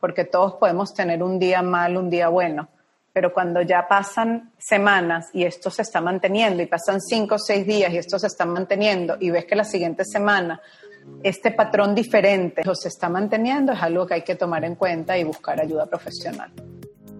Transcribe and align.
porque 0.00 0.24
todos 0.24 0.54
podemos 0.54 0.94
tener 0.94 1.22
un 1.22 1.38
día 1.38 1.62
mal, 1.62 1.96
un 1.96 2.10
día 2.10 2.28
bueno, 2.28 2.68
pero 3.12 3.32
cuando 3.32 3.62
ya 3.62 3.86
pasan 3.88 4.52
semanas 4.58 5.26
y 5.32 5.44
esto 5.44 5.70
se 5.70 5.82
está 5.82 6.00
manteniendo 6.00 6.62
y 6.62 6.66
pasan 6.66 7.00
cinco 7.00 7.36
o 7.36 7.38
seis 7.38 7.66
días 7.66 7.92
y 7.92 7.98
esto 7.98 8.18
se 8.18 8.28
está 8.28 8.44
manteniendo 8.44 9.16
y 9.18 9.30
ves 9.30 9.44
que 9.44 9.56
la 9.56 9.64
siguiente 9.64 10.04
semana 10.04 10.60
este 11.22 11.50
patrón 11.50 11.94
diferente 11.94 12.62
se 12.74 12.88
está 12.88 13.08
manteniendo, 13.08 13.72
es 13.72 13.82
algo 13.82 14.06
que 14.06 14.14
hay 14.14 14.22
que 14.22 14.36
tomar 14.36 14.64
en 14.64 14.74
cuenta 14.74 15.16
y 15.16 15.24
buscar 15.24 15.60
ayuda 15.60 15.86
profesional. 15.86 16.52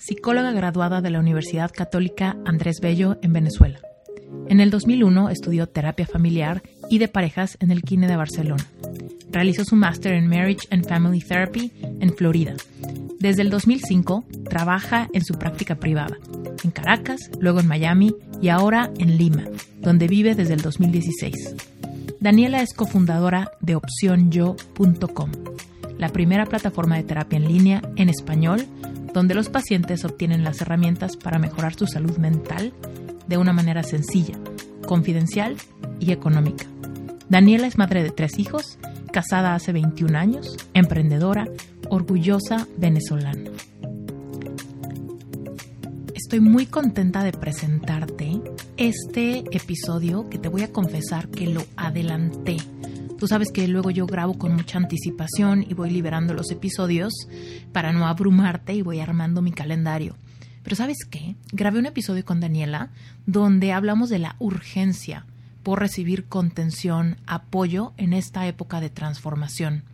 psicóloga 0.00 0.50
graduada 0.52 1.02
de 1.02 1.10
la 1.10 1.20
Universidad 1.20 1.70
Católica 1.70 2.36
Andrés 2.46 2.80
Bello 2.80 3.18
en 3.22 3.34
Venezuela. 3.34 3.80
En 4.48 4.60
el 4.60 4.70
2001 4.70 5.28
estudió 5.28 5.68
terapia 5.68 6.06
familiar 6.06 6.62
y 6.88 6.98
de 6.98 7.08
parejas 7.08 7.58
en 7.60 7.70
el 7.70 7.82
Kine 7.82 8.08
de 8.08 8.16
Barcelona. 8.16 8.64
Realizó 9.30 9.64
su 9.64 9.76
máster 9.76 10.14
en 10.14 10.26
Marriage 10.26 10.66
and 10.70 10.88
Family 10.88 11.20
Therapy 11.20 11.70
en 11.82 12.14
Florida. 12.14 12.54
Desde 13.18 13.42
el 13.42 13.50
2005 13.50 14.24
trabaja 14.48 15.08
en 15.12 15.22
su 15.22 15.34
práctica 15.34 15.74
privada, 15.74 16.16
en 16.64 16.70
Caracas, 16.70 17.30
luego 17.38 17.60
en 17.60 17.68
Miami 17.68 18.14
y 18.40 18.48
ahora 18.48 18.90
en 18.98 19.18
Lima, 19.18 19.44
donde 19.80 20.08
vive 20.08 20.34
desde 20.34 20.54
el 20.54 20.62
2016. 20.62 21.56
Daniela 22.20 22.62
es 22.62 22.72
cofundadora 22.72 23.50
de 23.60 23.74
opcionyo.com, 23.74 25.30
la 25.98 26.08
primera 26.08 26.46
plataforma 26.46 26.96
de 26.96 27.02
terapia 27.02 27.36
en 27.36 27.48
línea 27.48 27.82
en 27.96 28.08
español 28.08 28.66
donde 29.12 29.34
los 29.34 29.48
pacientes 29.48 30.04
obtienen 30.04 30.44
las 30.44 30.60
herramientas 30.60 31.16
para 31.16 31.38
mejorar 31.38 31.74
su 31.74 31.86
salud 31.86 32.16
mental 32.18 32.72
de 33.26 33.36
una 33.36 33.52
manera 33.52 33.82
sencilla, 33.82 34.38
confidencial 34.86 35.56
y 35.98 36.12
económica. 36.12 36.66
Daniela 37.28 37.66
es 37.66 37.78
madre 37.78 38.02
de 38.02 38.10
tres 38.10 38.38
hijos, 38.38 38.78
casada 39.12 39.54
hace 39.54 39.72
21 39.72 40.18
años, 40.18 40.56
emprendedora, 40.74 41.46
orgullosa 41.88 42.66
venezolana. 42.76 43.50
Estoy 46.14 46.40
muy 46.40 46.66
contenta 46.66 47.24
de 47.24 47.32
presentarte 47.32 48.40
este 48.76 49.38
episodio 49.50 50.28
que 50.28 50.38
te 50.38 50.48
voy 50.48 50.62
a 50.62 50.72
confesar 50.72 51.28
que 51.28 51.46
lo 51.46 51.64
adelanté 51.76 52.56
Tú 53.20 53.28
sabes 53.28 53.52
que 53.52 53.68
luego 53.68 53.90
yo 53.90 54.06
grabo 54.06 54.38
con 54.38 54.54
mucha 54.54 54.78
anticipación 54.78 55.62
y 55.68 55.74
voy 55.74 55.90
liberando 55.90 56.32
los 56.32 56.50
episodios 56.50 57.12
para 57.70 57.92
no 57.92 58.06
abrumarte 58.06 58.72
y 58.72 58.80
voy 58.80 59.00
armando 59.00 59.42
mi 59.42 59.52
calendario. 59.52 60.16
Pero 60.62 60.74
¿sabes 60.74 61.04
qué? 61.04 61.36
Grabé 61.52 61.80
un 61.80 61.84
episodio 61.84 62.24
con 62.24 62.40
Daniela 62.40 62.88
donde 63.26 63.72
hablamos 63.72 64.08
de 64.08 64.20
la 64.20 64.36
urgencia 64.38 65.26
por 65.62 65.80
recibir 65.80 66.28
contención, 66.28 67.18
apoyo 67.26 67.92
en 67.98 68.14
esta 68.14 68.46
época 68.46 68.80
de 68.80 68.88
transformación. 68.88 69.84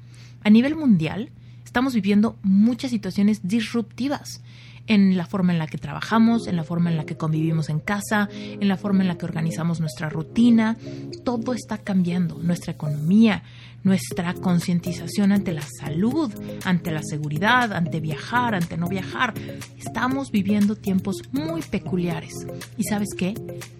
A 0.44 0.50
nivel 0.50 0.76
mundial, 0.76 1.30
estamos 1.64 1.94
viviendo 1.94 2.38
muchas 2.44 2.92
situaciones 2.92 3.40
disruptivas 3.42 4.40
en 4.86 5.16
la 5.16 5.26
forma 5.26 5.52
en 5.52 5.58
la 5.58 5.66
que 5.66 5.78
trabajamos, 5.78 6.46
en 6.46 6.56
la 6.56 6.64
forma 6.64 6.90
en 6.90 6.96
la 6.96 7.04
que 7.04 7.16
convivimos 7.16 7.68
en 7.68 7.80
casa, 7.80 8.28
en 8.32 8.68
la 8.68 8.76
forma 8.76 9.02
en 9.02 9.08
la 9.08 9.18
que 9.18 9.24
organizamos 9.24 9.80
nuestra 9.80 10.08
rutina. 10.08 10.76
Todo 11.24 11.52
está 11.52 11.78
cambiando, 11.78 12.38
nuestra 12.38 12.72
economía, 12.72 13.42
nuestra 13.86 14.34
concientización 14.34 15.30
ante 15.30 15.52
la 15.52 15.62
salud, 15.62 16.32
ante 16.64 16.90
la 16.90 17.02
seguridad, 17.02 17.72
ante 17.72 18.00
viajar, 18.00 18.54
ante 18.54 18.76
no 18.76 18.88
viajar. 18.88 19.32
Estamos 19.78 20.30
viviendo 20.32 20.74
tiempos 20.74 21.22
muy 21.30 21.62
peculiares. 21.62 22.34
¿Y 22.76 22.84
sabes 22.84 23.10
qué? 23.16 23.34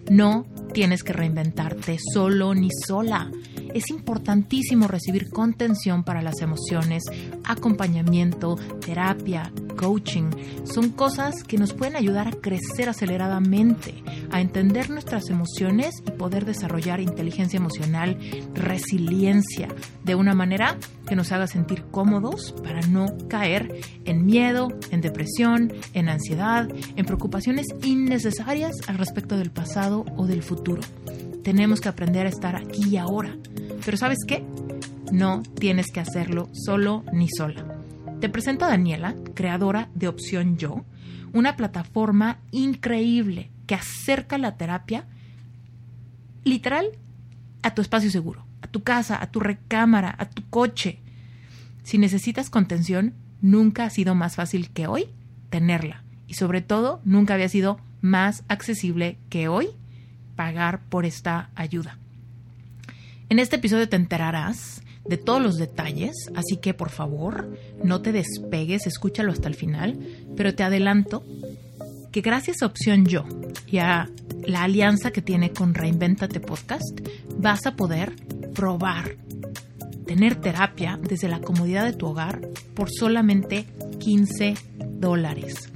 No 0.09 0.45
tienes 0.73 1.03
que 1.03 1.13
reinventarte 1.13 1.97
solo 2.13 2.55
ni 2.55 2.69
sola. 2.87 3.29
Es 3.73 3.89
importantísimo 3.89 4.87
recibir 4.87 5.29
contención 5.29 6.03
para 6.03 6.21
las 6.21 6.41
emociones, 6.41 7.03
acompañamiento, 7.43 8.55
terapia, 8.79 9.51
coaching. 9.77 10.29
Son 10.65 10.89
cosas 10.89 11.43
que 11.43 11.57
nos 11.57 11.73
pueden 11.73 11.95
ayudar 11.95 12.27
a 12.27 12.31
crecer 12.31 12.89
aceleradamente, 12.89 14.03
a 14.31 14.41
entender 14.41 14.89
nuestras 14.89 15.29
emociones 15.29 15.95
y 16.05 16.11
poder 16.11 16.45
desarrollar 16.45 16.99
inteligencia 16.99 17.57
emocional, 17.57 18.17
resiliencia, 18.53 19.69
de 20.03 20.15
una 20.15 20.33
manera 20.33 20.77
que 21.07 21.15
nos 21.15 21.31
haga 21.31 21.47
sentir 21.47 21.85
cómodos 21.91 22.53
para 22.63 22.81
no 22.87 23.07
caer 23.29 23.81
en 24.05 24.25
miedo, 24.25 24.69
en 24.91 25.01
depresión, 25.01 25.73
en 25.93 26.09
ansiedad, 26.09 26.67
en 26.95 27.05
preocupaciones 27.05 27.67
innecesarias 27.83 28.75
al 28.87 28.97
respecto 28.97 29.37
del 29.37 29.51
pasado 29.51 30.05
o 30.15 30.25
del 30.25 30.43
futuro. 30.43 30.81
Tenemos 31.47 31.79
que 31.79 31.87
aprender 31.87 32.25
a 32.25 32.29
estar 32.29 32.57
aquí 32.57 32.89
y 32.89 32.97
ahora. 32.97 33.37
Pero 33.85 33.95
¿sabes 33.95 34.17
qué? 34.27 34.43
No 35.13 35.43
tienes 35.57 35.93
que 35.93 36.01
hacerlo 36.01 36.49
solo 36.51 37.05
ni 37.13 37.29
sola. 37.29 37.63
Te 38.19 38.27
presento 38.27 38.65
a 38.65 38.67
Daniela, 38.67 39.15
creadora 39.33 39.87
de 39.95 40.09
Opción 40.09 40.57
Yo, 40.57 40.83
una 41.31 41.55
plataforma 41.55 42.39
increíble 42.51 43.49
que 43.65 43.75
acerca 43.75 44.37
la 44.37 44.57
terapia 44.57 45.05
literal 46.43 46.87
a 47.63 47.73
tu 47.73 47.81
espacio 47.81 48.11
seguro, 48.11 48.45
a 48.61 48.67
tu 48.67 48.83
casa, 48.83 49.17
a 49.23 49.31
tu 49.31 49.39
recámara, 49.39 50.13
a 50.19 50.25
tu 50.25 50.43
coche. 50.49 50.99
Si 51.81 51.97
necesitas 51.97 52.49
contención, 52.49 53.13
nunca 53.41 53.85
ha 53.85 53.89
sido 53.89 54.15
más 54.15 54.35
fácil 54.35 54.69
que 54.71 54.87
hoy 54.87 55.05
tenerla. 55.49 56.03
Y 56.27 56.33
sobre 56.33 56.61
todo, 56.61 56.99
nunca 57.05 57.35
había 57.35 57.47
sido 57.47 57.79
más 58.01 58.43
accesible 58.49 59.17
que 59.29 59.47
hoy 59.47 59.69
pagar 60.37 60.79
por 60.87 61.05
esta 61.05 61.49
ayuda. 61.55 61.97
En 63.27 63.39
este 63.39 63.57
episodio 63.57 63.89
te 63.89 63.97
enterarás 63.97 64.81
de 65.05 65.17
todos 65.17 65.41
los 65.41 65.57
detalles, 65.57 66.13
así 66.35 66.57
que 66.57 66.73
por 66.73 66.89
favor 66.89 67.57
no 67.83 68.01
te 68.01 68.13
despegues, 68.13 68.87
escúchalo 68.87 69.33
hasta 69.33 69.49
el 69.49 69.55
final, 69.55 69.99
pero 70.37 70.55
te 70.55 70.63
adelanto 70.63 71.25
que 72.11 72.21
gracias 72.21 72.61
a 72.61 72.67
Opción 72.67 73.05
Yo 73.05 73.25
y 73.65 73.79
a 73.79 74.09
la 74.45 74.63
alianza 74.63 75.11
que 75.11 75.21
tiene 75.21 75.51
con 75.51 75.73
Reinventate 75.73 76.39
Podcast, 76.39 77.01
vas 77.37 77.65
a 77.65 77.75
poder 77.75 78.13
probar 78.53 79.17
tener 80.05 80.35
terapia 80.35 80.97
desde 81.01 81.27
la 81.27 81.41
comodidad 81.41 81.83
de 81.83 81.93
tu 81.93 82.07
hogar 82.07 82.39
por 82.73 82.89
solamente 82.89 83.65
15 83.99 84.55
dólares. 84.99 85.69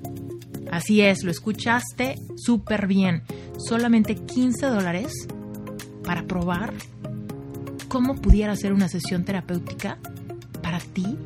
Así 0.71 1.01
es, 1.01 1.23
lo 1.23 1.31
escuchaste 1.31 2.15
súper 2.37 2.87
bien. 2.87 3.23
Solamente 3.57 4.15
15 4.15 4.67
dólares 4.67 5.27
para 6.03 6.23
probar 6.23 6.73
cómo 7.89 8.15
pudiera 8.15 8.55
ser 8.55 8.71
una 8.71 8.87
sesión 8.87 9.25
terapéutica 9.25 9.99
para 10.63 10.79
ti, 10.79 11.17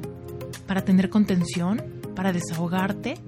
para 0.67 0.83
tener 0.83 1.09
contención, 1.09 1.81
para 2.15 2.33
desahogarte, 2.33 3.19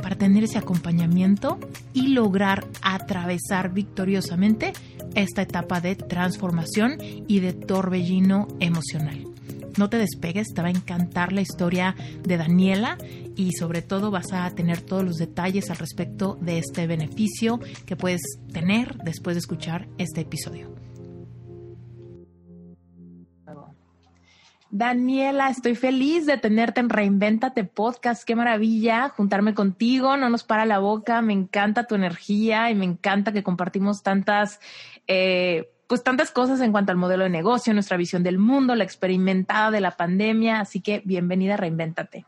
para 0.00 0.14
tener 0.14 0.44
ese 0.44 0.58
acompañamiento 0.58 1.58
y 1.92 2.08
lograr 2.08 2.64
atravesar 2.80 3.72
victoriosamente 3.72 4.72
esta 5.16 5.42
etapa 5.42 5.80
de 5.80 5.96
transformación 5.96 6.98
y 7.26 7.40
de 7.40 7.54
torbellino 7.54 8.46
emocional. 8.60 9.35
No 9.78 9.90
te 9.90 9.98
despegues, 9.98 10.48
te 10.54 10.62
va 10.62 10.68
a 10.68 10.70
encantar 10.70 11.32
la 11.32 11.42
historia 11.42 11.94
de 12.22 12.36
Daniela 12.36 12.96
y 13.36 13.52
sobre 13.52 13.82
todo 13.82 14.10
vas 14.10 14.32
a 14.32 14.48
tener 14.50 14.80
todos 14.80 15.04
los 15.04 15.16
detalles 15.16 15.70
al 15.70 15.76
respecto 15.76 16.38
de 16.40 16.58
este 16.58 16.86
beneficio 16.86 17.60
que 17.84 17.96
puedes 17.96 18.22
tener 18.52 18.96
después 18.98 19.36
de 19.36 19.40
escuchar 19.40 19.88
este 19.98 20.22
episodio. 20.22 20.74
Daniela, 24.70 25.48
estoy 25.48 25.74
feliz 25.74 26.26
de 26.26 26.38
tenerte 26.38 26.80
en 26.80 26.90
Reinventate 26.90 27.64
Podcast. 27.64 28.24
Qué 28.24 28.34
maravilla 28.34 29.08
juntarme 29.08 29.54
contigo. 29.54 30.16
No 30.16 30.28
nos 30.28 30.44
para 30.44 30.66
la 30.66 30.80
boca. 30.80 31.22
Me 31.22 31.32
encanta 31.32 31.86
tu 31.86 31.94
energía 31.94 32.70
y 32.70 32.74
me 32.74 32.84
encanta 32.84 33.32
que 33.32 33.42
compartimos 33.42 34.02
tantas, 34.02 34.60
eh, 35.06 35.70
pues 35.86 36.02
tantas 36.02 36.30
cosas 36.30 36.60
en 36.60 36.72
cuanto 36.72 36.92
al 36.92 36.98
modelo 36.98 37.24
de 37.24 37.30
negocio, 37.30 37.72
nuestra 37.72 37.96
visión 37.96 38.22
del 38.22 38.38
mundo, 38.38 38.74
la 38.74 38.84
experimentada 38.84 39.70
de 39.70 39.80
la 39.80 39.92
pandemia. 39.92 40.60
Así 40.60 40.80
que 40.80 41.02
bienvenida, 41.04 41.56
reinvéntate. 41.56 42.24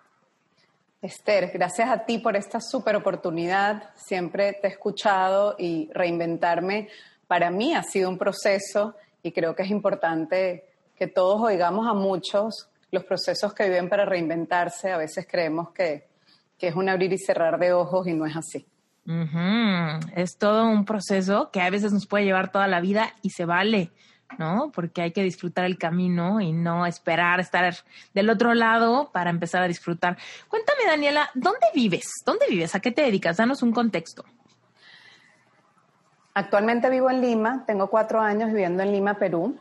Esther, 1.01 1.51
gracias 1.53 1.89
a 1.91 2.05
ti 2.05 2.19
por 2.19 2.37
esta 2.37 2.61
super 2.61 2.97
oportunidad. 2.97 3.91
Siempre 3.95 4.53
te 4.55 4.69
he 4.69 4.71
escuchado 4.71 5.55
y 5.59 5.89
reinventarme 5.93 6.89
para 7.29 7.51
mí 7.51 7.75
ha 7.75 7.83
sido 7.83 8.09
un 8.09 8.19
proceso 8.19 8.97
y 9.23 9.31
creo 9.33 9.55
que 9.55 9.63
es 9.63 9.71
importante 9.71 10.65
que 10.97 11.07
todos 11.07 11.41
oigamos 11.43 11.87
a 11.87 11.93
muchos 11.93 12.69
los 12.91 13.05
procesos 13.05 13.53
que 13.53 13.65
viven 13.65 13.89
para 13.89 14.07
reinventarse. 14.07 14.91
A 14.91 14.97
veces 14.97 15.27
creemos 15.31 15.71
que, 15.71 16.09
es 16.59 16.75
un 16.75 16.89
abrir 16.89 17.13
y 17.13 17.19
cerrar 17.19 17.59
de 17.59 17.73
ojos 17.73 18.09
y 18.09 18.15
no 18.15 18.27
es 18.27 18.35
así. 18.35 18.67
Es 20.17 20.37
todo 20.37 20.67
un 20.67 20.85
proceso 20.85 21.51
que 21.51 21.63
a 21.63 21.71
veces 21.71 21.93
nos 21.93 22.07
puede 22.07 22.27
llevar 22.27 22.53
toda 22.53 22.67
la 22.69 22.81
vida 22.81 23.15
y 23.23 23.31
se 23.31 23.47
vale, 23.47 23.91
¿no? 24.39 24.71
Porque 24.75 25.01
hay 25.01 25.13
que 25.13 25.23
disfrutar 25.23 25.65
el 25.65 25.79
camino 25.79 26.43
y 26.43 26.53
no 26.53 26.85
esperar 26.85 27.41
estar 27.41 27.75
del 28.13 28.29
otro 28.29 28.53
lado 28.53 29.11
para 29.11 29.31
empezar 29.31 29.63
a 29.63 29.69
disfrutar. 29.69 30.19
Cuéntame, 30.49 30.85
Daniela, 30.87 31.31
¿dónde 31.35 31.67
vives? 31.75 32.05
¿Dónde 32.27 32.45
vives? 32.51 32.75
¿A 32.75 32.81
qué 32.81 32.91
te 32.91 33.01
dedicas? 33.01 33.39
Danos 33.39 33.63
un 33.63 33.73
contexto. 33.73 34.27
Actualmente 36.35 36.91
vivo 36.91 37.09
en 37.11 37.23
Lima, 37.23 37.65
tengo 37.67 37.89
cuatro 37.89 38.21
años 38.21 38.49
viviendo 38.49 38.83
en 38.83 38.93
Lima, 38.93 39.15
Perú. 39.15 39.59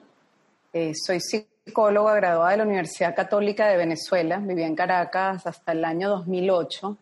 Eh, 0.74 0.92
soy 0.94 1.22
psicóloga 1.22 2.14
graduada 2.16 2.52
de 2.52 2.58
la 2.58 2.64
Universidad 2.66 3.16
Católica 3.16 3.68
de 3.68 3.78
Venezuela. 3.78 4.40
Viví 4.40 4.64
en 4.64 4.76
Caracas 4.76 5.48
hasta 5.48 5.72
el 5.72 5.86
año 5.86 6.10
2008, 6.10 6.98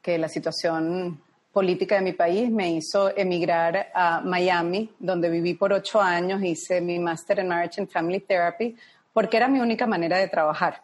que 0.00 0.16
la 0.16 0.28
situación 0.28 1.20
política 1.56 1.94
de 1.94 2.02
mi 2.02 2.12
país 2.12 2.50
me 2.50 2.70
hizo 2.70 3.16
emigrar 3.16 3.88
a 3.94 4.20
Miami, 4.20 4.90
donde 4.98 5.30
viví 5.30 5.54
por 5.54 5.72
ocho 5.72 5.98
años, 6.02 6.42
hice 6.42 6.82
mi 6.82 6.98
máster 6.98 7.38
en 7.38 7.48
Marriage 7.48 7.80
and 7.80 7.88
Family 7.88 8.20
Therapy, 8.20 8.76
porque 9.14 9.38
era 9.38 9.48
mi 9.48 9.58
única 9.58 9.86
manera 9.86 10.18
de 10.18 10.28
trabajar. 10.28 10.82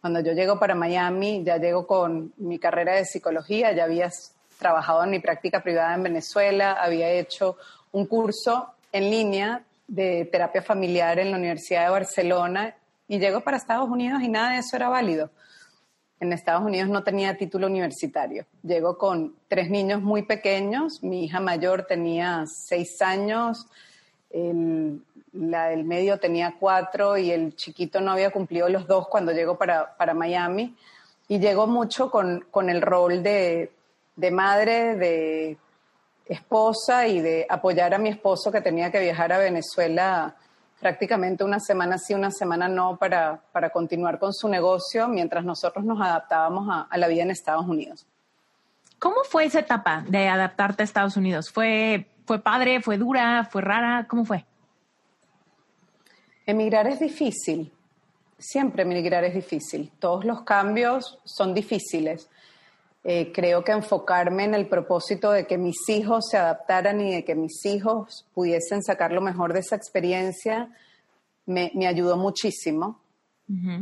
Cuando 0.00 0.18
yo 0.18 0.32
llego 0.32 0.58
para 0.58 0.74
Miami, 0.74 1.44
ya 1.44 1.58
llego 1.58 1.86
con 1.86 2.32
mi 2.38 2.58
carrera 2.58 2.96
de 2.96 3.04
psicología, 3.04 3.70
ya 3.70 3.84
había 3.84 4.10
trabajado 4.58 5.04
en 5.04 5.10
mi 5.10 5.20
práctica 5.20 5.62
privada 5.62 5.94
en 5.94 6.02
Venezuela, 6.02 6.72
había 6.72 7.08
hecho 7.10 7.56
un 7.92 8.06
curso 8.06 8.74
en 8.90 9.08
línea 9.12 9.62
de 9.86 10.24
terapia 10.32 10.62
familiar 10.62 11.20
en 11.20 11.30
la 11.30 11.36
Universidad 11.36 11.84
de 11.84 11.90
Barcelona 11.90 12.74
y 13.06 13.20
llego 13.20 13.42
para 13.42 13.56
Estados 13.56 13.88
Unidos 13.88 14.20
y 14.20 14.28
nada 14.28 14.54
de 14.54 14.58
eso 14.58 14.74
era 14.74 14.88
válido. 14.88 15.30
En 16.20 16.32
Estados 16.32 16.64
Unidos 16.64 16.88
no 16.88 17.04
tenía 17.04 17.36
título 17.36 17.68
universitario. 17.68 18.44
Llego 18.62 18.98
con 18.98 19.36
tres 19.46 19.70
niños 19.70 20.02
muy 20.02 20.22
pequeños. 20.22 21.02
Mi 21.02 21.24
hija 21.24 21.38
mayor 21.38 21.84
tenía 21.84 22.44
seis 22.46 23.00
años, 23.00 23.66
la 25.32 25.68
del 25.68 25.84
medio 25.84 26.18
tenía 26.18 26.56
cuatro 26.58 27.16
y 27.16 27.30
el 27.30 27.54
chiquito 27.54 28.00
no 28.00 28.12
había 28.12 28.30
cumplido 28.30 28.68
los 28.68 28.86
dos 28.86 29.06
cuando 29.08 29.32
llego 29.32 29.56
para, 29.56 29.96
para 29.96 30.12
Miami. 30.12 30.74
Y 31.28 31.38
llego 31.38 31.66
mucho 31.66 32.10
con, 32.10 32.46
con 32.50 32.68
el 32.68 32.82
rol 32.82 33.22
de, 33.22 33.70
de 34.16 34.30
madre, 34.30 34.96
de 34.96 35.56
esposa 36.26 37.06
y 37.06 37.20
de 37.20 37.46
apoyar 37.48 37.94
a 37.94 37.98
mi 37.98 38.08
esposo 38.08 38.50
que 38.50 38.60
tenía 38.60 38.90
que 38.90 39.00
viajar 39.00 39.32
a 39.32 39.38
Venezuela 39.38 40.34
prácticamente 40.80 41.44
una 41.44 41.60
semana 41.60 41.98
sí, 41.98 42.14
una 42.14 42.30
semana 42.30 42.68
no 42.68 42.96
para, 42.96 43.40
para 43.52 43.70
continuar 43.70 44.18
con 44.18 44.32
su 44.32 44.48
negocio 44.48 45.08
mientras 45.08 45.44
nosotros 45.44 45.84
nos 45.84 46.00
adaptábamos 46.00 46.68
a, 46.70 46.82
a, 46.82 46.98
la 46.98 47.08
vida 47.08 47.22
en 47.22 47.30
Estados 47.30 47.66
Unidos. 47.66 48.06
¿Cómo 48.98 49.22
fue 49.24 49.44
esa 49.44 49.60
etapa 49.60 50.04
de 50.08 50.28
adaptarte 50.28 50.82
a 50.82 50.84
Estados 50.84 51.16
Unidos? 51.16 51.50
¿Fue, 51.50 52.06
fue 52.26 52.40
padre, 52.40 52.80
fue 52.80 52.98
dura, 52.98 53.48
fue 53.50 53.62
rara? 53.62 54.06
¿Cómo 54.08 54.24
fue? 54.24 54.44
Emigrar 56.46 56.86
es 56.86 57.00
difícil. 57.00 57.72
Siempre 58.38 58.82
emigrar 58.82 59.24
es 59.24 59.34
difícil. 59.34 59.90
Todos 59.98 60.24
los 60.24 60.42
cambios 60.42 61.18
son 61.24 61.54
difíciles. 61.54 62.28
Eh, 63.04 63.30
creo 63.32 63.62
que 63.62 63.72
enfocarme 63.72 64.44
en 64.44 64.54
el 64.54 64.68
propósito 64.68 65.30
de 65.30 65.46
que 65.46 65.56
mis 65.56 65.88
hijos 65.88 66.26
se 66.30 66.36
adaptaran 66.36 67.00
y 67.00 67.14
de 67.14 67.24
que 67.24 67.36
mis 67.36 67.64
hijos 67.64 68.26
pudiesen 68.34 68.82
sacar 68.82 69.12
lo 69.12 69.20
mejor 69.20 69.52
de 69.52 69.60
esa 69.60 69.76
experiencia 69.76 70.68
me, 71.46 71.70
ayudó 71.86 72.16
muchísimo. 72.16 73.00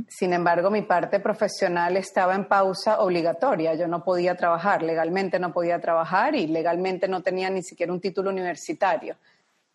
Sin 0.09 0.33
embargo, 0.33 0.71
mi 0.71 0.83
parte 0.83 1.19
profesional 1.19 1.97
estaba 1.97 2.37
en 2.37 2.47
pausa 2.47 3.01
obligatoria. 3.01 3.75
Yo 3.75 3.89
no 3.89 4.05
podía 4.05 4.37
trabajar, 4.37 4.85
legalmente 4.85 5.41
no 5.41 5.53
podía 5.53 5.81
trabajar 5.81 6.37
y 6.37 6.47
legalmente 6.47 7.09
no 7.09 7.21
tenía 7.21 7.51
ni 7.51 7.65
siquiera 7.65 7.93
un 7.93 8.01
título 8.01 8.31
universitario. 8.31 9.17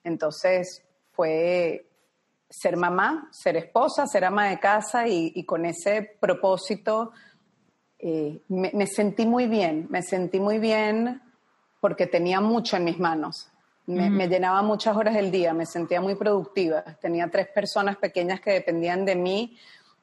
Entonces 0.02 0.82
fue 1.12 1.88
ser 2.50 2.78
mamá, 2.78 3.28
ser 3.34 3.58
esposa, 3.58 4.08
ser 4.08 4.24
ama 4.24 4.48
de 4.48 4.60
casa 4.60 5.10
y 5.10 5.44
con 5.44 5.66
ese 5.66 6.16
propósito 6.22 7.12
eh, 8.04 8.42
me, 8.48 8.88
sentí 8.88 9.28
muy 9.28 9.46
bien, 9.46 9.86
me 9.90 10.02
sentí 10.02 10.40
muy 10.40 10.58
bien 10.58 11.22
porque 11.80 12.08
tenía 12.08 12.42
mucho 12.42 12.76
en 12.78 12.86
mis 12.86 12.98
manos. 12.98 13.48
Me, 13.86 14.28
llenaba 14.28 14.62
muchas 14.62 14.96
horas 14.96 15.14
del 15.14 15.32
día, 15.32 15.54
me 15.54 15.66
sentía 15.66 16.02
muy 16.02 16.16
productiva. 16.16 16.84
Tenía 17.00 17.30
tres 17.30 17.48
personas 17.48 17.98
pequeñas 17.98 18.40
que 18.40 18.52
dependían 18.52 19.06
de 19.06 19.16
mí 19.16 19.58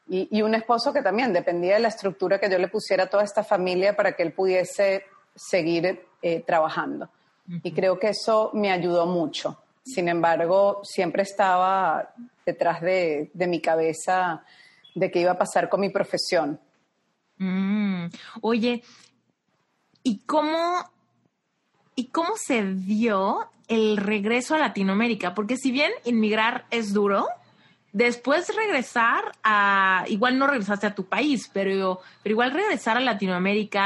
y, 0.08 0.42
un 0.42 0.54
esposo 0.54 0.92
que 0.92 1.02
también 1.02 1.32
dependía 1.32 1.74
de 1.74 1.80
la 1.80 1.88
estructura 1.88 2.38
que 2.38 2.50
yo 2.50 2.58
le 2.58 2.68
pusiera 2.68 3.04
a 3.04 3.06
toda 3.10 3.24
esta 3.24 3.42
familia 3.42 3.96
para 3.96 4.12
que 4.12 4.22
él 4.22 4.32
pudiese 4.32 5.04
seguir 5.34 6.04
eh, 6.22 6.40
trabajando. 6.40 7.08
Y 7.62 7.72
creo 7.72 7.98
que 7.98 8.08
eso 8.08 8.50
me 8.52 8.70
ayudó 8.70 9.06
mucho. 9.06 9.62
Sin 9.82 10.08
embargo, 10.08 10.82
siempre 10.84 11.22
estaba 11.22 12.12
detrás 12.44 12.82
de, 12.82 13.30
de 13.32 13.46
mi 13.46 13.60
cabeza 13.60 14.42
de 14.94 15.10
qué 15.10 15.20
iba 15.20 15.32
a 15.32 15.38
pasar 15.38 15.68
con 15.68 15.80
mi 15.80 15.88
profesión 15.88 16.60
Mm, 17.38 18.06
oye, 18.40 18.82
¿y 20.02 20.18
cómo, 20.26 20.84
¿y 21.94 22.06
cómo 22.06 22.30
se 22.36 22.64
dio 22.64 23.48
el 23.68 23.96
regreso 23.96 24.54
a 24.54 24.58
Latinoamérica? 24.58 25.34
Porque 25.34 25.56
si 25.56 25.70
bien 25.70 25.92
inmigrar 26.04 26.66
es 26.70 26.92
duro, 26.92 27.26
después 27.92 28.54
regresar 28.54 29.32
a, 29.42 30.04
igual 30.08 30.38
no 30.38 30.46
regresaste 30.46 30.86
a 30.86 30.94
tu 30.94 31.06
país, 31.06 31.50
pero, 31.52 32.00
pero 32.22 32.32
igual 32.32 32.52
regresar 32.52 32.96
a 32.96 33.00
Latinoamérica, 33.00 33.82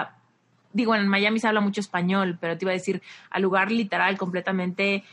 a, 0.00 0.16
digo, 0.72 0.94
en 0.94 1.06
Miami 1.06 1.40
se 1.40 1.48
habla 1.48 1.60
mucho 1.60 1.80
español, 1.80 2.38
pero 2.40 2.56
te 2.56 2.64
iba 2.64 2.72
a 2.72 2.74
decir, 2.74 3.02
al 3.30 3.42
lugar 3.42 3.70
literal 3.70 4.16
completamente 4.18 5.04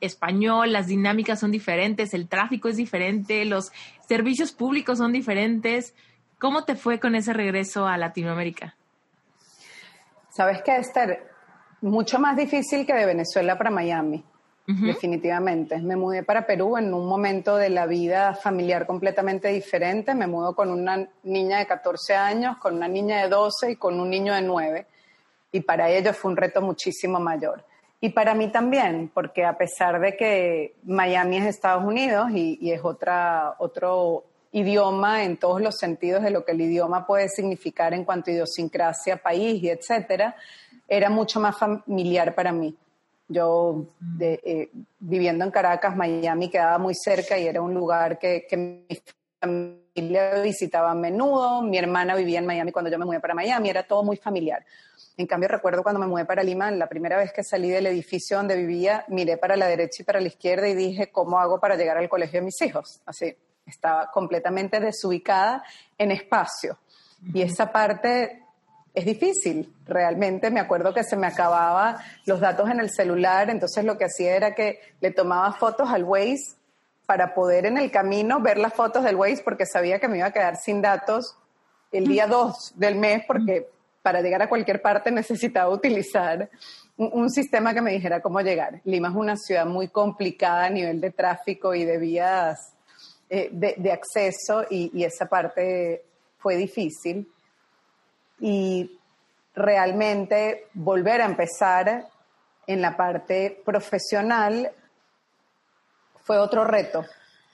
español, 0.00 0.72
las 0.72 0.86
dinámicas 0.86 1.40
son 1.40 1.50
diferentes, 1.50 2.14
el 2.14 2.28
tráfico 2.28 2.68
es 2.68 2.76
diferente, 2.76 3.44
los 3.44 3.72
servicios 4.06 4.52
públicos 4.52 4.98
son 4.98 5.12
diferentes. 5.12 5.94
¿Cómo 6.40 6.64
te 6.64 6.74
fue 6.74 6.98
con 6.98 7.14
ese 7.14 7.34
regreso 7.34 7.86
a 7.86 7.98
Latinoamérica? 7.98 8.74
Sabes 10.30 10.62
que 10.62 10.74
Esther, 10.74 11.28
mucho 11.82 12.18
más 12.18 12.34
difícil 12.34 12.86
que 12.86 12.94
de 12.94 13.04
Venezuela 13.04 13.58
para 13.58 13.70
Miami, 13.70 14.24
definitivamente. 14.66 15.76
Me 15.82 15.96
mudé 15.96 16.22
para 16.22 16.46
Perú 16.46 16.78
en 16.78 16.94
un 16.94 17.06
momento 17.06 17.56
de 17.56 17.68
la 17.68 17.84
vida 17.84 18.34
familiar 18.34 18.86
completamente 18.86 19.48
diferente. 19.48 20.14
Me 20.14 20.26
mudo 20.26 20.54
con 20.54 20.70
una 20.70 21.06
niña 21.24 21.58
de 21.58 21.66
14 21.66 22.14
años, 22.14 22.56
con 22.56 22.76
una 22.76 22.88
niña 22.88 23.22
de 23.22 23.28
12 23.28 23.72
y 23.72 23.76
con 23.76 24.00
un 24.00 24.08
niño 24.08 24.32
de 24.32 24.40
9. 24.40 24.86
Y 25.52 25.60
para 25.60 25.90
ellos 25.90 26.16
fue 26.16 26.30
un 26.30 26.38
reto 26.38 26.62
muchísimo 26.62 27.20
mayor. 27.20 27.66
Y 28.00 28.10
para 28.10 28.32
mí 28.34 28.50
también, 28.50 29.10
porque 29.12 29.44
a 29.44 29.58
pesar 29.58 30.00
de 30.00 30.16
que 30.16 30.76
Miami 30.84 31.36
es 31.36 31.46
Estados 31.46 31.84
Unidos 31.84 32.30
y, 32.32 32.56
y 32.62 32.72
es 32.72 32.80
otra, 32.82 33.56
otro 33.58 34.29
idioma 34.52 35.24
en 35.24 35.36
todos 35.36 35.60
los 35.60 35.76
sentidos 35.76 36.22
de 36.22 36.30
lo 36.30 36.44
que 36.44 36.52
el 36.52 36.60
idioma 36.60 37.06
puede 37.06 37.28
significar 37.28 37.94
en 37.94 38.04
cuanto 38.04 38.30
a 38.30 38.34
idiosincrasia, 38.34 39.16
país 39.16 39.62
y 39.62 39.70
etcétera, 39.70 40.34
era 40.88 41.08
mucho 41.08 41.40
más 41.40 41.56
familiar 41.56 42.34
para 42.34 42.52
mí. 42.52 42.76
Yo, 43.28 43.86
eh, 44.18 44.70
viviendo 44.98 45.44
en 45.44 45.52
Caracas, 45.52 45.96
Miami 45.96 46.50
quedaba 46.50 46.78
muy 46.78 46.94
cerca 46.96 47.38
y 47.38 47.46
era 47.46 47.62
un 47.62 47.72
lugar 47.72 48.18
que, 48.18 48.44
que 48.48 48.56
mi 48.56 49.00
familia 49.40 50.40
visitaba 50.42 50.90
a 50.90 50.94
menudo. 50.96 51.62
Mi 51.62 51.78
hermana 51.78 52.16
vivía 52.16 52.40
en 52.40 52.46
Miami 52.46 52.72
cuando 52.72 52.90
yo 52.90 52.98
me 52.98 53.04
mudé 53.04 53.20
para 53.20 53.34
Miami, 53.34 53.70
era 53.70 53.84
todo 53.84 54.02
muy 54.02 54.16
familiar. 54.16 54.64
En 55.16 55.28
cambio, 55.28 55.48
recuerdo 55.48 55.84
cuando 55.84 56.00
me 56.00 56.08
mudé 56.08 56.24
para 56.24 56.42
Lima, 56.42 56.72
la 56.72 56.88
primera 56.88 57.16
vez 57.16 57.32
que 57.32 57.44
salí 57.44 57.70
del 57.70 57.86
edificio 57.86 58.36
donde 58.36 58.56
vivía, 58.56 59.04
miré 59.08 59.36
para 59.36 59.56
la 59.56 59.68
derecha 59.68 60.02
y 60.02 60.04
para 60.04 60.20
la 60.20 60.26
izquierda 60.26 60.68
y 60.68 60.74
dije, 60.74 61.12
¿cómo 61.12 61.38
hago 61.38 61.60
para 61.60 61.76
llegar 61.76 61.98
al 61.98 62.08
colegio 62.08 62.40
de 62.40 62.46
mis 62.46 62.60
hijos? 62.62 63.00
Así, 63.06 63.36
estaba 63.70 64.10
completamente 64.10 64.80
desubicada 64.80 65.64
en 65.96 66.10
espacio. 66.10 66.78
Y 67.32 67.42
esa 67.42 67.72
parte 67.72 68.42
es 68.94 69.04
difícil, 69.04 69.72
realmente. 69.86 70.50
Me 70.50 70.60
acuerdo 70.60 70.92
que 70.92 71.04
se 71.04 71.16
me 71.16 71.26
acababan 71.26 71.96
los 72.26 72.40
datos 72.40 72.68
en 72.70 72.80
el 72.80 72.90
celular, 72.90 73.50
entonces 73.50 73.84
lo 73.84 73.96
que 73.96 74.04
hacía 74.04 74.36
era 74.36 74.54
que 74.54 74.80
le 75.00 75.10
tomaba 75.10 75.52
fotos 75.52 75.90
al 75.90 76.04
Waze 76.04 76.56
para 77.06 77.34
poder 77.34 77.66
en 77.66 77.78
el 77.78 77.90
camino 77.90 78.40
ver 78.40 78.58
las 78.58 78.74
fotos 78.74 79.02
del 79.02 79.16
Waze 79.16 79.42
porque 79.42 79.66
sabía 79.66 79.98
que 79.98 80.08
me 80.08 80.18
iba 80.18 80.26
a 80.26 80.32
quedar 80.32 80.56
sin 80.56 80.80
datos 80.80 81.36
el 81.90 82.06
día 82.06 82.26
2 82.26 82.74
del 82.76 82.96
mes 82.96 83.24
porque 83.26 83.68
para 84.02 84.22
llegar 84.22 84.42
a 84.42 84.48
cualquier 84.48 84.80
parte 84.80 85.10
necesitaba 85.10 85.72
utilizar 85.72 86.48
un, 86.96 87.30
sistema 87.30 87.72
que 87.74 87.80
me 87.80 87.92
dijera 87.92 88.20
cómo 88.20 88.40
llegar. 88.40 88.80
Lima 88.84 89.08
es 89.08 89.14
una 89.14 89.36
ciudad 89.36 89.66
muy 89.66 89.88
complicada 89.88 90.66
a 90.66 90.70
nivel 90.70 91.00
de 91.00 91.10
tráfico 91.10 91.74
y 91.74 91.84
de 91.84 91.98
vías 91.98 92.74
eh, 93.30 93.48
de, 93.52 93.92
acceso 93.92 94.64
y, 94.68 95.04
esa 95.04 95.26
parte 95.26 96.04
fue 96.38 96.56
difícil. 96.56 97.26
Y 98.40 98.98
realmente 99.54 100.66
volver 100.74 101.22
a 101.22 101.26
empezar 101.26 102.08
en 102.66 102.82
la 102.82 102.96
parte 102.96 103.62
profesional 103.64 104.70
fue 106.24 106.38
otro 106.38 106.64
reto, 106.64 107.04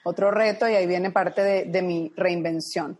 otro 0.04 0.30
reto 0.30 0.68
y 0.68 0.74
ahí 0.74 0.86
viene 0.86 1.10
parte 1.10 1.64
de, 1.64 1.82
mi 1.82 2.12
reinvención. 2.16 2.98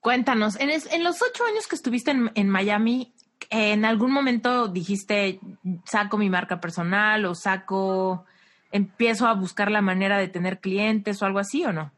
Cuéntanos, 0.00 0.56
en, 0.60 1.04
los 1.04 1.22
ocho 1.22 1.44
años 1.44 1.66
que 1.66 1.76
estuviste 1.76 2.12
en 2.12 2.48
Miami, 2.48 3.14
¿En 3.50 3.84
algún 3.84 4.12
momento 4.12 4.68
dijiste, 4.68 5.40
saco 5.84 6.16
mi 6.16 6.30
marca 6.30 6.60
personal 6.60 7.24
o 7.24 7.34
saco, 7.34 8.24
empiezo 8.74 9.28
a 9.28 9.34
buscar 9.34 9.70
la 9.70 9.80
manera 9.80 10.18
de 10.18 10.26
tener 10.26 10.58
clientes 10.58 11.22
o 11.22 11.26
algo 11.26 11.38
así 11.38 11.64
o 11.64 11.72
no? 11.72 11.92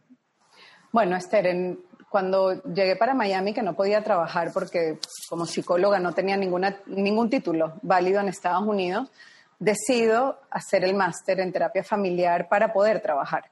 Bueno, 0.93 1.17
Esther, 1.17 1.79
cuando 2.11 2.63
llegué 2.65 2.97
para 2.97 3.15
Miami, 3.15 3.55
que 3.55 3.63
no 3.63 3.75
podía 3.75 4.05
trabajar 4.05 4.53
porque 4.53 4.99
como 5.31 5.47
psicóloga 5.47 5.99
no 5.99 6.13
tenía 6.13 6.37
ninguna, 6.37 6.77
ningún 6.85 7.31
título 7.31 7.79
válido 7.81 8.21
en 8.21 8.29
Estados 8.29 8.67
Unidos, 8.67 9.11
decido 9.59 10.39
hacer 10.51 10.85
el 10.85 10.95
máster 10.95 11.41
en 11.41 11.51
terapia 11.51 11.83
familiar 11.83 12.47
para 12.47 12.75
poder 12.75 13.01
trabajar. 13.01 13.51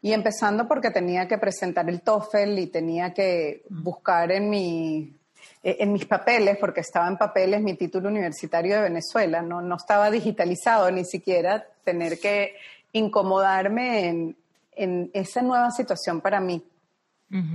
Y 0.00 0.12
empezando 0.12 0.68
porque 0.68 0.92
tenía 0.92 1.26
que 1.26 1.38
presentar 1.38 1.88
el 1.88 2.02
TOEFL 2.02 2.56
y 2.56 2.66
tenía 2.68 3.12
que 3.12 3.64
buscar 3.68 4.30
en 4.30 4.48
mi 4.48 5.17
en 5.62 5.92
mis 5.92 6.06
papeles, 6.06 6.56
porque 6.58 6.80
estaba 6.80 7.08
en 7.08 7.16
papeles 7.16 7.60
mi 7.60 7.74
título 7.74 8.08
universitario 8.08 8.76
de 8.76 8.82
Venezuela, 8.82 9.42
no, 9.42 9.60
no 9.60 9.76
estaba 9.76 10.10
digitalizado 10.10 10.90
ni 10.90 11.04
siquiera, 11.04 11.66
tener 11.84 12.18
que 12.18 12.54
incomodarme 12.92 14.08
en, 14.08 14.36
en 14.72 15.10
esa 15.12 15.42
nueva 15.42 15.70
situación 15.70 16.20
para 16.20 16.40
mí. 16.40 16.64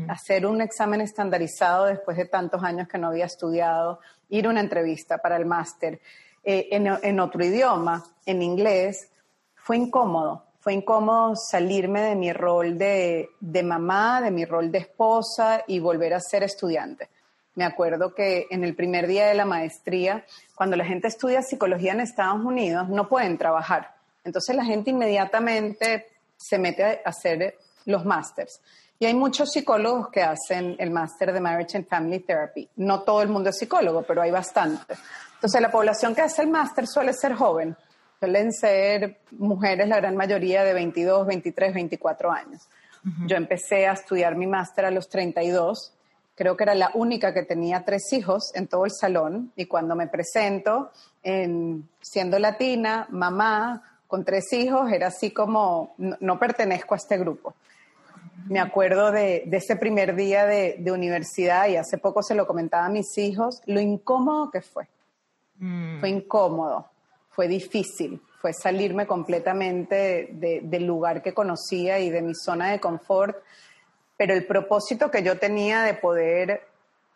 Hacer 0.08 0.46
un 0.46 0.62
examen 0.62 1.02
estandarizado 1.02 1.86
después 1.86 2.16
de 2.16 2.26
tantos 2.26 2.64
años 2.64 2.88
que 2.88 3.00
no 3.00 3.08
había 3.08 3.26
estudiado, 3.26 4.00
ir 4.30 4.46
a 4.46 4.50
una 4.50 4.60
entrevista 4.60 5.18
para 5.18 5.36
el 5.36 5.48
máster 5.48 6.00
eh, 6.44 6.68
en, 6.70 6.86
en 7.02 7.20
otro 7.20 7.44
idioma, 7.44 8.04
en 8.24 8.44
inglés, 8.44 9.10
fue 9.56 9.78
incómodo. 9.78 10.44
Fue 10.60 10.74
incómodo 10.74 11.36
salirme 11.36 12.02
de 12.02 12.16
mi 12.16 12.32
rol 12.32 12.78
de, 12.78 13.30
de 13.40 13.64
mamá, 13.64 14.22
de 14.22 14.30
mi 14.30 14.46
rol 14.46 14.72
de 14.72 14.78
esposa 14.78 15.64
y 15.68 15.80
volver 15.80 16.14
a 16.14 16.20
ser 16.20 16.44
estudiante. 16.44 17.10
Me 17.56 17.66
acuerdo 17.66 18.16
que 18.16 18.48
en 18.50 18.64
el 18.64 18.76
primer 18.76 19.08
día 19.08 19.28
de 19.28 19.36
la 19.36 19.46
maestría, 19.46 20.26
cuando 20.56 20.76
la 20.76 20.86
gente 20.86 21.08
estudia 21.08 21.42
psicología 21.42 21.92
en 21.92 22.00
Estados 22.00 22.44
Unidos, 22.44 22.90
no 22.90 23.08
pueden 23.08 23.38
trabajar. 23.38 23.94
Entonces 24.24 24.56
la 24.56 24.66
gente 24.66 24.90
inmediatamente 24.90 26.08
se 26.36 26.58
mete 26.58 26.84
a 26.84 27.10
hacer 27.10 27.58
los 27.86 28.06
másters. 28.06 28.60
Y 29.00 29.06
hay 29.06 29.14
muchos 29.14 29.52
psicólogos 29.52 30.10
que 30.10 30.22
hacen 30.22 30.76
el 30.80 30.90
máster 30.90 31.34
de 31.34 31.42
Marriage 31.42 31.78
and 31.78 31.88
Family 31.88 32.20
Therapy. 32.22 32.70
No 32.78 33.02
todo 33.02 33.22
el 33.22 33.28
mundo 33.28 33.50
es 33.50 33.58
psicólogo, 33.58 34.04
pero 34.04 34.22
hay 34.22 34.32
bastante. 34.32 34.96
Entonces 35.36 35.62
la 35.62 35.72
población 35.72 36.16
que 36.16 36.22
hace 36.22 36.42
el 36.42 36.48
máster 36.48 36.88
suele 36.88 37.14
ser 37.14 37.34
joven. 37.34 37.76
Suelen 38.20 38.54
ser 38.54 39.20
mujeres, 39.32 39.90
la 39.90 39.98
gran 39.98 40.16
mayoría 40.16 40.64
de 40.64 40.74
22, 40.74 41.28
23, 41.28 41.74
24 41.74 42.32
años. 42.32 42.62
Yo 43.28 43.36
empecé 43.36 43.86
a 43.86 43.92
estudiar 43.92 44.38
mi 44.38 44.48
máster 44.48 44.86
a 44.86 44.92
los 44.92 45.10
32 45.10 45.92
creo 46.36 46.58
que 46.58 46.64
era 46.64 46.76
la 46.76 46.92
única 46.94 47.34
que 47.34 47.44
tenía 47.44 47.84
tres 47.86 48.12
hijos 48.14 48.52
en 48.56 48.68
todo 48.68 48.86
el 48.86 48.92
salón 48.92 49.52
y 49.56 49.66
cuando 49.66 49.96
me 49.96 50.08
presento, 50.08 50.92
en, 51.22 51.88
siendo 52.02 52.40
latina, 52.40 53.08
mamá, 53.10 54.00
con 54.08 54.24
tres 54.24 54.52
hijos, 54.54 54.92
era 54.92 55.08
así 55.08 55.32
como, 55.32 55.96
no, 55.98 56.40
pertenezco 56.40 56.94
a 56.94 56.98
este 56.98 57.18
grupo. 57.18 57.56
Me 58.48 58.60
acuerdo 58.60 59.12
de, 59.12 59.48
ese 59.52 59.76
primer 59.76 60.16
día 60.16 60.46
de, 60.46 60.92
universidad 60.92 61.68
y 61.68 61.78
hace 61.78 61.98
poco 61.98 62.22
se 62.22 62.36
lo 62.36 62.46
comentaba 62.46 62.86
a 62.86 62.90
mis 62.90 63.18
hijos, 63.18 63.62
lo 63.66 63.80
incómodo 63.80 64.52
que 64.52 64.62
fue. 64.62 64.88
Mm. 65.58 66.00
Fue 66.00 66.10
incómodo, 66.10 66.90
fue 67.30 67.48
difícil, 67.48 68.22
fue 68.40 68.54
salirme 68.54 69.08
completamente 69.08 70.30
del 70.32 70.86
lugar 70.86 71.22
que 71.24 71.34
conocía 71.34 72.00
y 72.00 72.10
de 72.10 72.22
mi 72.22 72.36
zona 72.36 72.72
de 72.72 72.80
confort 72.80 73.38
pero 74.18 74.34
el 74.34 74.46
propósito 74.46 75.10
que 75.10 75.24
yo 75.24 75.38
tenía 75.38 75.84
de 75.84 75.94
poder 75.94 76.62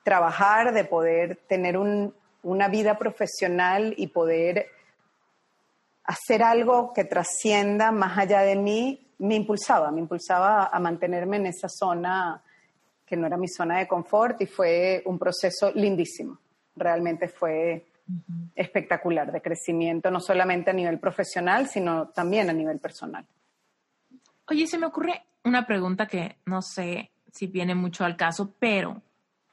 trabajar, 0.04 0.74
de 0.74 0.86
poder 0.86 1.40
tener 1.48 1.78
una 1.78 2.68
vida 2.70 2.98
profesional 2.98 3.94
y 3.98 4.08
poder 4.08 4.68
hacer 6.04 6.42
algo 6.42 6.94
que 6.94 7.04
trascienda 7.04 7.92
más 7.92 8.18
allá 8.18 8.42
de 8.42 8.56
mí, 8.56 9.08
me 9.20 9.36
impulsaba, 9.36 9.92
me 9.92 10.00
impulsaba 10.00 10.68
a 10.68 10.80
mantenerme 10.80 11.38
en 11.38 11.48
esa 11.48 11.68
zona 11.68 12.42
que 13.06 13.18
no 13.18 13.28
era 13.28 13.38
mi 13.38 13.48
zona 13.48 13.80
de 13.80 13.88
confort 13.88 14.42
y 14.42 14.46
fue 14.46 15.02
un 15.06 15.18
proceso 15.18 15.72
lindísimo. 15.74 16.38
Realmente 16.76 17.28
fue 17.28 17.88
espectacular 18.56 19.32
de 19.32 19.42
crecimiento, 19.42 20.10
no 20.10 20.20
solamente 20.20 20.70
a 20.70 20.74
nivel 20.74 21.00
profesional, 21.00 21.68
sino 21.68 22.10
también 22.10 22.50
a 22.50 22.54
nivel 22.54 22.80
personal. 22.80 23.26
Oye, 24.50 24.66
se 24.68 24.78
me 24.78 24.86
ocurre 24.86 25.22
una 25.48 25.66
pregunta 25.66 26.08
que 26.08 26.38
no 26.46 26.62
sé 26.62 27.12
si 27.32 27.48
viene 27.48 27.76
mucho 27.76 28.06
al 28.06 28.18
caso, 28.18 28.54
pero 28.60 29.02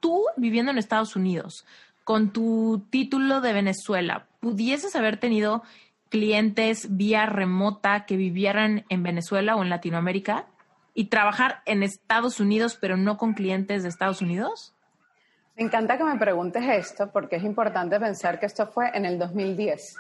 tú 0.01 0.25
viviendo 0.37 0.71
en 0.71 0.79
Estados 0.79 1.17
Unidos, 1.17 1.65
con 2.05 2.33
tu 2.33 2.87
título 2.91 3.41
de 3.41 3.53
Venezuela, 3.53 4.27
¿pudieses 4.41 4.95
haber 4.97 5.19
tenido 5.19 5.63
clientes 6.11 6.97
vía 6.97 7.27
remota 7.27 8.05
que 8.05 8.17
vivieran 8.17 8.85
en 8.89 9.03
Venezuela 9.03 9.57
o 9.57 9.63
en 9.63 9.71
Latinoamérica 9.71 10.47
y 10.93 11.07
trabajar 11.07 11.63
en 11.65 11.83
Estados 11.83 12.41
Unidos, 12.41 12.79
pero 12.81 12.97
no 12.97 13.17
con 13.17 13.33
clientes 13.35 13.83
de 13.83 13.89
Estados 13.89 14.21
Unidos? 14.21 14.75
Me 15.57 15.65
encanta 15.65 15.97
que 15.97 16.05
me 16.05 16.19
preguntes 16.19 16.65
esto 16.69 17.11
porque 17.11 17.37
es 17.37 17.45
importante 17.45 17.99
pensar 17.99 18.39
que 18.39 18.47
esto 18.47 18.67
fue 18.67 18.91
en 18.93 19.05
el 19.05 19.19
2010, 19.19 19.97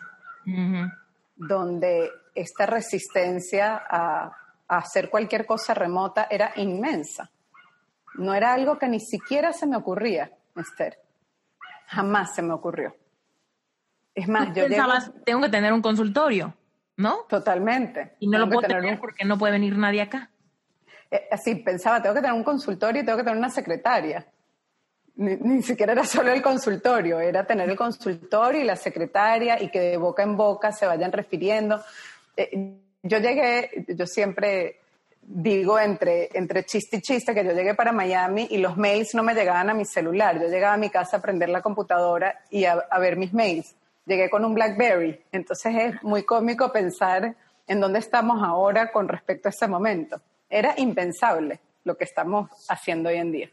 donde 1.36 2.10
esta 2.34 2.66
resistencia 2.66 3.82
a 3.88 4.36
hacer 4.68 5.10
cualquier 5.10 5.46
cosa 5.46 5.74
remota 5.74 6.26
era 6.30 6.52
inmensa. 6.56 7.30
No 8.14 8.34
era 8.34 8.54
algo 8.54 8.78
que 8.78 8.88
ni 8.88 9.00
siquiera 9.00 9.52
se 9.52 9.66
me 9.66 9.76
ocurría, 9.76 10.30
Esther. 10.56 10.98
Jamás 11.86 12.34
se 12.34 12.42
me 12.42 12.52
ocurrió. 12.52 12.94
Es 14.14 14.28
más, 14.28 14.54
yo 14.54 14.68
pensabas, 14.68 15.10
tengo 15.24 15.40
que 15.42 15.48
tener 15.48 15.72
un 15.72 15.82
consultorio, 15.82 16.54
¿no? 16.96 17.24
Totalmente. 17.28 18.14
Y 18.20 18.28
no 18.28 18.38
lo 18.38 18.48
puedo 18.48 18.62
tener, 18.62 19.00
porque 19.00 19.24
no 19.24 19.36
puede 19.36 19.52
venir 19.52 19.76
nadie 19.76 20.02
acá. 20.02 20.30
Eh, 21.10 21.28
así 21.32 21.56
pensaba, 21.56 22.00
tengo 22.00 22.14
que 22.14 22.20
tener 22.20 22.36
un 22.36 22.44
consultorio 22.44 23.02
y 23.02 23.04
tengo 23.04 23.18
que 23.18 23.24
tener 23.24 23.38
una 23.38 23.50
secretaria. 23.50 24.24
Ni, 25.16 25.62
siquiera 25.62 25.92
era 25.92 26.04
solo 26.04 26.32
el 26.32 26.42
consultorio, 26.42 27.20
era 27.20 27.46
tener 27.46 27.68
el 27.68 27.76
consultorio 27.76 28.60
y 28.60 28.64
la 28.64 28.76
secretaria 28.76 29.62
y 29.62 29.70
que 29.70 29.80
de 29.80 29.96
boca 29.96 30.22
en 30.22 30.36
boca 30.36 30.72
se 30.72 30.86
vayan 30.86 31.12
refiriendo. 31.12 31.80
Eh, 32.36 32.80
yo 33.04 33.18
llegué, 33.18 33.84
yo 33.88 34.06
siempre 34.06 34.80
digo 35.20 35.78
entre, 35.78 36.30
entre 36.32 36.64
chiste 36.64 36.96
y 36.96 37.00
chiste 37.02 37.34
que 37.34 37.44
yo 37.44 37.52
llegué 37.52 37.74
para 37.74 37.92
Miami 37.92 38.48
y 38.50 38.56
los 38.58 38.78
mails 38.78 39.14
no 39.14 39.22
me 39.22 39.34
llegaban 39.34 39.68
a 39.68 39.74
mi 39.74 39.84
celular. 39.84 40.40
Yo 40.40 40.48
llegaba 40.48 40.74
a 40.74 40.78
mi 40.78 40.88
casa 40.88 41.18
a 41.18 41.20
prender 41.20 41.50
la 41.50 41.60
computadora 41.60 42.40
y 42.50 42.64
a, 42.64 42.82
ver 42.98 43.16
mis 43.16 43.34
mails. 43.34 43.76
Llegué 44.06 44.30
con 44.30 44.44
un 44.44 44.54
BlackBerry. 44.54 45.20
Entonces 45.32 45.74
es 45.76 46.02
muy 46.02 46.22
cómico 46.22 46.72
pensar 46.72 47.36
en 47.66 47.80
dónde 47.80 47.98
estamos 47.98 48.42
ahora 48.42 48.90
con 48.90 49.06
respecto 49.06 49.48
a 49.48 49.50
ese 49.50 49.68
momento. 49.68 50.20
Era 50.48 50.74
impensable 50.78 51.60
lo 51.84 51.98
que 51.98 52.04
estamos 52.04 52.48
haciendo 52.70 53.10
hoy 53.10 53.16
en 53.16 53.32
día. 53.32 53.50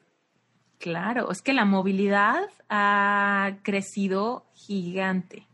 Claro, 0.78 1.30
es 1.30 1.42
que 1.42 1.54
la 1.54 1.66
movilidad 1.66 2.48
ha 2.70 3.58
crecido 3.64 4.46
gigante. 4.54 5.46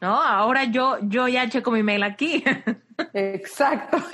¿No? 0.00 0.20
Ahora 0.20 0.64
yo, 0.64 0.98
yo 1.02 1.28
ya 1.28 1.48
checo 1.48 1.70
mi 1.70 1.82
mail 1.82 2.02
aquí. 2.02 2.44
Exacto. 3.12 3.98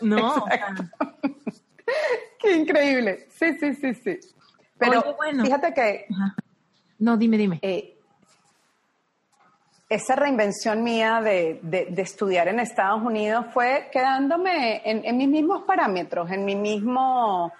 No. 0.00 0.44
Qué 2.40 2.56
increíble. 2.56 3.28
Sí, 3.30 3.56
sí, 3.58 3.74
sí, 3.74 3.94
sí. 3.94 4.18
Pero 4.76 5.02
fíjate 5.42 5.72
que. 5.72 6.06
No, 6.98 7.16
dime, 7.16 7.38
dime. 7.38 7.58
Eh, 7.62 7.96
esa 9.88 10.16
reinvención 10.16 10.82
mía 10.82 11.20
de, 11.22 11.60
estudiar 11.96 12.48
en 12.48 12.58
Estados 12.58 13.02
Unidos 13.02 13.46
fue 13.52 13.88
quedándome 13.92 14.82
en, 14.84 15.04
en 15.04 15.16
mis 15.16 15.28
mismos 15.28 15.62
parámetros, 15.62 16.30
en 16.30 16.44
mi 16.44 16.56
mismo 16.56 17.52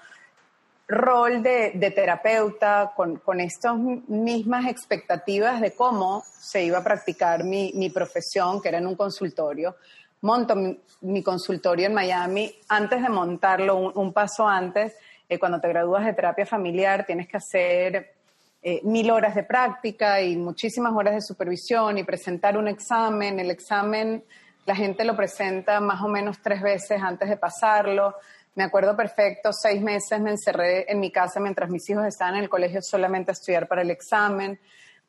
rol 0.87 1.43
de, 1.43 1.93
terapeuta 1.95 2.93
con, 2.95 3.17
con 3.17 3.41
estas 3.41 3.76
mismas 3.76 4.67
expectativas 4.67 5.61
de 5.61 5.73
cómo 5.75 6.23
se 6.38 6.64
iba 6.64 6.79
a 6.79 6.85
practicar 6.85 7.45
mi, 7.45 7.91
profesión, 7.91 8.61
que 8.61 8.69
era 8.69 8.79
en 8.79 8.87
un 8.87 8.95
consultorio. 8.95 9.76
Monto 10.21 10.55
mi, 11.00 11.23
consultorio 11.23 11.87
en 11.87 11.95
Miami. 11.95 12.55
Antes 12.69 13.03
de 13.03 13.09
montarlo, 13.09 13.76
un, 13.76 14.12
paso 14.12 14.47
antes, 14.47 14.95
eh, 15.29 15.38
cuando 15.38 15.61
te 15.61 15.69
gradúas 15.69 16.05
de 16.05 16.12
terapia 16.12 16.47
familiar, 16.47 17.05
tienes 17.07 17.29
que 17.29 17.37
hacer 17.37 18.14
eh, 18.62 18.81
mil 18.85 19.11
horas 19.11 19.35
de 19.35 19.45
práctica 19.45 20.21
y 20.21 20.37
muchísimas 20.37 20.93
horas 20.95 21.14
de 21.14 21.21
supervisión 21.21 21.99
y 21.99 22.05
presentar 22.05 22.57
un 22.57 22.69
examen. 22.69 23.41
El 23.41 23.50
examen 23.50 24.25
la 24.67 24.75
gente 24.75 25.05
lo 25.05 25.14
presenta 25.14 25.81
más 25.81 26.03
o 26.03 26.09
menos 26.09 26.41
tres 26.41 26.62
veces 26.62 27.03
antes 27.03 27.29
de 27.29 27.37
pasarlo. 27.37 28.14
Me 28.56 28.62
acuerdo 28.62 28.96
perfecto, 28.96 29.52
seis 29.52 29.82
meses 29.82 30.20
me 30.20 30.30
encerré 30.30 30.90
en 30.90 31.00
mi 31.00 31.11
casa 31.11 31.40
mientras 31.40 31.68
mis 31.68 31.90
hijos 31.90 32.06
estaban 32.06 32.37
en 32.37 32.44
el 32.44 32.49
colegio 32.49 32.80
solamente 32.82 33.32
a 33.32 33.32
estudiar 33.32 33.66
para 33.66 33.82
el 33.82 33.90
examen. 33.90 34.61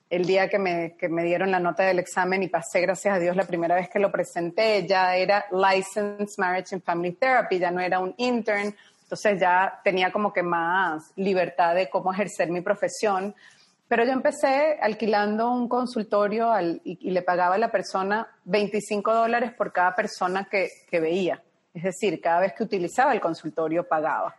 El 0.09 0.25
día 0.25 0.49
que 0.49 0.57
me, 0.57 0.95
que 0.97 1.09
me 1.09 1.23
dieron 1.23 1.51
la 1.51 1.59
nota 1.59 1.83
del 1.83 1.99
examen 1.99 2.41
y 2.41 2.47
pasé, 2.47 2.81
gracias 2.81 3.15
a 3.15 3.19
Dios, 3.19 3.35
la 3.35 3.43
primera 3.43 3.75
vez 3.75 3.87
que 3.89 3.99
lo 3.99 4.11
presenté, 4.11 4.87
ya 4.87 5.15
era 5.15 5.45
Licensed 5.51 6.37
Marriage 6.37 6.73
and 6.73 6.83
Family 6.83 7.11
Therapy, 7.11 7.59
ya 7.59 7.69
no 7.69 7.81
era 7.81 7.99
un 7.99 8.15
intern, 8.17 8.75
entonces 9.03 9.39
ya 9.39 9.79
tenía 9.83 10.11
como 10.11 10.33
que 10.33 10.41
más 10.41 11.11
libertad 11.15 11.75
de 11.75 11.87
cómo 11.87 12.11
ejercer 12.11 12.49
mi 12.49 12.61
profesión. 12.61 13.35
Pero 13.87 14.03
yo 14.05 14.11
empecé 14.11 14.79
alquilando 14.81 15.51
un 15.51 15.69
consultorio 15.69 16.51
y, 16.83 17.11
le 17.11 17.21
pagaba 17.21 17.55
a 17.55 17.59
la 17.59 17.69
persona 17.69 18.27
25 18.45 19.13
dólares 19.13 19.53
por 19.53 19.71
cada 19.71 19.93
persona 19.93 20.47
que, 20.49 20.69
que 20.89 20.99
veía. 20.99 21.39
Es 21.75 21.84
decir, 21.84 22.22
cada 22.22 22.39
vez 22.39 22.53
que 22.53 22.63
utilizaba 22.63 23.13
el 23.13 23.20
consultorio 23.20 23.86
pagaba. 23.88 24.34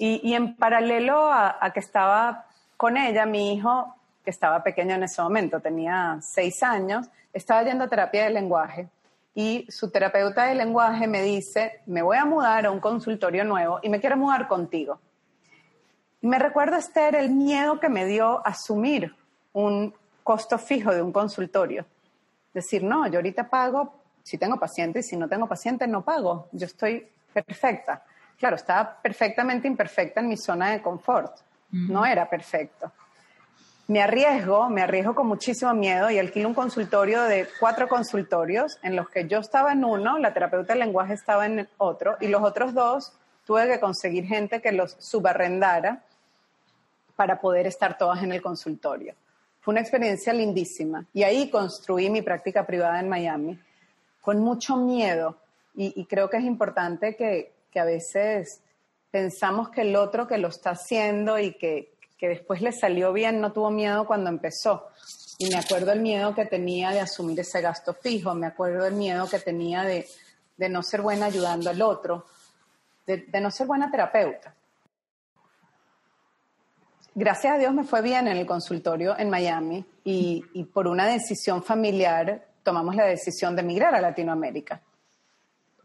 Y, 0.00 0.32
en 0.32 0.54
paralelo 0.54 1.28
a, 1.28 1.72
que 1.74 1.80
estaba 1.80 2.46
con 2.76 2.96
ella, 2.96 3.26
mi 3.26 3.52
hijo, 3.54 3.96
que 4.24 4.30
estaba 4.30 4.62
pequeño 4.62 4.94
en 4.94 5.02
ese 5.02 5.20
momento, 5.20 5.58
tenía 5.58 6.18
seis 6.22 6.62
años, 6.62 7.08
estaba 7.32 7.64
yendo 7.64 7.84
a 7.84 7.88
terapia 7.88 8.24
de 8.24 8.30
lenguaje 8.30 8.88
y 9.34 9.66
su 9.68 9.90
terapeuta 9.90 10.44
de 10.44 10.54
lenguaje 10.54 11.08
me 11.08 11.20
dice, 11.22 11.80
me 11.86 12.02
voy 12.02 12.16
a 12.16 12.24
mudar 12.24 12.66
a 12.66 12.70
un 12.70 12.78
consultorio 12.78 13.44
nuevo 13.44 13.80
y 13.82 13.88
me 13.88 13.98
quiero 13.98 14.16
mudar 14.16 14.46
contigo. 14.46 15.00
Me 16.20 16.38
recuerda, 16.38 16.78
Esther, 16.78 17.16
el 17.16 17.30
miedo 17.30 17.80
que 17.80 17.88
me 17.88 18.04
dio 18.04 18.46
asumir 18.46 19.12
un 19.52 19.92
costo 20.22 20.58
fijo 20.58 20.94
de 20.94 21.02
un 21.02 21.10
consultorio. 21.10 21.86
Decir, 22.54 22.84
no, 22.84 23.08
yo 23.08 23.16
ahorita 23.18 23.50
pago 23.50 23.97
si 24.28 24.36
tengo 24.36 24.58
pacientes, 24.58 25.06
si 25.06 25.16
no 25.16 25.26
tengo 25.26 25.48
pacientes, 25.48 25.88
no 25.88 26.04
pago. 26.04 26.48
Yo 26.52 26.66
estoy 26.66 27.08
perfecta. 27.32 28.04
Claro, 28.38 28.56
estaba 28.56 29.00
perfectamente 29.00 29.66
imperfecta 29.66 30.20
en 30.20 30.28
mi 30.28 30.36
zona 30.36 30.72
de 30.72 30.82
confort. 30.82 31.34
No 31.70 32.04
era 32.04 32.28
perfecto. 32.28 32.92
Me 33.86 34.02
arriesgo, 34.02 34.68
me 34.68 34.82
arriesgo 34.82 35.14
con 35.14 35.26
muchísimo 35.28 35.72
miedo 35.72 36.10
y 36.10 36.18
alquilo 36.18 36.48
un 36.48 36.54
consultorio 36.54 37.22
de 37.22 37.48
cuatro 37.58 37.88
consultorios 37.88 38.78
en 38.82 38.96
los 38.96 39.08
que 39.08 39.26
yo 39.26 39.38
estaba 39.38 39.72
en 39.72 39.82
uno, 39.82 40.18
la 40.18 40.34
terapeuta 40.34 40.74
del 40.74 40.80
lenguaje 40.80 41.14
estaba 41.14 41.46
en 41.46 41.66
otro 41.78 42.18
y 42.20 42.28
los 42.28 42.42
otros 42.42 42.74
dos 42.74 43.14
tuve 43.46 43.66
que 43.66 43.80
conseguir 43.80 44.26
gente 44.26 44.60
que 44.60 44.72
los 44.72 44.94
subarrendara 44.98 46.02
para 47.16 47.40
poder 47.40 47.66
estar 47.66 47.96
todas 47.96 48.22
en 48.22 48.32
el 48.32 48.42
consultorio. 48.42 49.14
Fue 49.60 49.72
una 49.72 49.80
experiencia 49.80 50.34
lindísima 50.34 51.06
y 51.14 51.22
ahí 51.22 51.48
construí 51.48 52.10
mi 52.10 52.20
práctica 52.20 52.66
privada 52.66 53.00
en 53.00 53.08
Miami 53.08 53.58
con 54.20 54.40
mucho 54.40 54.76
miedo. 54.76 55.36
Y, 55.74 56.06
creo 56.06 56.28
que 56.28 56.38
es 56.38 56.44
importante 56.44 57.14
que, 57.14 57.54
a 57.78 57.84
veces 57.84 58.60
pensamos 59.12 59.70
que 59.70 59.82
el 59.82 59.94
otro 59.94 60.26
que 60.26 60.36
lo 60.36 60.48
está 60.48 60.70
haciendo 60.70 61.38
y 61.38 61.52
que, 61.54 61.94
después 62.20 62.60
le 62.60 62.72
salió 62.72 63.12
bien 63.12 63.40
no 63.40 63.52
tuvo 63.52 63.70
miedo 63.70 64.04
cuando 64.04 64.28
empezó. 64.28 64.88
Y 65.38 65.48
me 65.48 65.56
acuerdo 65.56 65.92
el 65.92 66.00
miedo 66.00 66.34
que 66.34 66.46
tenía 66.46 66.90
de 66.90 66.98
asumir 66.98 67.38
ese 67.38 67.60
gasto 67.60 67.94
fijo, 67.94 68.34
me 68.34 68.48
acuerdo 68.48 68.86
el 68.86 68.94
miedo 68.94 69.28
que 69.28 69.38
tenía 69.38 69.84
de, 69.84 70.04
no 70.68 70.82
ser 70.82 71.00
buena 71.00 71.26
ayudando 71.26 71.70
al 71.70 71.80
otro, 71.80 72.26
de, 73.06 73.28
no 73.40 73.52
ser 73.52 73.68
buena 73.68 73.88
terapeuta. 73.88 74.52
Gracias 77.14 77.54
a 77.54 77.58
Dios 77.58 77.72
me 77.72 77.84
fue 77.84 78.02
bien 78.02 78.26
en 78.26 78.36
el 78.36 78.46
consultorio 78.46 79.16
en 79.16 79.30
Miami 79.30 79.84
y, 80.02 80.44
y 80.54 80.64
por 80.64 80.88
una 80.88 81.06
decisión 81.06 81.62
familiar 81.62 82.47
tomamos 82.68 82.94
la 82.94 83.06
decisión 83.06 83.56
de 83.56 83.62
emigrar 83.62 83.94
a 83.94 84.00
Latinoamérica 84.02 84.82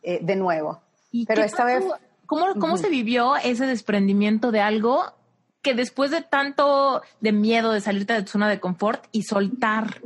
eh, 0.02 0.20
de 0.22 0.36
nuevo. 0.36 0.82
Pero 1.25 1.42
esta 1.42 1.63
vez... 1.63 1.86
¿Cómo, 2.25 2.55
cómo 2.60 2.75
se 2.75 2.90
vivió 2.90 3.38
ese 3.38 3.66
desprendimiento 3.66 4.51
de 4.51 4.60
algo 4.60 5.14
que 5.62 5.74
después 5.74 6.12
de 6.12 6.22
tanto 6.22 7.01
de 7.22 7.31
miedo 7.31 7.72
de 7.72 7.79
salirte 7.79 8.12
de 8.12 8.24
tu 8.24 8.31
zona 8.31 8.50
de 8.50 8.60
confort 8.60 9.05
y 9.14 9.24
soltar 9.24 10.01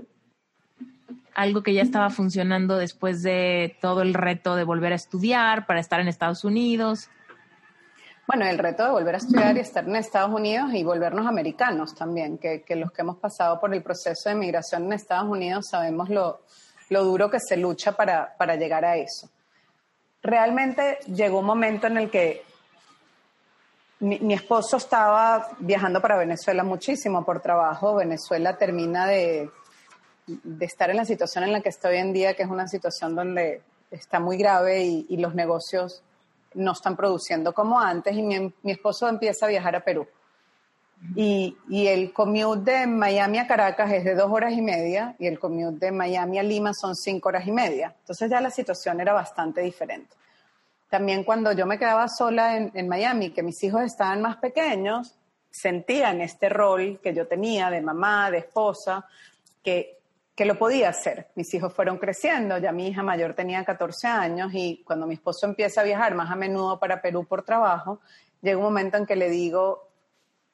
algo 1.34 1.63
que 1.63 1.73
ya 1.73 1.82
estaba 1.82 2.12
funcionando 2.12 2.78
después 2.78 3.23
de 3.23 3.75
todo 3.82 4.04
el 4.04 4.13
reto 4.13 4.56
de 4.56 4.63
volver 4.63 4.91
a 4.91 4.95
estudiar 4.95 5.65
para 5.65 5.80
estar 5.80 5.99
en 5.99 6.08
Estados 6.08 6.43
Unidos? 6.43 7.10
Bueno, 8.28 8.45
el 8.45 8.60
reto 8.60 8.84
de 8.84 8.91
volver 8.91 9.15
a 9.15 9.17
estudiar 9.19 9.56
y 9.56 9.62
estar 9.62 9.88
en 9.88 9.95
Estados 9.95 10.32
Unidos 10.32 10.73
y 10.73 10.84
volvernos 10.84 11.25
americanos 11.25 11.95
también, 11.95 12.38
que, 12.38 12.62
que 12.62 12.75
los 12.75 12.91
que 12.91 13.01
hemos 13.01 13.17
pasado 13.17 13.60
por 13.60 13.73
el 13.73 13.82
proceso 13.82 14.30
de 14.30 14.36
migración 14.36 14.84
en 14.84 14.93
Estados 14.93 15.30
Unidos 15.30 15.67
sabemos 15.69 16.10
lo, 16.10 16.41
lo 16.89 17.04
duro 17.04 17.30
que 17.30 17.39
se 17.39 17.58
lucha 17.58 17.91
para, 17.93 18.36
para 18.38 18.56
llegar 18.56 18.86
a 18.86 18.97
eso. 18.97 19.30
Realmente 20.21 21.00
llegó 21.13 21.39
un 21.39 21.45
momento 21.45 21.88
en 21.88 21.97
el 21.97 22.10
que 22.10 22.43
mi, 24.00 24.34
esposo 24.34 24.78
estaba 24.78 25.50
viajando 25.60 26.02
para 26.02 26.17
Venezuela 26.17 26.63
muchísimo 26.63 27.26
por 27.26 27.41
trabajo. 27.41 27.95
Venezuela 27.95 28.58
termina 28.58 29.08
de, 29.08 29.50
de, 30.26 30.65
estar 30.65 30.89
en 30.89 30.97
la 30.97 31.06
situación 31.06 31.43
en 31.45 31.54
la 31.54 31.62
que 31.62 31.69
está 31.69 31.89
hoy 31.89 31.97
en 31.97 32.13
día, 32.13 32.36
que 32.36 32.43
es 32.43 32.50
una 32.50 32.67
situación 32.67 33.15
donde 33.15 33.62
está 33.89 34.19
muy 34.19 34.38
grave 34.38 34.84
y, 34.84 35.17
los 35.17 35.34
negocios 35.34 36.04
no 36.54 36.73
están 36.73 36.95
produciendo 36.95 37.54
como 37.54 37.80
antes. 37.80 38.15
Y 38.15 38.21
mi, 38.21 38.54
mi, 38.62 38.71
esposo 38.71 39.08
empieza 39.08 39.45
a 39.45 39.50
viajar 39.50 39.76
a 39.76 39.84
Perú. 39.84 40.08
Y, 41.15 41.55
el 41.69 42.12
commute 42.12 42.71
de 42.71 42.88
Miami 42.88 43.38
a 43.38 43.47
Caracas 43.47 43.91
es 43.91 44.03
de 44.03 44.15
dos 44.15 44.31
horas 44.31 44.53
y 44.53 44.62
media 44.62 45.15
y 45.19 45.27
el 45.27 45.39
commute 45.39 45.88
de 45.88 45.91
Miami 45.91 46.39
a 46.39 46.43
Lima 46.43 46.73
son 46.73 46.95
cinco 46.95 47.29
horas 47.29 47.47
y 47.47 47.51
media. 47.51 47.95
Entonces 47.99 48.29
ya 48.29 48.41
la 48.41 48.49
situación 48.49 48.99
era 48.99 49.13
bastante 49.13 49.62
diferente. 49.62 50.15
También 50.89 51.23
cuando 51.23 51.51
yo 51.51 51.65
me 51.65 51.77
quedaba 51.77 52.07
sola 52.07 52.57
en, 52.57 52.88
Miami, 52.88 53.31
que 53.31 53.43
mis 53.43 53.62
hijos 53.63 53.81
estaban 53.83 54.21
más 54.21 54.38
pequeños, 54.38 55.15
sentían 55.51 56.21
este 56.21 56.49
rol 56.49 56.99
que 57.01 57.13
yo 57.13 57.27
tenía 57.27 57.69
de 57.69 57.81
mamá, 57.81 58.31
de 58.31 58.39
esposa, 58.39 59.05
que, 59.63 59.99
que 60.33 60.45
lo 60.45 60.57
podía 60.57 60.89
hacer. 60.89 61.27
Mis 61.36 61.53
hijos 61.53 61.73
fueron 61.73 61.97
creciendo, 61.97 62.57
ya 62.57 62.71
mi 62.71 62.88
hija 62.88 63.03
mayor 63.03 63.33
tenía 63.33 63.65
14 63.65 64.07
años 64.07 64.51
y 64.53 64.81
cuando 64.86 65.05
mi 65.05 65.15
esposo 65.15 65.45
empieza 65.45 65.81
a 65.81 65.83
viajar 65.83 66.15
más 66.15 66.31
a 66.31 66.36
menudo 66.36 66.79
para 66.79 67.01
Perú 67.01 67.25
por 67.25 67.43
trabajo, 67.43 67.99
llega 68.41 68.57
un 68.57 68.63
momento 68.63 68.97
en 68.97 69.05
que 69.05 69.15
le 69.15 69.29
digo, 69.29 69.87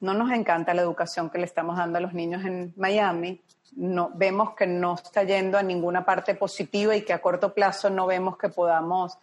no 0.03 0.13
nos 0.13 0.31
encanta 0.31 0.73
la 0.73 0.81
educación 0.81 1.29
que 1.29 1.37
le 1.37 1.45
estamos 1.45 1.77
dando 1.77 1.97
a 1.97 2.01
los 2.01 2.13
niños 2.13 2.43
en 2.43 2.73
Miami. 2.75 3.41
No, 3.77 4.11
vemos 4.13 4.53
que 4.53 4.67
no 4.67 4.95
está 4.95 5.23
yendo 5.23 5.57
a 5.57 5.63
ninguna 5.63 6.03
parte 6.03 6.35
positiva 6.35 6.93
y 6.93 7.03
que 7.03 7.13
a 7.13 7.21
corto 7.21 7.53
plazo 7.53 7.89
no 7.89 8.05
vemos 8.05 8.37
que 8.37 8.49
podamos 8.49 9.17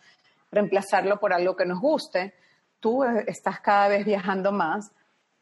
reemplazarlo 0.50 1.20
por 1.20 1.34
algo 1.34 1.54
que 1.54 1.66
nos 1.66 1.80
guste. 1.80 2.32
Tú 2.80 3.04
estás 3.04 3.60
cada 3.60 3.88
vez 3.88 4.06
viajando 4.06 4.52
más 4.52 4.90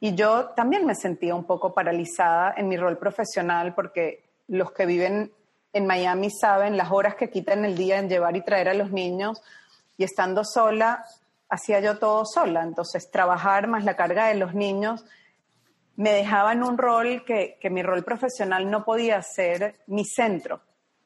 y 0.01 0.17
yo 0.17 0.47
también 0.57 0.85
me 0.85 0.97
sentía 0.97 1.37
un 1.37 1.45
poco 1.45 1.73
paralizada 1.73 2.55
en 2.57 2.67
mi 2.67 2.77
rol 2.77 2.99
profesional 2.99 3.77
porque 3.77 4.25
los 4.49 4.73
que 4.73 4.87
viven 4.87 5.31
en 5.73 5.87
Miami 5.87 6.31
saben 6.33 6.77
las 6.77 6.91
horas 6.91 7.15
que 7.15 7.31
quitan 7.31 7.65
el 7.65 7.77
día 7.77 7.99
en 7.99 8.09
llevar 8.09 8.37
y 8.37 8.43
traer 8.43 8.71
a 8.71 8.75
los 8.75 8.91
niños 8.91 9.41
y 9.97 10.03
estando 10.03 10.43
sola, 10.45 11.05
hacía 11.49 11.79
yo 11.79 12.01
todo 12.01 12.25
sola. 12.27 12.65
Entonces, 12.65 13.09
trabajar 13.09 13.69
más 13.69 13.85
la 13.85 13.95
carga 13.95 14.27
de 14.27 14.35
los 14.35 14.53
niños 14.53 15.05
me 15.99 16.13
dejaba 16.13 16.53
en 16.53 16.63
un 16.63 16.79
rol 16.79 17.25
que, 17.25 17.59
mi 17.71 17.83
rol 17.83 18.05
profesional 18.05 18.71
no 18.71 18.85
podía 18.85 19.21
ser 19.21 19.81
mi 19.89 20.05
centro. 20.05 20.61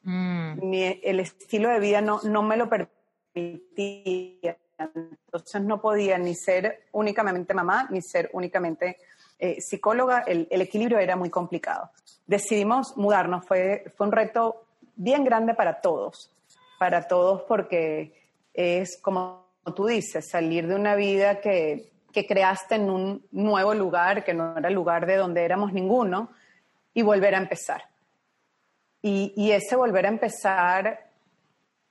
Mm. 0.05 0.59
el 1.01 1.21
estilo 1.21 1.69
de 1.69 1.79
vida 1.79 2.01
no, 2.01 2.19
no 2.23 2.43
me 2.43 2.57
lo 2.57 2.69
permitía. 2.69 4.57
Entonces 4.77 5.61
no 5.61 5.81
podía 5.81 6.17
ni 6.17 6.35
ser 6.35 6.87
únicamente 6.91 7.53
mamá, 7.53 7.87
ni 7.89 8.01
ser 8.01 8.29
únicamente 8.33 8.97
eh, 9.39 9.59
psicóloga. 9.61 10.25
El, 10.27 10.47
equilibrio 10.49 10.99
era 10.99 11.15
muy 11.15 11.31
complicado. 11.31 11.89
Decidimos 12.27 12.95
mudarnos. 12.95 13.45
Fue, 13.47 13.85
fue 13.97 14.05
un 14.05 14.11
reto 14.11 14.65
bien 14.95 15.23
grande 15.23 15.55
para 15.55 15.81
todos. 15.81 16.31
Para 16.77 17.07
todos 17.07 17.43
porque 17.43 18.13
es, 18.53 18.99
como 19.01 19.47
tú 19.75 19.87
dices, 19.87 20.29
salir 20.29 20.67
de 20.67 20.75
una 20.75 20.95
vida 20.95 21.41
que 21.41 21.92
que 22.13 22.25
creaste 22.25 22.75
en 22.75 22.89
un 22.89 23.25
nuevo 23.31 23.73
lugar, 23.73 24.23
que 24.23 24.33
no 24.33 24.57
era 24.57 24.69
el 24.69 24.75
lugar 24.75 25.05
de 25.05 25.17
donde 25.17 25.43
éramos 25.43 25.73
ninguno, 25.73 26.29
y 26.93 27.01
volver 27.01 27.35
a 27.35 27.39
empezar. 27.39 27.83
Y, 29.01 29.51
ese 29.51 29.75
volver 29.75 30.05
a 30.05 30.09
empezar 30.09 31.07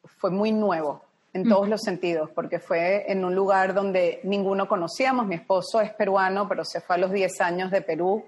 fue 0.05 0.31
muy 0.31 0.51
nuevo 0.51 1.03
en 1.35 1.47
todos 1.47 1.69
los 1.69 1.83
sentidos, 1.83 2.31
porque 2.31 2.59
fue 2.59 3.11
en 3.11 3.25
un 3.25 3.35
lugar 3.35 3.75
donde 3.75 4.21
ninguno 4.23 4.67
conocíamos. 4.67 5.27
Mi 5.27 5.35
esposo 5.35 5.81
es 5.81 5.93
peruano, 5.93 6.49
pero 6.49 6.65
se 6.65 6.81
fue 6.81 6.97
a 6.97 6.99
los 6.99 7.11
10 7.11 7.41
años 7.43 7.71
de 7.71 7.83
Perú. 7.83 8.25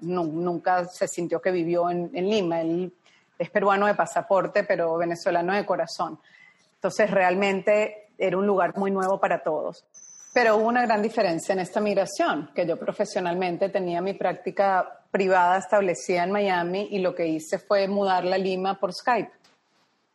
nunca 0.00 0.84
se 0.86 1.06
sintió 1.06 1.40
que 1.40 1.52
vivió 1.52 1.90
en, 1.90 2.10
en 2.14 2.28
Lima. 2.28 2.60
Él 2.60 2.92
es 3.38 3.50
peruano 3.50 3.86
de 3.86 3.94
pasaporte, 3.94 4.64
pero 4.64 4.96
venezolano 4.96 5.54
de 5.54 5.64
corazón. 5.64 6.18
Entonces 6.74 7.10
realmente 7.10 8.08
era 8.18 8.36
un 8.36 8.46
lugar 8.46 8.76
muy 8.76 8.90
nuevo 8.90 9.20
para 9.20 9.42
todos. 9.42 9.84
Pero 10.32 10.56
hubo 10.56 10.68
una 10.68 10.82
gran 10.82 11.02
diferencia 11.02 11.52
en 11.52 11.58
esta 11.58 11.80
migración, 11.80 12.50
que 12.54 12.66
yo 12.66 12.78
profesionalmente 12.78 13.68
tenía 13.68 14.00
mi 14.00 14.14
práctica 14.14 15.02
privada 15.10 15.58
establecida 15.58 16.24
en 16.24 16.32
Miami 16.32 16.88
y 16.90 16.98
lo 17.00 17.14
que 17.14 17.26
hice 17.26 17.58
fue 17.58 17.86
mudarla 17.86 18.36
a 18.36 18.38
Lima 18.38 18.80
por 18.80 18.94
Skype, 18.94 19.30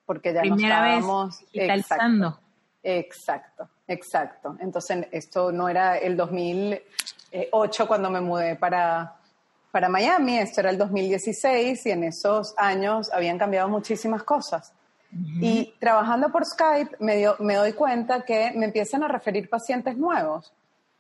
porque 0.06 0.34
ya 0.34 0.42
Primera 0.42 0.80
no 0.80 0.86
estábamos 0.86 1.40
vez 1.40 1.52
digitalizando. 1.52 2.40
Exacto, 2.82 3.70
exacto. 3.88 4.58
Entonces 4.60 5.08
esto 5.12 5.52
no 5.52 5.70
era 5.70 5.98
el 5.98 6.18
2008 6.18 7.88
cuando 7.88 8.10
me 8.10 8.22
mudé 8.22 8.56
para, 8.56 9.18
para 9.72 9.88
Miami, 9.88 10.40
esto 10.40 10.62
era 10.62 10.72
el 10.72 10.80
2016 10.80 11.86
y 11.86 11.92
en 11.92 12.06
esos 12.06 12.56
años 12.58 13.12
habían 13.14 13.38
cambiado 13.38 13.70
muchísimas 13.70 14.24
cosas. 14.24 14.74
Y 15.12 15.74
trabajando 15.80 16.30
por 16.30 16.46
Skype 16.46 16.98
me, 17.00 17.26
me 17.40 17.56
doy 17.56 17.74
cuenta 17.74 18.24
que 18.26 18.52
me 18.56 18.66
empiezan 18.66 19.04
a 19.04 19.08
referir 19.08 19.50
pacientes 19.50 19.98
nuevos. 19.98 20.54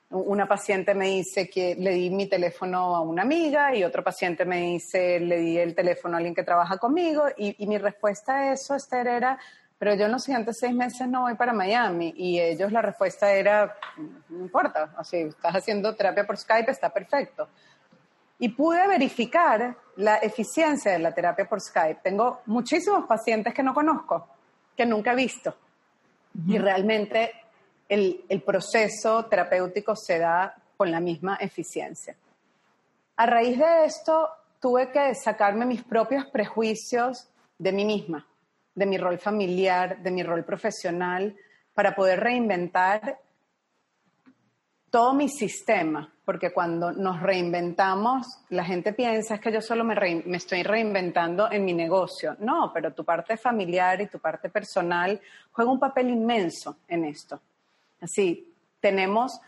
Una 0.10 0.48
paciente 0.48 0.94
me 0.94 1.08
dice 1.08 1.50
que 1.50 1.76
le 1.76 1.92
di 1.92 2.10
mi 2.10 2.28
teléfono 2.28 2.96
a 2.96 3.02
una 3.02 3.24
amiga 3.24 3.76
y 3.76 3.84
otro 3.84 4.04
paciente 4.04 4.46
me 4.46 4.62
dice 4.62 5.20
le 5.20 5.38
di 5.38 5.58
el 5.58 5.76
teléfono 5.76 6.16
a 6.16 6.18
alguien 6.20 6.34
que 6.34 6.44
trabaja 6.44 6.78
conmigo 6.78 7.26
y, 7.38 7.62
y 7.62 7.68
mi 7.68 7.78
respuesta 7.78 8.38
a 8.38 8.54
eso, 8.54 8.76
Esther, 8.76 9.08
era, 9.08 9.38
pero 9.78 9.94
yo 9.96 10.06
en 10.06 10.14
los 10.14 10.24
siguientes 10.24 10.58
seis 10.58 10.74
meses 10.74 11.08
no 11.08 11.22
voy 11.22 11.36
para 11.36 11.52
Miami 11.52 12.14
y 12.16 12.40
ellos 12.40 12.72
la 12.72 12.82
respuesta 12.82 13.34
era, 13.34 13.76
no 14.30 14.40
importa, 14.40 14.94
así, 14.98 15.18
estás 15.18 15.56
haciendo 15.56 15.94
terapia 15.94 16.26
por 16.26 16.38
Skype, 16.38 16.72
está 16.72 16.90
perfecto. 16.90 17.50
Y 18.40 18.50
pude 18.50 18.88
verificar 18.88 19.76
la 19.98 20.18
eficiencia 20.18 20.92
de 20.92 21.00
la 21.00 21.14
terapia 21.14 21.48
por 21.48 21.62
Skype. 21.62 22.02
Tengo 22.04 22.42
muchísimos 22.46 23.06
pacientes 23.06 23.54
que 23.54 23.64
no 23.64 23.74
conozco, 23.74 24.28
que 24.76 24.86
nunca 24.86 25.12
he 25.12 25.16
visto. 25.16 25.56
Y 26.48 26.58
realmente 26.58 27.32
el, 27.90 28.24
el 28.30 28.42
proceso 28.42 29.26
terapéutico 29.26 29.96
se 29.96 30.20
da 30.20 30.56
con 30.76 30.92
la 30.92 31.00
misma 31.00 31.38
eficiencia. 31.42 32.16
A 33.16 33.26
raíz 33.26 33.58
de 33.58 33.86
esto, 33.86 34.30
tuve 34.60 34.92
que 34.92 35.16
sacarme 35.16 35.66
mis 35.66 35.84
propios 35.84 36.26
prejuicios 36.26 37.28
de 37.58 37.72
mí 37.72 37.86
misma, 37.86 38.28
de 38.76 38.86
mi 38.86 38.98
rol 38.98 39.18
familiar, 39.18 40.02
de 40.02 40.12
mi 40.12 40.22
rol 40.22 40.44
profesional, 40.44 41.36
para 41.74 41.96
poder 41.96 42.20
reinventar 42.20 43.20
todo 44.90 45.14
mi 45.14 45.30
sistema, 45.30 46.14
porque 46.28 46.52
cuando 46.52 46.92
nos 46.92 47.22
reinventamos, 47.22 48.28
la 48.50 48.66
gente 48.66 48.92
piensa 48.92 49.38
que 49.38 49.50
yo 49.50 49.62
solo 49.62 49.86
me, 49.86 49.96
me, 50.26 50.36
estoy 50.36 50.62
reinventando 50.62 51.50
en 51.50 51.64
mi 51.64 51.74
negocio. 51.74 52.36
No, 52.40 52.70
pero 52.74 52.94
tu 52.94 53.06
parte 53.06 53.38
familiar 53.38 54.02
y 54.02 54.08
tu 54.08 54.20
parte 54.20 54.50
personal 54.50 55.22
juega 55.54 55.72
un 55.72 55.80
papel 55.80 56.10
inmenso 56.10 56.80
en 56.90 57.06
esto. 57.06 57.40
Así, 58.02 58.54
tenemos 58.82 59.40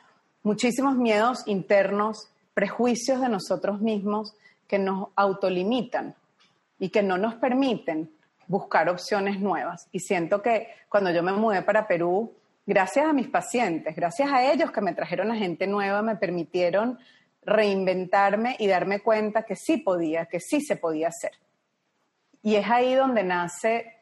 muchísimos 0.42 0.96
miedos 0.96 1.46
internos, 1.48 2.30
prejuicios 2.54 3.20
de 3.20 3.28
nosotros 3.28 3.82
mismos 3.82 4.34
que 4.66 4.80
nos 4.80 5.10
autolimitan 5.18 6.16
y 6.80 6.88
que 6.88 7.04
no 7.04 7.18
nos 7.18 7.36
permiten 7.36 8.10
buscar 8.48 8.88
opciones 8.88 9.42
nuevas. 9.42 9.90
Y 9.92 10.00
siento 10.00 10.42
que 10.42 10.70
cuando 10.88 11.12
yo 11.12 11.24
me 11.24 11.34
mudé 11.34 11.62
para 11.62 11.86
Perú, 11.86 12.39
gracias 12.70 13.08
a 13.08 13.14
mis 13.14 13.28
pacientes, 13.28 13.96
gracias 13.96 14.32
a 14.32 14.44
ellos 14.52 14.72
que 14.72 14.80
me 14.80 14.94
trajeron 14.94 15.32
a 15.32 15.36
gente 15.36 15.66
nueva, 15.66 16.04
me 16.04 16.18
permitieron 16.18 17.00
reinventarme 17.42 18.58
y 18.60 18.68
darme 18.68 19.00
cuenta 19.00 19.42
que 19.42 19.56
sí 19.56 19.78
podía, 19.78 20.28
que 20.28 20.40
sí 20.40 20.62
se 20.62 20.76
podía 20.76 21.08
hacer. 21.08 21.32
Y 22.44 22.58
es 22.58 22.70
ahí 22.70 22.94
donde 22.94 23.24
nace 23.24 23.96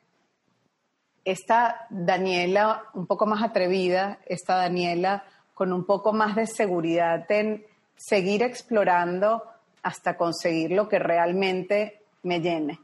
esta 1.24 1.88
Daniela 1.90 2.84
un 2.94 3.08
poco 3.08 3.26
más 3.26 3.42
atrevida, 3.42 4.20
esta 4.26 4.58
Daniela 4.58 5.24
con 5.54 5.72
un 5.72 5.86
poco 5.86 6.12
más 6.12 6.36
de 6.36 6.46
seguridad 6.46 7.26
en 7.32 7.66
seguir 7.96 8.44
explorando 8.44 9.44
hasta 9.82 10.18
conseguir 10.18 10.72
lo 10.72 10.90
que 10.90 11.00
realmente 11.00 12.02
me 12.24 12.42
llene. 12.42 12.82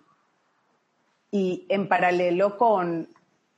Y 1.30 1.65
en 1.67 1.89
paralelo 1.89 2.58
con, 2.58 3.10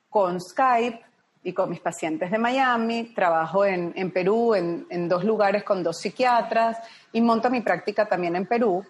con 0.10 0.42
Skype 0.42 1.06
y 1.46 1.54
con 1.54 1.70
mis 1.70 1.80
pacientes 1.80 2.32
de 2.32 2.40
Miami, 2.40 3.14
trabajo 3.14 3.64
en, 3.64 3.94
en 3.96 4.12
Perú, 4.12 4.56
en, 4.56 4.88
en 4.90 5.08
dos 5.08 5.24
lugares 5.24 5.64
con 5.64 5.84
dos 5.84 6.00
psiquiatras 6.00 6.80
y 7.14 7.22
monto 7.22 7.52
mi 7.52 7.62
práctica 7.62 8.08
también 8.08 8.36
en 8.36 8.48
Perú. 8.48 8.84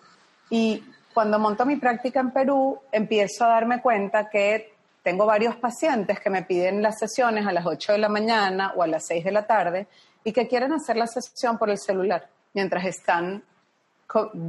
Y 0.50 0.82
cuando 1.14 1.38
monto 1.38 1.66
mi 1.66 1.76
práctica 1.76 2.22
en 2.22 2.32
Perú, 2.32 2.80
empiezo 2.94 3.44
a 3.44 3.50
darme 3.50 3.82
cuenta 3.82 4.30
que 4.30 4.74
tengo 5.04 5.26
varios 5.26 5.58
pacientes 5.58 6.22
que 6.22 6.30
me 6.30 6.44
piden 6.44 6.82
las 6.82 6.98
sesiones 6.98 7.46
a 7.46 7.52
las 7.52 7.66
8 7.66 7.92
de 7.92 7.98
la 7.98 8.08
mañana 8.08 8.72
o 8.78 8.84
a 8.84 8.88
las 8.88 9.06
6 9.06 9.26
de 9.26 9.32
la 9.34 9.46
tarde 9.46 9.88
y 10.24 10.32
que 10.32 10.48
quieren 10.48 10.72
hacer 10.72 10.96
la 10.96 11.08
sesión 11.08 11.58
por 11.58 11.70
el 11.70 11.78
celular 11.78 12.30
mientras 12.54 12.86
están 12.86 13.44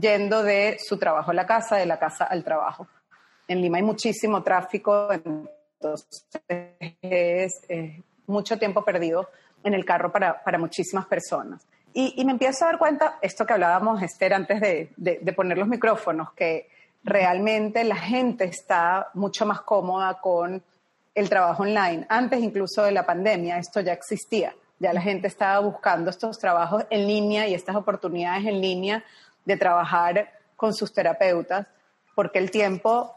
yendo 0.01 0.45
de 0.45 0.79
su 0.79 0.97
trabajo 0.97 1.33
a 1.33 1.35
la 1.35 1.45
casa, 1.45 1.75
de 1.75 1.87
la 1.87 1.99
casa 1.99 2.25
al 2.25 2.45
trabajo. 2.45 2.87
En 3.49 3.61
Lima 3.61 3.79
hay 3.79 3.83
muchísimo 3.83 4.45
tráfico, 4.45 5.09
entonces 5.81 6.25
es 7.03 7.53
mucho 8.27 8.59
tiempo 8.59 8.85
perdido 8.85 9.29
en 9.63 9.75
el 9.75 9.85
carro 9.85 10.13
para, 10.13 10.43
para 10.43 10.59
muchísimas 10.59 11.07
personas. 11.07 11.67
Y, 11.93 12.15
y, 12.21 12.25
me 12.25 12.33
empiezo 12.33 12.65
a 12.65 12.69
dar 12.69 12.79
cuenta, 12.79 13.19
esto 13.23 13.47
que 13.47 13.55
hablábamos, 13.55 14.03
Esther, 14.03 14.35
antes 14.35 14.61
de, 14.61 14.93
de, 14.97 15.19
de 15.23 15.33
poner 15.33 15.57
los 15.57 15.67
micrófonos, 15.67 16.33
que 16.35 16.69
realmente 17.03 17.85
la 17.85 17.97
gente 17.97 18.45
está 18.45 19.09
mucho 19.15 19.47
más 19.47 19.63
cómoda 19.63 20.21
con 20.21 20.63
el 21.15 21.29
trabajo 21.29 21.63
online. 21.63 22.05
Antes 22.09 22.41
incluso 22.41 22.83
de 22.83 22.93
la 22.93 23.07
pandemia 23.07 23.59
esto 23.59 23.81
ya 23.81 23.95
existía. 23.95 24.55
Ya 24.79 24.93
la 24.93 25.01
gente 25.01 25.27
estaba 25.27 25.59
buscando 25.61 26.11
estos 26.11 26.39
trabajos 26.39 26.85
en 26.91 27.07
línea 27.07 27.49
y 27.49 27.55
estas 27.55 27.77
oportunidades 27.77 28.45
en 28.45 28.61
línea 28.61 29.03
de 29.47 29.57
trabajar 29.57 30.31
con 30.55 30.75
sus 30.75 30.93
terapeutas, 30.93 31.67
porque 32.15 32.39
el 32.39 32.51
tiempo 32.51 33.16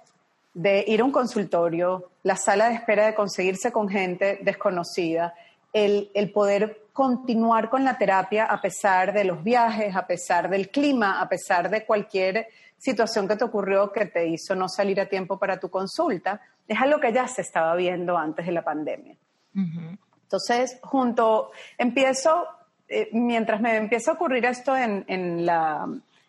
de 0.54 0.84
ir 0.88 1.02
a 1.02 1.04
un 1.04 1.12
consultorio, 1.12 2.12
la 2.24 2.36
sala 2.36 2.70
de 2.70 2.76
espera 2.76 3.06
de 3.06 3.16
conseguirse 3.16 3.72
con 3.72 3.88
gente 3.88 4.40
desconocida, 4.42 5.34
el, 5.72 6.10
el, 6.14 6.32
poder 6.32 6.86
continuar 6.94 7.70
con 7.70 7.84
la 7.84 7.98
terapia 7.98 8.46
a 8.46 8.60
pesar 8.60 9.14
de 9.14 9.24
los 9.24 9.44
viajes, 9.44 9.96
a 9.96 10.08
pesar 10.08 10.50
del 10.50 10.70
clima, 10.70 11.22
a 11.22 11.30
pesar 11.30 11.70
de 11.70 11.86
cualquier 11.86 12.48
situación 12.80 13.28
que 13.28 13.36
te 13.36 13.44
ocurrió 13.44 13.92
que 13.92 14.06
te 14.06 14.28
hizo 14.28 14.56
no 14.56 14.68
salir 14.68 15.00
a 15.00 15.06
tiempo 15.06 15.38
para 15.38 15.60
tu 15.60 15.70
consulta, 15.70 16.42
es 16.68 16.80
algo 16.80 17.00
que 17.00 17.14
ya 17.14 17.28
se 17.28 17.42
estaba 17.42 17.76
viendo 17.76 18.18
antes 18.18 18.46
de 18.46 18.52
la 18.52 18.64
pandemia. 18.64 19.16
Uh 19.56 19.60
-huh. 19.60 19.98
Entonces, 20.24 20.80
junto, 20.84 21.52
empiezo, 21.78 22.48
eh, 22.88 23.10
mientras 23.14 23.60
me 23.62 23.76
empieza 23.76 24.12
a 24.12 24.14
ocurrir 24.14 24.46
esto 24.46 24.76
en, 24.78 25.04
en, 25.08 25.46
la, 25.46 25.88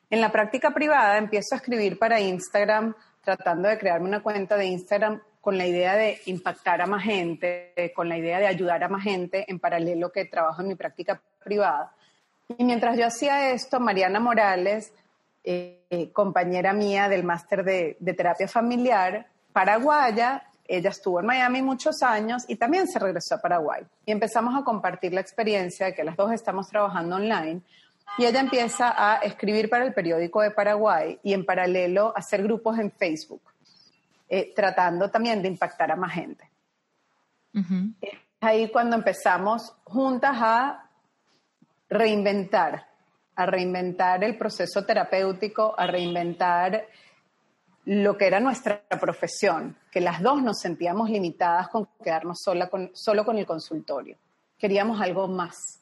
en 0.09 0.21
la 0.21 0.33
práctica 0.33 0.71
privada, 0.73 1.19
empiezo 1.19 1.55
a 1.55 1.59
escribir 1.59 1.99
para 1.99 2.19
Instagram, 2.19 2.95
tratando 3.21 3.69
de 3.69 3.79
crearme 3.79 4.09
una 4.09 4.23
cuenta 4.23 4.57
de 4.57 4.67
Instagram 4.67 5.21
con 5.41 5.57
la 5.57 5.67
idea 5.67 5.97
de 5.97 6.21
impactar 6.27 6.83
a 6.83 6.87
más 6.87 7.03
gente, 7.03 7.93
con 7.95 8.09
la 8.09 8.19
idea 8.19 8.39
de 8.39 8.47
ayudar 8.47 8.85
a 8.85 8.89
más 8.89 9.03
gente 9.03 9.51
en 9.51 9.59
paralelo 9.59 10.13
que 10.13 10.27
trabajo 10.27 10.63
en 10.63 10.69
mi 10.69 10.75
práctica 10.75 11.21
privada. 11.43 11.95
Y 12.59 12.65
mientras 12.65 12.97
yo 12.99 13.07
hacía 13.07 13.51
esto, 13.53 13.81
Mariana 13.81 14.21
Morales, 14.21 14.93
eh, 15.43 16.11
compañera 16.13 16.73
mía 16.73 17.09
del 17.09 17.25
máster 17.25 17.65
de, 17.65 17.97
de, 17.99 18.13
terapia 18.13 18.49
familiar, 18.49 19.27
paraguaya. 19.53 20.45
Ella 20.67 20.91
estuvo 20.91 21.21
en 21.21 21.27
Miami 21.27 21.63
muchos 21.63 22.03
años 22.03 22.45
y 22.47 22.57
también 22.57 22.87
se 22.87 22.99
regresó 22.99 23.37
a 23.37 23.39
Paraguay. 23.39 23.83
Y 24.05 24.13
empezamos 24.13 24.55
a 24.55 24.63
compartir 24.63 25.13
la 25.13 25.21
experiencia 25.21 25.87
de 25.87 25.95
que 25.95 26.05
las 26.05 26.17
dos 26.17 26.33
estamos 26.33 26.69
trabajando 26.69 27.17
online. 27.17 27.63
Y 28.19 28.25
ella 28.25 28.41
empieza 28.41 28.95
a 28.97 29.17
escribir 29.19 29.71
para 29.71 29.85
el 29.85 29.95
periódico 29.95 30.43
de 30.43 30.51
Paraguay 30.51 31.19
y 31.23 31.33
en 31.33 31.45
paralelo 31.45 32.13
hacer 32.17 32.43
grupos 32.43 32.79
en 32.79 32.91
Facebook, 32.91 33.43
eh, 34.29 34.53
tratando 34.55 35.11
también 35.11 35.41
de 35.43 35.49
impactar 35.49 35.91
a 35.91 35.97
más 35.97 36.13
gente. 36.13 36.49
Uh 37.55 37.61
-huh. 37.61 37.95
Es 38.01 38.19
ahí 38.41 38.71
cuando 38.71 38.97
empezamos 38.97 39.75
juntas 39.85 40.37
a 40.39 40.91
reinventar 41.89 42.91
a 43.41 43.47
reinventar 43.47 44.23
el 44.23 44.37
proceso 44.37 44.85
terapéutico, 44.85 45.75
a 45.77 45.87
reinventar 45.87 46.87
lo 47.87 48.17
que 48.17 48.27
era 48.27 48.39
nuestra 48.39 48.83
profesión, 49.01 49.77
que 49.91 50.01
las 50.03 50.21
dos 50.21 50.43
nos 50.43 50.61
sentíamos 50.61 51.09
limitadas 51.09 51.69
con 51.69 51.89
quedarnos 52.05 52.39
sola 52.43 52.69
con, 52.69 52.91
solo 52.93 53.25
con 53.25 53.39
el 53.39 53.47
consultorio. 53.47 54.19
Queríamos 54.59 55.01
algo 55.01 55.27
más. 55.27 55.80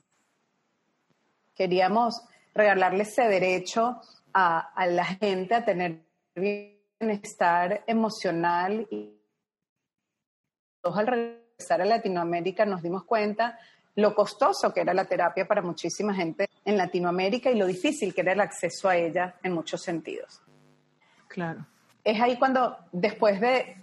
Queríamos 1.58 2.22
regalarle 2.54 3.02
ese 3.02 3.28
derecho 3.28 4.00
a, 4.32 4.72
a 4.72 4.86
la 4.86 5.04
gente 5.04 5.54
a 5.54 5.64
tener 5.64 6.00
bienestar 6.34 7.84
emocional 7.86 8.86
y 8.90 9.14
al 10.82 11.06
regresar 11.06 11.82
a 11.82 11.84
Latinoamérica 11.84 12.64
nos 12.64 12.82
dimos 12.82 13.04
cuenta 13.04 13.58
lo 13.96 14.14
costoso 14.14 14.72
que 14.72 14.80
era 14.80 14.94
la 14.94 15.06
terapia 15.06 15.46
para 15.46 15.60
muchísima 15.60 16.14
gente 16.14 16.48
en 16.64 16.76
Latinoamérica 16.76 17.50
y 17.50 17.56
lo 17.56 17.66
difícil 17.66 18.14
que 18.14 18.20
era 18.20 18.32
el 18.32 18.40
acceso 18.40 18.88
a 18.88 18.96
ella 18.96 19.34
en 19.42 19.52
muchos 19.52 19.82
sentidos. 19.82 20.40
Claro. 21.26 21.66
Es 22.04 22.20
ahí 22.20 22.38
cuando, 22.38 22.78
después 22.92 23.40
de 23.40 23.76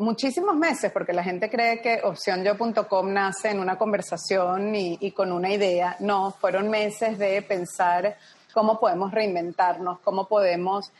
muchísimos 0.00 0.56
meses, 0.56 0.90
porque 0.90 1.12
la 1.12 1.22
gente 1.22 1.50
cree 1.50 1.80
que 1.80 2.00
opcionyo.com 2.02 3.12
nace 3.12 3.50
en 3.50 3.60
una 3.60 3.76
conversación 3.76 4.74
y, 4.74 5.12
con 5.12 5.30
una 5.30 5.50
idea, 5.50 5.96
no, 6.00 6.32
fueron 6.32 6.68
meses 6.68 7.18
de 7.18 7.42
pensar 7.42 8.16
cómo 8.52 8.80
podemos 8.80 9.12
reinventarnos, 9.12 10.00
cómo 10.00 10.26
podemos 10.26 10.90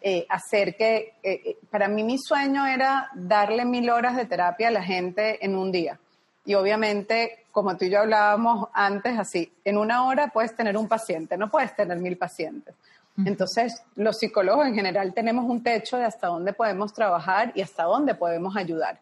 eh, 0.00 0.26
hacer 0.28 0.76
que, 0.76 1.14
eh, 1.22 1.40
eh, 1.44 1.56
para 1.70 1.88
mí 1.88 2.04
mi 2.04 2.18
sueño 2.18 2.66
era 2.66 3.08
darle 3.14 3.64
mil 3.64 3.88
horas 3.90 4.16
de 4.16 4.26
terapia 4.26 4.68
a 4.68 4.72
la 4.72 4.82
gente 4.82 5.44
en 5.44 5.56
un 5.56 5.72
día. 5.72 5.98
Y 6.44 6.54
obviamente, 6.54 7.46
como 7.52 7.76
tú 7.76 7.86
y 7.86 7.90
yo 7.90 8.00
hablábamos 8.00 8.68
antes, 8.72 9.18
así, 9.18 9.50
en 9.64 9.78
una 9.78 10.04
hora 10.04 10.28
puedes 10.28 10.54
tener 10.54 10.76
un 10.76 10.88
paciente, 10.88 11.36
no 11.36 11.50
puedes 11.50 11.74
tener 11.74 11.98
mil 11.98 12.18
pacientes. 12.18 12.74
Entonces, 13.18 13.82
los 13.94 14.18
psicólogos 14.18 14.66
en 14.66 14.74
general 14.74 15.12
tenemos 15.12 15.44
un 15.44 15.62
techo 15.62 15.98
de 15.98 16.04
hasta 16.04 16.28
dónde 16.28 16.52
podemos 16.54 16.94
trabajar 16.94 17.52
y 17.54 17.60
hasta 17.60 17.84
dónde 17.84 18.14
podemos 18.14 18.56
ayudar. 18.56 19.00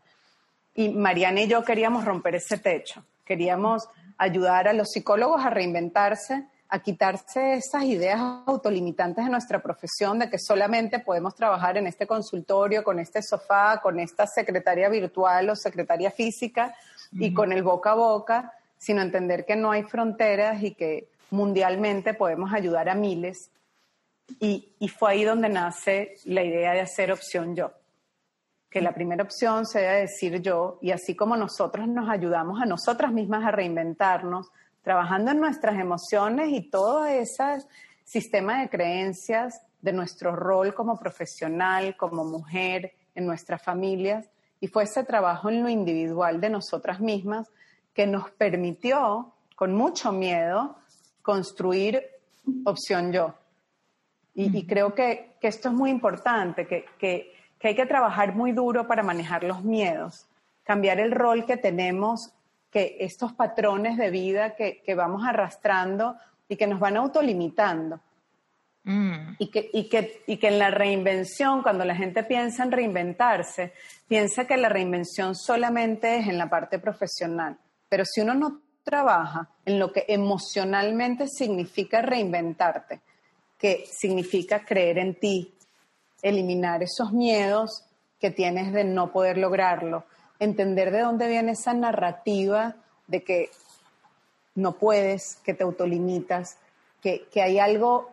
Y 0.75 0.89
Mariana 0.89 1.43
y 1.43 1.49
yo 1.49 1.63
queríamos 1.65 2.05
romper 2.05 2.35
ese 2.35 2.59
techo. 2.59 3.05
Queríamos 3.25 3.89
ayudar 4.19 4.67
a 4.67 4.73
los 4.73 4.91
psicólogos 4.91 5.45
a 5.45 5.51
reinventarse, 5.51 6.47
a 6.69 6.81
quitarse 6.81 7.55
esas 7.55 7.85
ideas 7.85 8.21
autolimitantes 8.47 9.25
de 9.25 9.31
nuestra 9.31 9.61
profesión, 9.61 10.19
de 10.19 10.29
que 10.29 10.39
solamente 10.39 10.99
podemos 10.99 11.35
trabajar 11.35 11.77
en 11.77 11.87
este 11.87 12.07
consultorio, 12.07 12.83
con 12.83 12.99
este 12.99 13.23
sofá, 13.23 13.81
con 13.81 14.01
esta 14.01 14.27
secretaria 14.27 14.89
virtual 14.89 15.51
o 15.51 15.57
secretaria 15.57 16.11
física 16.11 16.75
y 17.13 17.33
con 17.33 17.53
el 17.53 17.63
boca 17.63 17.93
a 17.93 17.95
boca, 17.95 18.53
sino 18.77 19.03
entender 19.03 19.45
que 19.45 19.57
no 19.57 19.71
hay 19.71 19.85
fronteras 19.85 20.63
y 20.63 20.75
que 20.75 21.09
mundialmente 21.31 22.15
podemos 22.15 22.53
ayudar 22.53 22.89
a 22.89 22.95
miles 22.95 23.51
y, 24.39 24.89
fue 24.89 25.13
ahí 25.13 25.25
donde 25.25 25.49
nace 25.49 26.15
la 26.25 26.43
idea 26.43 26.73
de 26.73 26.81
hacer 26.81 27.13
opción 27.13 27.55
yo. 27.57 27.73
Que 28.69 28.81
la 28.81 28.93
primera 28.93 29.25
opción 29.25 29.67
sea 29.67 29.93
decir 29.93 30.41
yo, 30.41 30.79
y 30.81 30.93
así 30.93 31.17
como 31.17 31.37
nosotros 31.37 31.89
nos 31.89 32.09
ayudamos 32.09 32.61
a 32.61 32.67
nosotras 32.67 33.13
mismas 33.13 33.45
a 33.45 33.51
reinventarnos, 33.51 34.51
trabajando 34.83 35.33
en 35.33 35.41
nuestras 35.41 35.79
emociones 35.79 36.51
y 36.53 36.71
todo 36.71 37.05
ese 37.07 37.65
sistema 38.05 38.61
de 38.61 38.69
creencias 38.69 39.61
de 39.83 39.93
nuestro 39.93 40.37
rol 40.37 40.75
como 40.75 40.99
profesional, 40.99 41.97
como 41.97 42.25
mujer, 42.25 42.93
en 43.15 43.27
nuestras 43.27 43.63
familias, 43.63 44.31
y 44.61 44.69
fue 44.69 44.85
ese 44.85 45.05
trabajo 45.05 45.49
en 45.49 45.63
lo 45.63 45.69
individual 45.69 46.41
de 46.41 46.51
nosotras 46.51 47.01
mismas 47.01 47.49
que 47.95 48.07
nos 48.07 48.31
permitió, 48.31 49.33
con 49.57 49.75
mucho 49.75 50.13
miedo, 50.13 50.77
construir 51.23 52.03
opción 52.65 53.13
yo. 53.13 53.35
Y, 54.35 54.67
creo 54.67 54.95
que, 54.95 55.37
esto 55.41 55.69
es 55.69 55.75
muy 55.75 55.91
importante, 55.91 56.67
que, 56.67 57.33
hay 57.63 57.75
que 57.75 57.87
trabajar 57.87 58.35
muy 58.35 58.53
duro 58.53 58.87
para 58.87 59.03
manejar 59.03 59.45
los 59.45 59.65
miedos, 59.65 60.27
cambiar 60.65 61.01
el 61.01 61.13
rol 61.13 61.45
que 61.45 61.57
tenemos, 61.57 62.33
que 62.71 62.97
estos 63.01 63.33
patrones 63.33 63.97
de 63.97 64.11
vida 64.11 64.55
que, 64.55 64.95
vamos 64.95 65.27
arrastrando 65.27 66.17
y 66.49 66.57
que 66.57 66.67
nos 66.67 66.81
van 66.81 66.97
autolimitando. 66.97 68.01
Mm. 68.85 69.35
Y, 69.39 69.51
que, 69.51 69.71
y, 69.75 69.89
que, 69.91 70.23
y 70.27 70.39
que 70.39 70.49
en 70.49 70.59
la 70.59 70.71
reinvención, 70.71 71.63
cuando 71.63 71.85
la 71.85 71.95
gente 71.95 72.25
piensa 72.25 72.63
en 72.63 72.73
reinventarse, 72.73 73.75
piensa 74.09 74.47
que 74.47 74.57
la 74.57 74.71
reinvención 74.71 75.35
solamente 75.35 76.17
es 76.17 76.29
en 76.29 76.39
la 76.39 76.49
parte 76.49 76.79
profesional. 76.79 77.59
Pero 77.91 78.05
si 78.07 78.23
uno 78.23 78.35
no 78.35 78.61
trabaja 78.83 79.49
en 79.65 79.79
lo 79.79 79.93
que 79.93 80.05
emocionalmente 80.09 81.29
significa 81.29 82.01
reinventarte, 82.01 83.01
que 83.61 83.85
significa 83.87 84.65
creer 84.65 84.99
en 84.99 85.15
ti, 85.15 85.55
eliminar 86.23 86.83
esos 86.83 87.13
miedos 87.13 87.85
que 88.19 88.31
tienes 88.31 88.73
de 88.73 88.85
no 88.85 89.13
poder 89.13 89.39
lograrlo, 89.39 90.05
entender 90.39 90.91
de 90.91 91.01
dónde 91.01 91.29
viene 91.29 91.53
esa 91.53 91.75
narrativa 91.75 92.77
de 93.07 93.23
que 93.23 93.51
no 94.55 94.73
puedes, 94.73 95.37
que 95.45 95.55
te 95.55 95.63
autolimitas, 95.63 96.57
que, 97.01 97.27
que 97.31 97.43
hay 97.43 97.59
algo, 97.59 98.11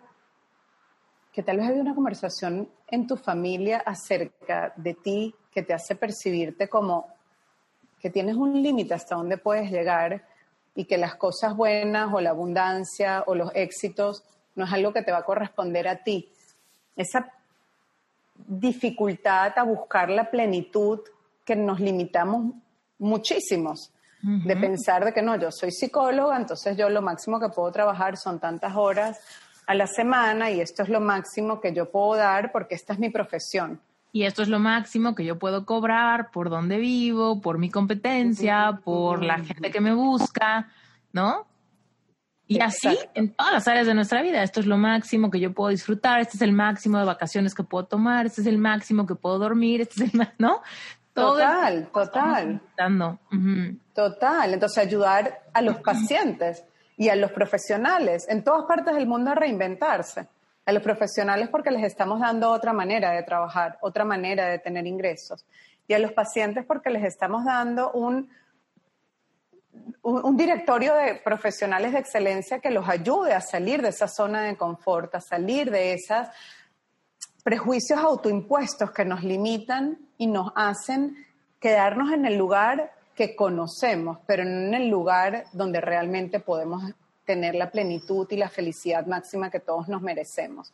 que 1.31 1.43
tal 1.43 1.57
vez 1.57 1.69
hay 1.69 1.79
una 1.79 1.95
conversación 1.95 2.69
en 2.87 3.07
tu 3.07 3.15
familia 3.15 3.79
acerca 3.85 4.73
de 4.75 4.93
ti 4.93 5.35
que 5.51 5.63
te 5.63 5.73
hace 5.73 5.95
percibirte 5.95 6.67
como 6.67 7.07
que 7.99 8.09
tienes 8.09 8.35
un 8.35 8.61
límite 8.61 8.93
hasta 8.93 9.15
dónde 9.15 9.37
puedes 9.37 9.71
llegar 9.71 10.25
y 10.75 10.85
que 10.85 10.97
las 10.97 11.15
cosas 11.15 11.55
buenas 11.55 12.13
o 12.13 12.21
la 12.21 12.29
abundancia 12.29 13.23
o 13.25 13.33
los 13.33 13.51
éxitos 13.55 14.23
no 14.57 14.65
es 14.65 14.73
algo 14.73 14.91
que 14.91 15.03
te 15.03 15.11
va 15.11 15.19
a 15.19 15.23
corresponder 15.23 15.87
a 15.87 16.03
ti. 16.03 16.29
Esa 16.95 17.31
dificultad 18.35 19.53
a 19.55 19.63
buscar 19.63 20.09
la 20.09 20.29
plenitud 20.29 20.99
que 21.45 21.55
nos 21.55 21.79
limitamos 21.79 22.53
muchísimos 22.99 23.91
de 24.21 24.57
pensar 24.57 25.05
de 25.05 25.13
que 25.13 25.21
no, 25.21 25.37
yo 25.37 25.51
soy 25.51 25.71
psicóloga, 25.71 26.35
entonces 26.35 26.75
yo 26.75 26.89
lo 26.89 27.01
máximo 27.01 27.39
que 27.39 27.49
puedo 27.49 27.71
trabajar 27.71 28.17
son 28.17 28.39
tantas 28.39 28.75
horas 28.75 29.19
a 29.67 29.75
la 29.75 29.87
semana 29.87 30.49
y 30.49 30.59
esto 30.59 30.83
es 30.83 30.89
lo 30.89 30.99
máximo 30.99 31.61
que 31.61 31.71
yo 31.71 31.89
puedo 31.89 32.15
dar 32.15 32.51
porque 32.51 32.75
esta 32.75 32.93
es 32.93 32.99
mi 32.99 33.09
profesión. 33.09 33.79
Y 34.11 34.23
esto 34.23 34.41
es 34.41 34.49
lo 34.49 34.59
máximo 34.59 35.13
que 35.13 35.23
yo 35.23 35.37
puedo 35.37 35.65
cobrar 35.65 36.31
por 36.31 36.49
donde 36.49 36.77
vivo, 36.77 37.39
por 37.39 37.59
mi 37.59 37.69
competencia, 37.69 38.79
por 38.83 39.23
la 39.23 39.37
gente 39.39 39.69
que 39.69 39.79
me 39.79 39.93
busca, 39.93 40.67
¿no? 41.13 41.45
Y 42.47 42.61
así 42.61 42.97
en 43.13 43.33
todas 43.33 43.53
las 43.53 43.67
áreas 43.67 43.87
de 43.87 43.93
nuestra 43.93 44.21
vida. 44.21 44.41
Esto 44.41 44.61
es 44.61 44.65
lo 44.65 44.77
máximo 44.77 45.29
que 45.29 45.39
yo 45.39 45.53
puedo 45.53 45.69
disfrutar, 45.69 46.21
este 46.21 46.37
es 46.37 46.41
el 46.41 46.53
máximo 46.53 46.97
de 46.97 47.05
vacaciones 47.05 47.53
que 47.53 47.63
puedo 47.63 47.85
tomar, 47.85 48.25
este 48.25 48.41
es 48.41 48.47
el 48.47 48.57
máximo 48.57 49.05
que 49.05 49.15
puedo 49.15 49.37
dormir, 49.37 49.81
este 49.81 50.05
es 50.05 50.13
el 50.13 50.27
¿no? 50.37 50.61
total, 51.13 51.89
total. 51.91 52.61
Total. 53.93 54.53
Entonces 54.53 54.77
ayudar 54.77 55.41
a 55.53 55.61
los 55.61 55.77
pacientes 55.77 56.63
y 56.95 57.09
a 57.09 57.15
los 57.15 57.31
profesionales 57.31 58.27
en 58.29 58.43
todas 58.43 58.65
partes 58.65 58.95
del 58.95 59.07
mundo 59.07 59.31
a 59.31 59.35
reinventarse. 59.35 60.27
A 60.65 60.71
los 60.71 60.83
profesionales 60.83 61.47
porque 61.49 61.71
les 61.71 61.83
estamos 61.83 62.19
dando 62.19 62.51
otra 62.51 62.73
manera 62.73 63.11
de 63.11 63.23
trabajar, 63.23 63.77
otra 63.81 64.03
manera 64.03 64.47
de 64.47 64.59
tener 64.59 64.85
ingresos. 64.85 65.45
Y 65.87 65.93
a 65.93 65.99
los 65.99 66.11
pacientes 66.11 66.65
porque 66.65 66.89
les 66.89 67.05
estamos 67.05 67.45
dando 67.45 67.91
un 67.91 68.29
un, 70.01 70.37
directorio 70.37 70.93
de 70.93 71.15
profesionales 71.15 71.93
de 71.93 71.99
excelencia 71.99 72.59
que 72.59 72.71
los 72.71 72.87
ayude 72.87 73.33
a 73.33 73.41
salir 73.41 73.81
de 73.81 73.89
esa 73.89 74.07
zona 74.07 74.43
de 74.43 74.55
confort, 74.55 75.13
a 75.15 75.21
salir 75.21 75.69
de 75.69 75.93
esos 75.93 76.27
prejuicios 77.43 77.99
autoimpuestos 77.99 78.91
que 78.91 79.05
nos 79.05 79.23
limitan 79.23 79.97
y 80.17 80.27
nos 80.27 80.51
hacen 80.55 81.15
quedarnos 81.59 82.11
en 82.11 82.25
el 82.25 82.37
lugar 82.37 82.91
que 83.15 83.35
conocemos, 83.35 84.19
pero 84.27 84.45
no 84.45 84.67
en 84.67 84.73
el 84.73 84.89
lugar 84.89 85.45
donde 85.53 85.81
realmente 85.81 86.39
podemos 86.39 86.83
tener 87.25 87.55
la 87.55 87.71
plenitud 87.71 88.27
y 88.29 88.37
la 88.37 88.49
felicidad 88.49 89.05
máxima 89.05 89.49
que 89.49 89.59
todos 89.59 89.87
nos 89.87 90.01
merecemos. 90.01 90.73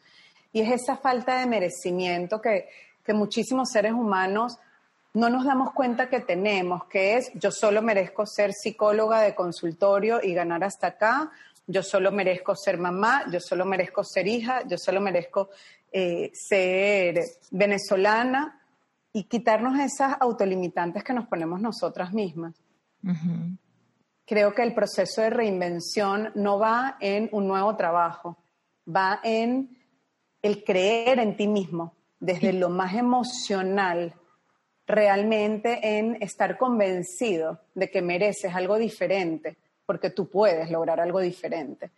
Y 0.52 0.62
es 0.62 0.82
esa 0.82 0.98
falta 0.98 1.40
de 1.40 1.48
merecimiento 1.48 2.42
que, 2.42 2.70
que 3.04 3.14
muchísimos 3.14 3.70
seres 3.72 3.94
humanos 3.94 4.60
no 5.14 5.30
nos 5.30 5.46
damos 5.46 5.74
cuenta 5.74 6.10
que 6.10 6.22
tenemos, 6.22 6.86
que 6.86 7.16
es 7.16 7.32
yo 7.36 7.52
solo 7.52 7.82
merezco 7.82 8.26
ser 8.26 8.52
psicóloga 8.52 9.22
de 9.22 9.36
consultorio 9.36 10.20
y 10.24 10.34
ganar 10.34 10.64
hasta 10.64 10.88
acá, 10.88 11.32
yo 11.68 11.84
solo 11.84 12.12
merezco 12.12 12.56
ser 12.56 12.78
mamá, 12.78 13.24
yo 13.32 13.40
solo 13.40 13.66
merezco 13.66 14.04
ser 14.04 14.28
hija, 14.28 14.68
yo 14.68 14.78
solo 14.78 15.00
merezco 15.00 15.50
eh, 15.92 16.32
ser 16.34 17.20
venezolana 17.52 18.60
y 19.14 19.26
quitarnos 19.26 19.80
esas 19.80 20.18
autolimitantes 20.20 21.04
que 21.04 21.14
nos 21.14 21.28
ponemos 21.28 21.62
nosotras 21.62 22.12
mismas. 22.12 22.56
Creo 24.26 24.54
que 24.56 24.64
el 24.64 24.74
proceso 24.74 25.22
de 25.22 25.30
reinvención 25.30 26.32
no 26.36 26.58
va 26.58 26.98
en 27.00 27.30
un 27.32 27.48
nuevo 27.48 27.76
trabajo, 27.76 28.38
va 28.88 29.20
en 29.24 29.78
el 30.42 30.64
creer 30.64 31.20
en 31.20 31.38
ti 31.38 31.48
mismo, 31.48 31.94
desde 32.20 32.54
lo 32.54 32.70
más 32.70 32.96
emocional, 32.96 34.16
realmente 34.86 35.80
en 35.98 36.22
estar 36.22 36.58
convencido 36.58 37.60
de 37.74 37.90
que 37.90 38.02
mereces 38.02 38.54
algo 38.54 38.78
diferente, 38.78 39.58
porque 39.86 40.10
tú 40.10 40.30
puedes 40.30 40.70
lograr 40.70 41.00
algo 41.00 41.20
diferente. 41.20 41.92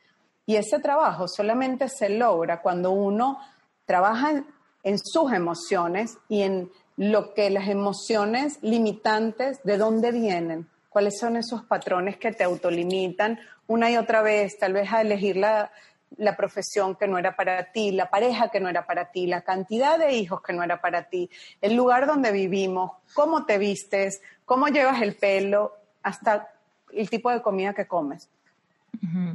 Y 0.46 0.56
ese 0.58 0.80
trabajo 0.80 1.28
solamente 1.28 1.90
se 1.90 2.10
logra 2.10 2.62
cuando 2.62 2.92
uno 2.92 3.40
trabaja 3.86 4.44
en 4.84 5.00
sus 5.00 5.34
emociones 5.34 6.18
y 6.30 6.44
en 6.44 6.72
lo 6.98 7.34
que 7.34 7.50
las 7.50 7.68
emociones 7.68 8.60
limitantes, 8.62 9.62
de 9.64 9.78
dónde 9.78 10.12
vienen, 10.12 10.70
cuáles 10.90 11.20
son 11.20 11.36
esos 11.36 11.64
patrones 11.64 12.18
que 12.18 12.32
te 12.32 12.44
autolimitan 12.44 13.40
una 13.68 13.90
y 13.90 13.98
otra 13.98 14.22
vez, 14.22 14.58
tal 14.58 14.74
vez 14.74 14.94
a 14.94 15.02
elegir 15.02 15.38
la, 15.38 15.72
la 16.18 16.36
profesión 16.38 16.96
que 16.96 17.08
no 17.08 17.18
era 17.18 17.36
para 17.36 17.72
ti, 17.72 17.92
la 17.92 18.10
pareja 18.10 18.50
que 18.50 18.60
no 18.60 18.70
era 18.70 18.86
para 18.86 19.12
ti, 19.12 19.28
la 19.28 19.42
cantidad 19.42 19.98
de 20.00 20.14
hijos 20.14 20.42
que 20.42 20.54
no 20.54 20.64
era 20.64 20.80
para 20.80 21.04
ti, 21.04 21.30
el 21.62 21.76
lugar 21.76 22.08
donde 22.08 22.32
vivimos, 22.32 22.92
cómo 23.14 23.46
te 23.46 23.58
vistes, 23.58 24.22
cómo 24.46 24.68
llevas 24.68 25.02
el 25.02 25.16
pelo, 25.16 25.74
hasta 26.04 26.50
el 26.94 27.10
tipo 27.10 27.32
de 27.32 27.42
comida 27.42 27.74
que 27.74 27.88
comes. 27.88 28.30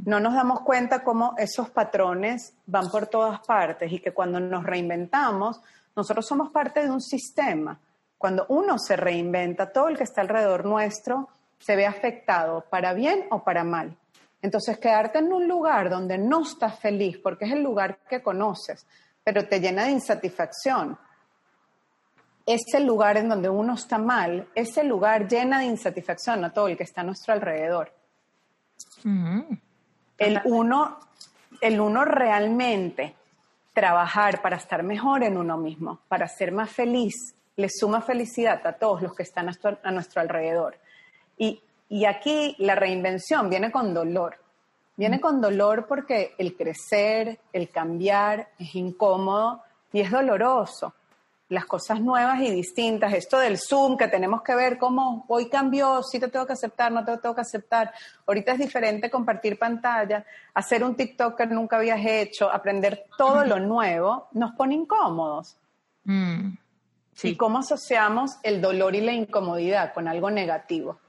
No 0.05 0.19
nos 0.19 0.33
damos 0.33 0.61
cuenta 0.61 1.03
cómo 1.03 1.35
esos 1.37 1.69
patrones 1.69 2.55
van 2.65 2.89
por 2.89 3.07
todas 3.07 3.39
partes 3.41 3.91
y 3.91 3.99
que 3.99 4.11
cuando 4.11 4.39
nos 4.39 4.63
reinventamos, 4.63 5.61
nosotros 5.95 6.25
somos 6.25 6.49
parte 6.51 6.81
de 6.81 6.89
un 6.89 6.99
sistema. 6.99 7.79
Cuando 8.17 8.45
uno 8.49 8.77
se 8.79 8.95
reinventa, 8.95 9.71
todo 9.71 9.87
el 9.87 9.97
que 9.97 10.03
está 10.03 10.21
alrededor 10.21 10.65
nuestro 10.65 11.29
se 11.59 11.75
ve 11.75 11.85
afectado, 11.85 12.65
para 12.69 12.93
bien 12.93 13.27
o 13.29 13.43
para 13.43 13.63
mal. 13.63 13.95
Entonces, 14.41 14.77
quedarte 14.79 15.19
en 15.19 15.31
un 15.31 15.47
lugar 15.47 15.89
donde 15.89 16.17
no 16.17 16.41
estás 16.41 16.79
feliz, 16.79 17.17
porque 17.17 17.45
es 17.45 17.51
el 17.51 17.61
lugar 17.61 17.99
que 18.09 18.21
conoces, 18.21 18.85
pero 19.23 19.47
te 19.47 19.59
llena 19.59 19.85
de 19.85 19.91
insatisfacción, 19.91 20.97
ese 22.45 22.79
lugar 22.79 23.17
en 23.17 23.29
donde 23.29 23.49
uno 23.49 23.75
está 23.75 23.97
mal, 23.97 24.47
ese 24.55 24.83
lugar 24.83 25.27
llena 25.27 25.59
de 25.59 25.65
insatisfacción 25.65 26.43
a 26.43 26.51
todo 26.51 26.67
el 26.67 26.77
que 26.77 26.83
está 26.83 27.01
a 27.01 27.03
nuestro 27.03 27.33
alrededor. 27.33 27.93
El 30.17 30.41
uno, 30.45 30.99
el 31.61 31.79
uno 31.79 32.03
realmente 32.03 33.15
trabajar 33.73 34.41
para 34.41 34.57
estar 34.57 34.83
mejor 34.83 35.23
en 35.23 35.37
uno 35.37 35.57
mismo, 35.57 35.99
para 36.07 36.27
ser 36.27 36.51
más 36.51 36.71
feliz, 36.71 37.35
le 37.55 37.69
suma 37.69 38.01
felicidad 38.01 38.65
a 38.65 38.73
todos 38.73 39.01
los 39.01 39.13
que 39.13 39.23
están 39.23 39.49
a 39.83 39.91
nuestro, 39.91 40.21
alrededor. 40.21 40.77
Y, 41.37 41.61
y, 41.91 42.05
aquí 42.05 42.55
la 42.59 42.75
reinvención 42.75 43.49
viene 43.49 43.71
con 43.71 43.93
dolor. 43.93 44.37
Viene 44.95 45.19
con 45.19 45.41
dolor 45.41 45.85
porque 45.87 46.35
el 46.37 46.55
crecer, 46.55 47.39
el 47.51 47.69
cambiar 47.69 48.49
es 48.57 48.75
incómodo 48.75 49.61
y 49.91 49.99
es 50.01 50.11
doloroso 50.11 50.93
las 51.51 51.65
cosas 51.65 51.99
nuevas 51.99 52.39
y 52.39 52.49
distintas, 52.49 53.13
esto 53.13 53.37
del 53.37 53.57
Zoom, 53.59 53.97
que 53.97 54.07
tenemos 54.07 54.41
que 54.41 54.55
ver 54.55 54.77
cómo 54.77 55.25
hoy 55.27 55.49
cambió, 55.49 56.01
si 56.01 56.17
te 56.17 56.29
tengo 56.29 56.45
que 56.45 56.53
aceptar, 56.53 56.93
no 56.93 57.03
te 57.03 57.17
tengo 57.17 57.35
que 57.35 57.41
aceptar. 57.41 57.93
Ahorita 58.25 58.53
es 58.53 58.59
diferente 58.59 59.09
compartir 59.09 59.59
pantalla, 59.59 60.25
hacer 60.53 60.81
un 60.81 60.95
TikTok 60.95 61.37
que 61.37 61.47
nunca 61.47 61.75
habías 61.75 61.99
hecho, 62.05 62.49
aprender 62.49 63.03
todo 63.17 63.43
lo 63.43 63.59
nuevo, 63.59 64.29
nos 64.31 64.53
pone 64.53 64.75
incómodos. 64.75 65.57
Mm, 66.05 66.53
¿Y 67.21 67.35
cómo 67.35 67.59
asociamos 67.59 68.37
el 68.43 68.61
dolor 68.61 68.95
y 68.95 69.01
la 69.01 69.11
incomodidad 69.11 69.93
con 69.93 70.07
algo 70.07 70.31
negativo? 70.31 70.99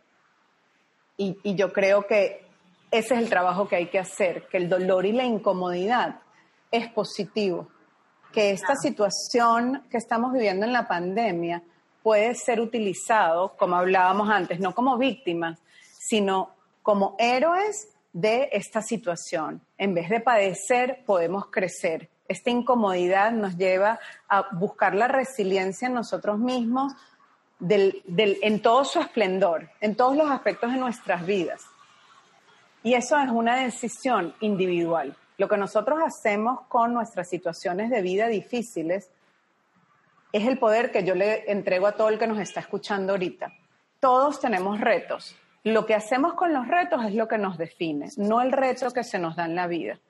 Y, 1.16 1.38
y 1.42 1.54
yo 1.54 1.72
creo 1.72 2.06
que 2.06 2.46
ese 2.90 3.14
es 3.14 3.20
el 3.20 3.28
trabajo 3.28 3.68
que 3.68 3.76
hay 3.76 3.86
que 3.86 3.98
hacer, 3.98 4.46
que 4.48 4.56
el 4.56 4.68
dolor 4.68 5.06
y 5.06 5.12
la 5.12 5.24
incomodidad 5.24 6.20
es 6.70 6.88
positivo 6.88 7.68
que 8.32 8.50
esta 8.50 8.74
situación 8.74 9.84
que 9.90 9.98
estamos 9.98 10.32
viviendo 10.32 10.66
en 10.66 10.72
la 10.72 10.88
pandemia 10.88 11.62
puede 12.02 12.34
ser 12.34 12.60
utilizado, 12.60 13.54
como 13.56 13.76
hablábamos 13.76 14.28
antes, 14.30 14.58
no 14.58 14.74
como 14.74 14.98
víctimas, 14.98 15.60
sino 15.98 16.54
como 16.82 17.14
héroes 17.18 17.88
de 18.12 18.48
esta 18.52 18.82
situación. 18.82 19.60
En 19.78 19.94
vez 19.94 20.08
de 20.08 20.20
padecer, 20.20 21.04
podemos 21.06 21.46
crecer. 21.46 22.08
Esta 22.26 22.50
incomodidad 22.50 23.30
nos 23.32 23.56
lleva 23.56 24.00
a 24.28 24.48
buscar 24.56 24.94
la 24.94 25.06
resiliencia 25.06 25.86
en 25.86 25.94
nosotros 25.94 26.38
mismos 26.38 26.94
en 27.68 28.62
todo 28.62 28.84
su 28.84 29.00
esplendor, 29.00 29.68
en 29.80 29.94
todos 29.94 30.16
los 30.16 30.30
aspectos 30.30 30.72
de 30.72 30.78
nuestras 30.78 31.24
vidas. 31.24 31.64
Y 32.82 32.94
eso 32.94 33.18
es 33.18 33.30
una 33.30 33.56
decisión 33.56 34.34
individual. 34.40 35.16
Lo 35.38 35.48
que 35.48 35.56
nosotros 35.56 36.00
hacemos 36.04 36.62
con 36.68 36.92
nuestras 36.92 37.28
situaciones 37.28 37.90
de 37.90 38.02
vida 38.02 38.28
difíciles 38.28 39.10
es 40.32 40.46
el 40.46 40.58
poder 40.58 40.90
que 40.90 41.04
yo 41.04 41.14
le 41.14 41.50
entrego 41.50 41.86
a 41.86 41.92
todo 41.92 42.08
el 42.08 42.18
que 42.18 42.26
nos 42.26 42.38
está 42.38 42.60
escuchando 42.60 43.12
ahorita. 43.12 43.52
Todos 44.00 44.40
tenemos 44.40 44.80
retos. 44.80 45.36
Lo 45.64 45.86
que 45.86 45.94
hacemos 45.94 46.34
con 46.34 46.52
los 46.52 46.66
retos 46.66 47.04
es 47.04 47.14
lo 47.14 47.28
que 47.28 47.38
nos 47.38 47.56
define, 47.56 48.08
no 48.16 48.40
el 48.40 48.50
reto 48.50 48.90
que 48.90 49.04
se 49.04 49.18
nos 49.18 49.36
da 49.36 49.44
en 49.44 49.54
la 49.54 49.68
vida. 49.68 50.00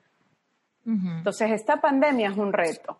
Entonces, 0.85 1.51
esta 1.51 1.79
pandemia 1.79 2.29
es 2.29 2.37
un 2.37 2.51
reto. 2.51 2.97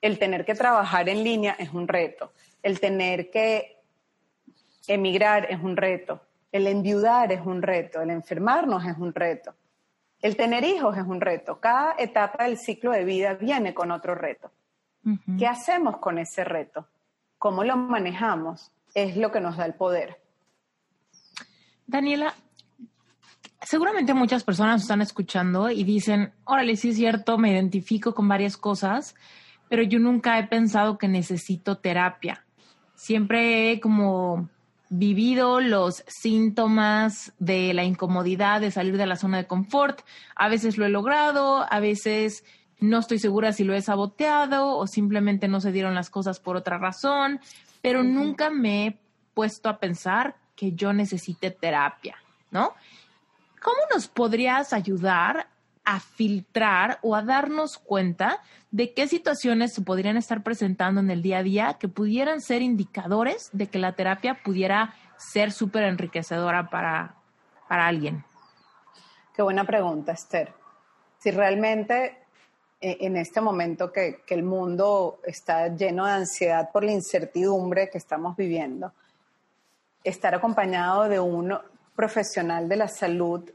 El 0.00 0.18
tener 0.18 0.44
que 0.44 0.54
trabajar 0.54 1.08
en 1.08 1.22
línea 1.22 1.54
es 1.58 1.72
un 1.72 1.86
reto. 1.86 2.32
El 2.62 2.80
tener 2.80 3.30
que 3.30 3.82
emigrar 4.88 5.46
es 5.50 5.62
un 5.62 5.76
reto. 5.76 6.20
El 6.52 6.66
enviudar 6.66 7.32
es 7.32 7.44
un 7.44 7.62
reto. 7.62 8.00
El 8.00 8.10
enfermarnos 8.10 8.84
es 8.84 8.96
un 8.98 9.14
reto. 9.14 9.54
El 10.20 10.36
tener 10.36 10.64
hijos 10.64 10.96
es 10.96 11.04
un 11.04 11.20
reto. 11.20 11.60
Cada 11.60 11.94
etapa 11.98 12.44
del 12.44 12.58
ciclo 12.58 12.92
de 12.92 13.04
vida 13.04 13.34
viene 13.34 13.74
con 13.74 13.90
otro 13.90 14.14
reto. 14.14 14.50
¿Qué 15.38 15.46
hacemos 15.46 15.98
con 15.98 16.18
ese 16.18 16.42
reto? 16.42 16.88
¿Cómo 17.38 17.62
lo 17.62 17.76
manejamos? 17.76 18.72
Es 18.92 19.16
lo 19.16 19.30
que 19.30 19.40
nos 19.40 19.56
da 19.56 19.66
el 19.66 19.74
poder. 19.74 20.20
Daniela, 21.86 22.34
seguramente 23.62 24.14
muchas 24.14 24.42
personas 24.42 24.82
están 24.82 25.02
escuchando 25.02 25.70
y 25.70 25.84
dicen, 25.84 26.32
órale, 26.44 26.76
sí 26.76 26.88
es 26.88 26.96
cierto, 26.96 27.38
me 27.38 27.52
identifico 27.52 28.14
con 28.14 28.26
varias 28.26 28.56
cosas, 28.56 29.14
pero 29.68 29.82
yo 29.82 30.00
nunca 30.00 30.38
he 30.38 30.46
pensado 30.48 30.98
que 30.98 31.06
necesito 31.06 31.78
terapia. 31.78 32.45
Siempre 32.96 33.70
he 33.70 33.80
como 33.80 34.48
vivido 34.88 35.60
los 35.60 36.04
síntomas 36.06 37.32
de 37.38 37.74
la 37.74 37.84
incomodidad 37.84 38.60
de 38.60 38.70
salir 38.70 38.96
de 38.96 39.06
la 39.06 39.16
zona 39.16 39.38
de 39.38 39.46
confort. 39.46 40.00
A 40.34 40.48
veces 40.48 40.78
lo 40.78 40.86
he 40.86 40.88
logrado, 40.88 41.66
a 41.70 41.80
veces 41.80 42.44
no 42.78 42.98
estoy 42.98 43.18
segura 43.18 43.52
si 43.52 43.64
lo 43.64 43.74
he 43.74 43.82
saboteado 43.82 44.76
o 44.76 44.86
simplemente 44.86 45.48
no 45.48 45.60
se 45.60 45.72
dieron 45.72 45.94
las 45.94 46.10
cosas 46.10 46.40
por 46.40 46.56
otra 46.56 46.78
razón, 46.78 47.40
pero 47.82 48.02
nunca 48.02 48.50
me 48.50 48.86
he 48.86 48.98
puesto 49.34 49.68
a 49.68 49.78
pensar 49.78 50.36
que 50.54 50.72
yo 50.72 50.92
necesite 50.92 51.50
terapia, 51.50 52.16
¿no? 52.50 52.74
¿Cómo 53.62 53.78
nos 53.92 54.08
podrías 54.08 54.72
ayudar 54.72 55.48
a 55.86 56.00
filtrar 56.00 56.98
o 57.00 57.14
a 57.14 57.22
darnos 57.22 57.78
cuenta 57.78 58.42
de 58.72 58.92
qué 58.92 59.06
situaciones 59.06 59.72
se 59.72 59.82
podrían 59.82 60.16
estar 60.16 60.42
presentando 60.42 61.00
en 61.00 61.10
el 61.10 61.22
día 61.22 61.38
a 61.38 61.42
día 61.44 61.76
que 61.78 61.88
pudieran 61.88 62.40
ser 62.40 62.60
indicadores 62.60 63.48
de 63.52 63.68
que 63.68 63.78
la 63.78 63.92
terapia 63.92 64.42
pudiera 64.44 64.94
ser 65.16 65.52
súper 65.52 65.84
enriquecedora 65.84 66.68
para, 66.68 67.14
para 67.68 67.86
alguien. 67.86 68.24
Qué 69.34 69.42
buena 69.42 69.64
pregunta, 69.64 70.12
Esther. 70.12 70.52
Si 71.18 71.30
realmente 71.30 72.18
eh, 72.80 72.98
en 73.00 73.16
este 73.16 73.40
momento 73.40 73.92
que, 73.92 74.22
que, 74.26 74.34
el 74.34 74.42
mundo 74.42 75.20
está 75.24 75.68
lleno 75.68 76.04
de 76.04 76.12
ansiedad 76.12 76.70
por 76.72 76.82
la 76.82 76.92
incertidumbre 76.92 77.88
que 77.90 77.98
estamos 77.98 78.36
viviendo, 78.36 78.92
estar 80.02 80.34
acompañado 80.34 81.08
de 81.08 81.20
un 81.20 81.56
profesional 81.94 82.68
de 82.68 82.76
la 82.76 82.88
salud 82.88 83.48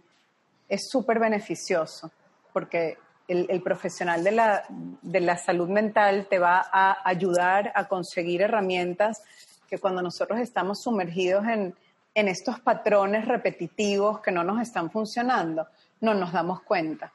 es 0.70 0.88
súper 0.90 1.20
beneficioso 1.20 2.10
porque 2.54 2.98
el, 3.28 3.62
profesional 3.62 4.24
de 4.24 4.32
la, 4.32 4.64
de 4.70 5.20
la 5.22 5.38
salud 5.38 5.70
mental 5.70 6.28
te 6.30 6.40
va 6.40 6.66
a 6.72 6.98
ayudar 7.08 7.72
a 7.76 7.88
conseguir 7.88 8.42
herramientas 8.42 9.24
que 9.70 9.78
cuando 9.78 10.02
nosotros 10.02 10.40
estamos 10.40 10.82
sumergidos 10.82 11.46
en, 11.48 11.74
en 12.14 12.28
estos 12.28 12.60
patrones 12.60 13.26
repetitivos 13.26 14.20
que 14.20 14.32
no 14.32 14.44
nos 14.44 14.62
están 14.62 14.92
funcionando, 14.92 15.68
no 16.02 16.14
nos 16.14 16.34
damos 16.34 16.62
cuenta 16.64 17.12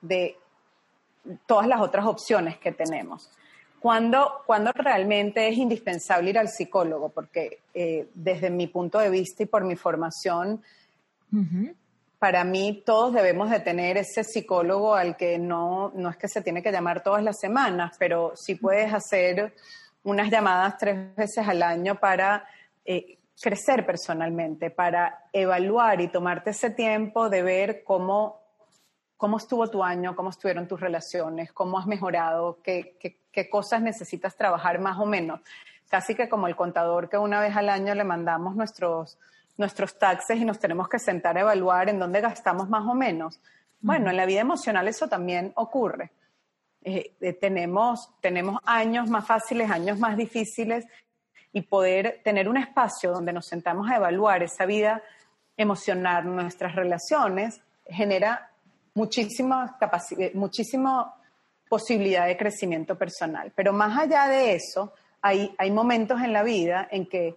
de 0.00 0.36
todas 1.46 1.66
las 1.66 1.80
otras 1.80 2.06
opciones 2.06 2.58
que 2.58 2.72
tenemos. 2.72 3.30
Cuando, 3.80 4.42
cuando 4.46 4.72
realmente 4.72 5.48
es 5.48 5.56
indispensable 5.56 6.30
ir 6.30 6.38
al 6.38 6.48
psicólogo, 6.48 7.08
porque 7.08 7.60
eh, 7.74 8.08
desde 8.14 8.50
mi 8.50 8.68
punto 8.68 8.98
de 8.98 9.10
vista 9.10 9.42
y 9.42 9.46
por 9.46 9.64
mi 9.64 9.76
formación, 9.76 10.62
para 12.18 12.44
mí 12.44 12.82
todos 12.84 13.12
debemos 13.12 13.50
de 13.50 13.60
tener 13.60 13.98
ese 13.98 14.24
psicólogo 14.24 14.94
al 14.94 15.16
que 15.16 15.38
no, 15.38 15.92
no 15.94 16.08
es 16.08 16.16
que 16.16 16.28
se 16.28 16.40
tiene 16.40 16.62
que 16.62 16.72
llamar 16.72 17.02
todas 17.02 17.22
las 17.22 17.38
semanas, 17.38 17.96
pero 17.98 18.32
sí 18.34 18.54
puedes 18.54 18.92
hacer 18.92 19.54
unas 20.02 20.30
llamadas 20.30 20.78
tres 20.78 21.14
veces 21.14 21.46
al 21.46 21.62
año 21.62 21.96
para 21.96 22.48
eh, 22.84 23.18
crecer 23.40 23.84
personalmente, 23.84 24.70
para 24.70 25.28
evaluar 25.32 26.00
y 26.00 26.08
tomarte 26.08 26.50
ese 26.50 26.70
tiempo 26.70 27.28
de 27.28 27.42
ver 27.42 27.84
cómo, 27.84 28.40
cómo 29.16 29.36
estuvo 29.36 29.68
tu 29.68 29.84
año, 29.84 30.16
cómo 30.16 30.30
estuvieron 30.30 30.66
tus 30.66 30.80
relaciones, 30.80 31.52
cómo 31.52 31.78
has 31.78 31.86
mejorado, 31.86 32.60
qué, 32.62 32.96
qué, 32.98 33.18
qué 33.30 33.50
cosas 33.50 33.82
necesitas 33.82 34.36
trabajar 34.36 34.78
más 34.78 34.98
o 34.98 35.04
menos. 35.04 35.40
Casi 35.88 36.14
que 36.14 36.28
como 36.28 36.46
el 36.46 36.56
contador 36.56 37.10
que 37.10 37.18
una 37.18 37.40
vez 37.40 37.54
al 37.54 37.68
año 37.68 37.94
le 37.94 38.04
mandamos 38.04 38.56
nuestros 38.56 39.18
nuestros 39.56 39.98
taxes 39.98 40.38
y 40.38 40.44
nos 40.44 40.58
tenemos 40.58 40.88
que 40.88 40.98
sentar 40.98 41.36
a 41.36 41.40
evaluar 41.40 41.88
en 41.88 41.98
dónde 41.98 42.20
gastamos 42.20 42.68
más 42.68 42.86
o 42.86 42.94
menos. 42.94 43.40
Bueno, 43.80 44.10
en 44.10 44.16
la 44.16 44.26
vida 44.26 44.40
emocional 44.40 44.88
eso 44.88 45.08
también 45.08 45.52
ocurre. 45.56 46.10
Eh, 46.82 47.16
eh, 47.20 47.32
tenemos, 47.32 48.10
tenemos 48.20 48.60
años 48.64 49.08
más 49.08 49.26
fáciles, 49.26 49.70
años 49.70 49.98
más 49.98 50.16
difíciles 50.16 50.86
y 51.52 51.62
poder 51.62 52.20
tener 52.22 52.48
un 52.48 52.56
espacio 52.58 53.12
donde 53.12 53.32
nos 53.32 53.46
sentamos 53.46 53.90
a 53.90 53.96
evaluar 53.96 54.42
esa 54.42 54.66
vida 54.66 55.02
emocional, 55.56 56.26
nuestras 56.26 56.74
relaciones, 56.74 57.60
genera 57.86 58.50
muchísima, 58.94 59.76
capacidad, 59.78 60.32
muchísima 60.34 61.14
posibilidad 61.68 62.26
de 62.26 62.36
crecimiento 62.36 62.96
personal. 62.96 63.52
Pero 63.54 63.72
más 63.72 63.98
allá 63.98 64.28
de 64.28 64.54
eso, 64.54 64.92
hay, 65.22 65.54
hay 65.58 65.70
momentos 65.70 66.20
en 66.20 66.32
la 66.32 66.42
vida 66.42 66.86
en 66.90 67.06
que 67.06 67.36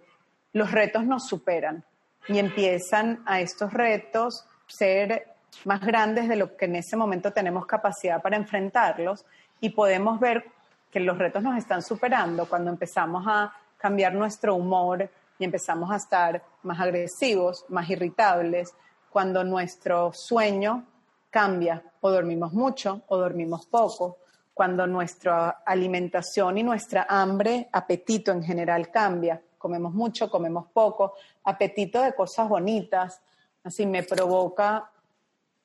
los 0.52 0.70
retos 0.70 1.04
nos 1.04 1.26
superan 1.26 1.84
y 2.28 2.38
empiezan 2.38 3.22
a 3.26 3.40
estos 3.40 3.72
retos 3.72 4.44
ser 4.66 5.26
más 5.64 5.80
grandes 5.80 6.28
de 6.28 6.36
lo 6.36 6.56
que 6.56 6.66
en 6.66 6.76
ese 6.76 6.96
momento 6.96 7.32
tenemos 7.32 7.66
capacidad 7.66 8.22
para 8.22 8.36
enfrentarlos 8.36 9.24
y 9.60 9.70
podemos 9.70 10.20
ver 10.20 10.44
que 10.90 11.00
los 11.00 11.18
retos 11.18 11.42
nos 11.42 11.56
están 11.56 11.82
superando 11.82 12.48
cuando 12.48 12.70
empezamos 12.70 13.24
a 13.26 13.52
cambiar 13.76 14.14
nuestro 14.14 14.54
humor 14.54 15.08
y 15.38 15.44
empezamos 15.44 15.90
a 15.90 15.96
estar 15.96 16.42
más 16.62 16.80
agresivos, 16.80 17.64
más 17.68 17.88
irritables, 17.88 18.74
cuando 19.10 19.42
nuestro 19.42 20.12
sueño 20.12 20.84
cambia, 21.30 21.82
o 22.00 22.10
dormimos 22.10 22.52
mucho 22.52 23.02
o 23.08 23.16
dormimos 23.16 23.66
poco, 23.66 24.18
cuando 24.52 24.86
nuestra 24.86 25.62
alimentación 25.64 26.58
y 26.58 26.62
nuestra 26.62 27.06
hambre, 27.08 27.68
apetito 27.72 28.32
en 28.32 28.42
general 28.42 28.90
cambia, 28.90 29.40
comemos 29.60 29.92
mucho, 29.92 30.30
comemos 30.30 30.68
poco, 30.72 31.14
apetito 31.44 32.00
de 32.02 32.14
cosas 32.14 32.48
bonitas, 32.48 33.20
así 33.62 33.84
me 33.84 34.02
provoca 34.02 34.90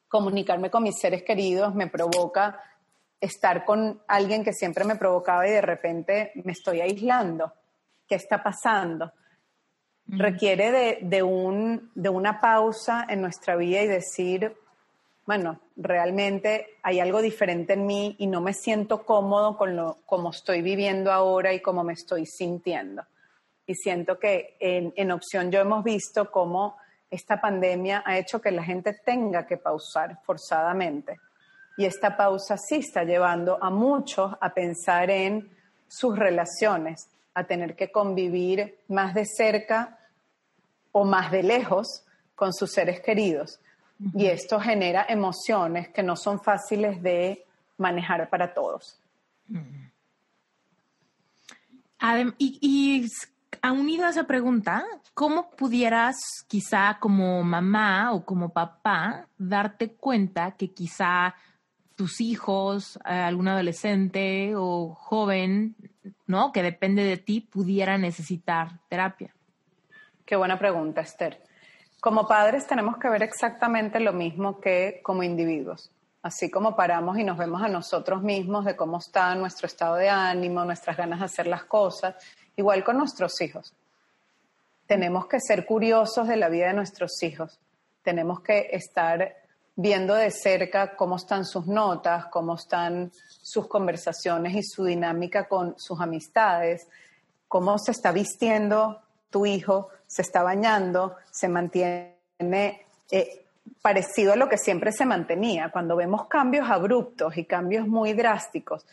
comunicarme 0.09 0.69
con 0.69 0.83
mis 0.83 0.99
seres 0.99 1.23
queridos, 1.23 1.73
me 1.73 1.87
provoca 1.87 2.61
estar 3.21 3.63
con 3.63 4.01
alguien 4.07 4.43
que 4.43 4.51
siempre 4.51 4.83
me 4.83 4.97
provocaba 4.97 5.47
y 5.47 5.51
de 5.51 5.61
repente 5.61 6.33
me 6.43 6.51
estoy 6.51 6.81
aislando. 6.81 7.53
¿Qué 8.05 8.15
está 8.15 8.43
pasando? 8.43 9.13
Requiere 10.07 10.99
de, 11.01 11.23
un, 11.23 11.89
de 11.95 12.09
una 12.09 12.39
pausa 12.41 13.07
en 13.09 13.21
nuestra 13.21 13.55
vida 13.55 13.81
y 13.81 13.87
decir, 13.87 14.55
bueno, 15.25 15.59
realmente 15.77 16.77
hay 16.83 16.99
algo 16.99 17.21
diferente 17.21 17.73
en 17.73 17.85
mí 17.85 18.15
y 18.19 18.27
no 18.27 18.41
me 18.41 18.53
siento 18.53 19.05
cómodo 19.05 19.57
con 19.57 19.75
lo 19.75 19.99
como 20.05 20.31
estoy 20.31 20.61
viviendo 20.61 21.13
ahora 21.13 21.53
y 21.53 21.61
cómo 21.61 21.83
me 21.83 21.93
estoy 21.93 22.25
sintiendo. 22.25 23.03
Y 23.67 23.75
siento 23.75 24.19
que 24.19 24.57
en, 24.59 24.93
en 24.95 25.11
opción 25.11 25.51
yo 25.51 25.59
hemos 25.59 25.83
visto 25.83 26.29
cómo 26.31 26.77
esta 27.09 27.39
pandemia 27.39 28.03
ha 28.05 28.17
hecho 28.17 28.41
que 28.41 28.51
la 28.51 28.63
gente 28.63 28.93
tenga 29.05 29.45
que 29.45 29.57
pausar 29.57 30.19
forzadamente. 30.23 31.19
Y 31.77 31.85
esta 31.85 32.15
pausa 32.15 32.57
sí 32.57 32.77
está 32.77 33.03
llevando 33.03 33.61
a 33.61 33.69
muchos 33.69 34.33
a 34.39 34.53
pensar 34.53 35.09
en 35.09 35.49
sus 35.87 36.17
relaciones, 36.17 37.09
a 37.33 37.43
tener 37.43 37.75
que 37.75 37.91
convivir 37.91 38.79
más 38.87 39.13
de 39.13 39.25
cerca 39.25 39.99
o 40.91 41.03
más 41.03 41.31
de 41.31 41.43
lejos 41.43 42.03
con 42.35 42.53
sus 42.53 42.71
seres 42.71 43.01
queridos. 43.01 43.59
Y 44.13 44.27
esto 44.27 44.59
genera 44.59 45.05
emociones 45.07 45.89
que 45.89 46.03
no 46.03 46.15
son 46.15 46.41
fáciles 46.41 47.01
de 47.01 47.45
manejar 47.77 48.29
para 48.29 48.53
todos. 48.53 48.99
y, 52.37 52.59
y 52.61 53.07
unido 53.71 54.05
a 54.05 54.09
esa 54.09 54.25
pregunta, 54.25 54.85
¿cómo 55.13 55.49
pudieras 55.51 56.17
quizá 56.47 56.97
como 56.99 57.43
mamá 57.43 58.13
o 58.13 58.25
como 58.25 58.49
papá 58.49 59.27
darte 59.37 59.93
cuenta 59.93 60.51
que 60.51 60.73
quizá 60.73 61.35
tus 61.95 62.19
hijos, 62.21 62.99
eh, 63.05 63.13
algún 63.13 63.47
adolescente 63.47 64.53
o 64.55 64.93
joven, 64.95 65.75
¿no? 66.27 66.51
Que 66.51 66.61
depende 66.61 67.03
de 67.03 67.17
ti, 67.17 67.41
pudiera 67.41 67.97
necesitar 67.97 68.79
terapia? 68.89 69.33
Qué 70.25 70.35
buena 70.35 70.59
pregunta, 70.59 71.01
Esther. 71.01 71.41
Como 72.01 72.27
padres 72.27 72.67
tenemos 72.67 72.97
que 72.97 73.09
ver 73.09 73.23
exactamente 73.23 73.99
lo 73.99 74.13
mismo 74.13 74.59
que 74.59 74.99
como 75.03 75.23
individuos. 75.23 75.91
Así 76.21 76.49
como 76.49 76.75
paramos 76.75 77.19
y 77.19 77.23
nos 77.23 77.37
vemos 77.37 77.61
a 77.61 77.67
nosotros 77.67 78.23
mismos 78.23 78.65
de 78.65 78.75
cómo 78.75 78.97
está 78.97 79.35
nuestro 79.35 79.67
estado 79.67 79.95
de 79.95 80.09
ánimo, 80.09 80.65
nuestras 80.65 80.97
ganas 80.97 81.19
de 81.19 81.25
hacer 81.25 81.45
las 81.45 81.65
cosas, 81.65 82.15
igual 82.55 82.83
con 82.83 82.97
nuestros 82.97 83.39
hijos. 83.41 83.73
Tenemos 84.87 85.27
que 85.27 85.39
ser 85.39 85.65
curiosos 85.65 86.27
de 86.27 86.37
la 86.37 86.49
vida 86.49 86.67
de 86.67 86.73
nuestros 86.73 87.21
hijos. 87.23 87.59
Tenemos 88.03 88.41
que 88.41 88.69
estar 88.71 89.35
viendo 89.75 90.13
de 90.13 90.31
cerca 90.31 90.95
cómo 90.95 91.17
están 91.17 91.45
sus 91.45 91.67
notas, 91.67 92.27
cómo 92.27 92.55
están 92.55 93.11
sus 93.27 93.67
conversaciones 93.67 94.55
y 94.55 94.63
su 94.63 94.85
dinámica 94.85 95.47
con 95.47 95.75
sus 95.77 95.99
amistades, 95.99 96.87
cómo 97.47 97.77
se 97.77 97.91
está 97.91 98.11
vistiendo 98.11 99.01
tu 99.29 99.45
hijo, 99.45 99.89
se 100.07 100.21
está 100.21 100.43
bañando, 100.43 101.15
se 101.31 101.49
mantiene 101.49 102.15
eh, 103.11 103.45
parecido 103.81 104.33
a 104.33 104.35
lo 104.35 104.47
que 104.47 104.57
siempre 104.57 104.91
se 104.91 105.05
mantenía. 105.05 105.71
Cuando 105.71 105.95
vemos 105.95 106.27
cambios 106.27 106.69
abruptos 106.69 107.37
y 107.37 107.45
cambios 107.45 107.87
muy 107.87 108.13
drásticos, 108.13 108.85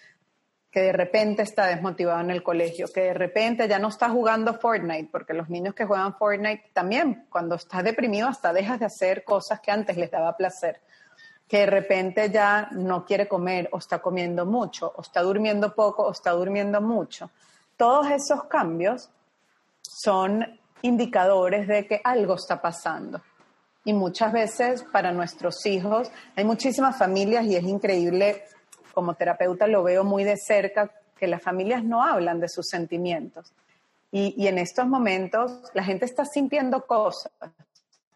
que 0.72 0.80
de 0.80 0.92
repente 0.92 1.42
está 1.42 1.66
desmotivado 1.66 2.20
en 2.22 2.30
el 2.30 2.42
colegio, 2.42 2.86
que 2.92 3.02
de 3.02 3.14
repente 3.14 3.68
ya 3.68 3.78
no 3.78 3.88
está 3.88 4.08
jugando 4.08 4.54
Fortnite, 4.54 5.10
porque 5.12 5.34
los 5.34 5.50
niños 5.50 5.74
que 5.74 5.84
juegan 5.84 6.16
Fortnite 6.16 6.70
también, 6.72 7.26
cuando 7.28 7.56
estás 7.56 7.84
deprimido, 7.84 8.26
hasta 8.26 8.54
dejas 8.54 8.80
de 8.80 8.86
hacer 8.86 9.22
cosas 9.22 9.60
que 9.60 9.70
antes 9.70 9.98
les 9.98 10.10
daba 10.10 10.34
placer, 10.34 10.80
que 11.46 11.58
de 11.58 11.66
repente 11.66 12.30
ya 12.30 12.70
no 12.72 13.04
quiere 13.04 13.28
comer 13.28 13.68
o 13.72 13.78
está 13.78 13.98
comiendo 13.98 14.46
mucho, 14.46 14.90
o 14.96 15.02
está 15.02 15.20
durmiendo 15.20 15.74
poco 15.74 16.04
o 16.04 16.10
está 16.10 16.30
durmiendo 16.30 16.80
mucho. 16.80 17.30
Todos 17.76 18.10
esos 18.10 18.44
cambios 18.44 19.10
son 19.82 20.58
indicadores 20.80 21.68
de 21.68 21.86
que 21.86 22.00
algo 22.02 22.36
está 22.36 22.62
pasando. 22.62 23.20
Y 23.84 23.92
muchas 23.92 24.32
veces 24.32 24.84
para 24.90 25.12
nuestros 25.12 25.66
hijos, 25.66 26.10
hay 26.34 26.44
muchísimas 26.44 26.96
familias 26.96 27.44
y 27.44 27.56
es 27.56 27.64
increíble 27.64 28.44
como 28.93 29.14
terapeuta 29.14 29.66
lo 29.66 29.82
veo 29.82 30.05
muy 30.05 30.24
de 30.24 30.36
cerca, 30.36 30.90
que 31.18 31.26
las 31.26 31.43
familias 31.43 31.84
no 31.84 32.03
hablan 32.03 32.40
de 32.40 32.49
sus 32.49 32.66
sentimientos. 32.68 33.53
Y, 34.11 34.47
en 34.47 34.59
estos 34.59 34.86
momentos 34.86 35.70
la 35.72 35.82
gente 35.82 36.05
está 36.05 36.24
sintiendo 36.26 36.84
cosas. 36.86 37.32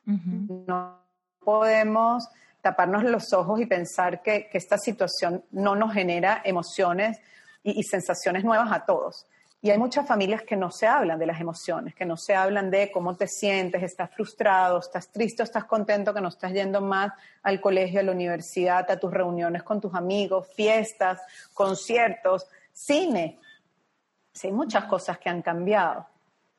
No 0.04 0.98
podemos 1.42 2.28
taparnos 2.60 3.04
los 3.04 3.32
ojos 3.32 3.60
y 3.60 3.66
pensar 3.66 4.22
que, 4.22 4.50
esta 4.52 4.76
situación 4.76 5.42
no 5.50 5.74
nos 5.74 5.94
genera 5.94 6.42
emociones 6.44 7.18
y 7.62 7.82
sensaciones 7.84 8.44
nuevas 8.44 8.70
a 8.72 8.84
todos. 8.84 9.26
Y 9.66 9.70
hay 9.72 9.78
muchas 9.78 10.06
familias 10.06 10.42
que 10.42 10.54
no 10.54 10.70
se 10.70 10.86
hablan 10.86 11.18
de 11.18 11.26
las 11.26 11.40
emociones, 11.40 11.92
que 11.92 12.06
no 12.06 12.16
se 12.16 12.36
hablan 12.36 12.70
de 12.70 12.92
cómo 12.92 13.16
te 13.16 13.26
sientes, 13.26 13.82
estás 13.82 14.14
frustrado, 14.14 14.78
estás 14.78 15.08
triste, 15.10 15.42
estás 15.42 15.64
contento, 15.64 16.14
que 16.14 16.20
no 16.20 16.28
estás 16.28 16.52
yendo 16.52 16.80
más 16.80 17.12
al 17.42 17.60
colegio, 17.60 17.98
a 17.98 18.04
la 18.04 18.12
universidad, 18.12 18.88
a 18.88 18.96
tus 18.96 19.12
reuniones 19.12 19.64
con 19.64 19.80
tus 19.80 19.92
amigos, 19.92 20.46
fiestas, 20.54 21.20
conciertos, 21.52 22.46
cine. 22.72 23.40
Sí, 24.32 24.46
hay 24.46 24.52
muchas 24.52 24.84
cosas 24.84 25.18
que 25.18 25.30
han 25.30 25.42
cambiado. 25.42 26.06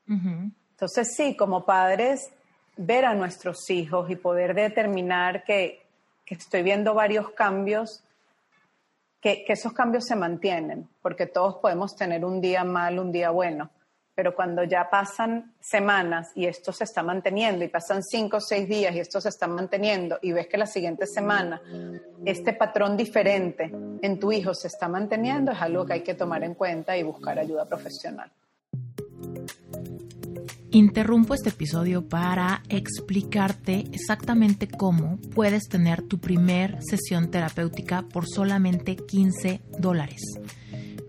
Entonces, 0.06 1.16
sí, 1.16 1.34
como 1.34 1.64
padres, 1.64 2.30
ver 2.76 3.06
a 3.06 3.14
nuestros 3.14 3.70
hijos 3.70 4.10
y 4.10 4.16
poder 4.16 4.52
determinar 4.52 5.44
que, 5.44 5.82
que 6.26 6.34
estoy 6.34 6.62
viendo 6.62 6.92
varios 6.92 7.30
cambios 7.30 8.04
que, 9.20 9.44
esos 9.48 9.72
cambios 9.72 10.04
se 10.04 10.16
mantienen, 10.16 10.88
porque 11.02 11.26
todos 11.26 11.56
podemos 11.56 11.96
tener 11.96 12.24
un 12.24 12.40
día 12.40 12.64
mal, 12.64 12.98
un 12.98 13.12
día 13.12 13.30
bueno, 13.30 13.70
pero 14.14 14.34
cuando 14.34 14.64
ya 14.64 14.88
pasan 14.90 15.54
semanas 15.60 16.32
y 16.34 16.46
esto 16.46 16.72
se 16.72 16.84
está 16.84 17.02
manteniendo 17.02 17.64
y 17.64 17.68
pasan 17.68 18.02
cinco 18.02 18.38
o 18.38 18.40
seis 18.40 18.68
días 18.68 18.94
y 18.94 18.98
esto 18.98 19.20
se 19.20 19.28
está 19.28 19.46
manteniendo 19.46 20.18
y 20.22 20.32
ves 20.32 20.48
que 20.48 20.58
la 20.58 20.66
siguiente 20.66 21.06
semana 21.06 21.62
este 22.24 22.52
patrón 22.52 22.96
diferente 22.96 23.72
en 24.02 24.18
tu 24.18 24.32
hijo 24.32 24.54
se 24.54 24.66
está 24.66 24.88
manteniendo, 24.88 25.52
es 25.52 25.62
algo 25.62 25.86
que 25.86 25.92
hay 25.92 26.02
que 26.02 26.14
tomar 26.14 26.42
en 26.42 26.54
cuenta 26.54 26.96
y 26.96 27.04
buscar 27.04 27.38
ayuda 27.38 27.64
profesional. 27.66 28.32
Interrumpo 30.70 31.32
este 31.32 31.48
episodio 31.48 32.06
para 32.06 32.62
explicarte 32.68 33.86
exactamente 33.92 34.68
cómo 34.68 35.16
puedes 35.34 35.66
tener 35.68 36.02
tu 36.02 36.18
primer 36.18 36.78
sesión 36.82 37.30
terapéutica 37.30 38.02
por 38.02 38.26
solamente 38.28 38.96
15 38.96 39.62
dólares. 39.78 40.20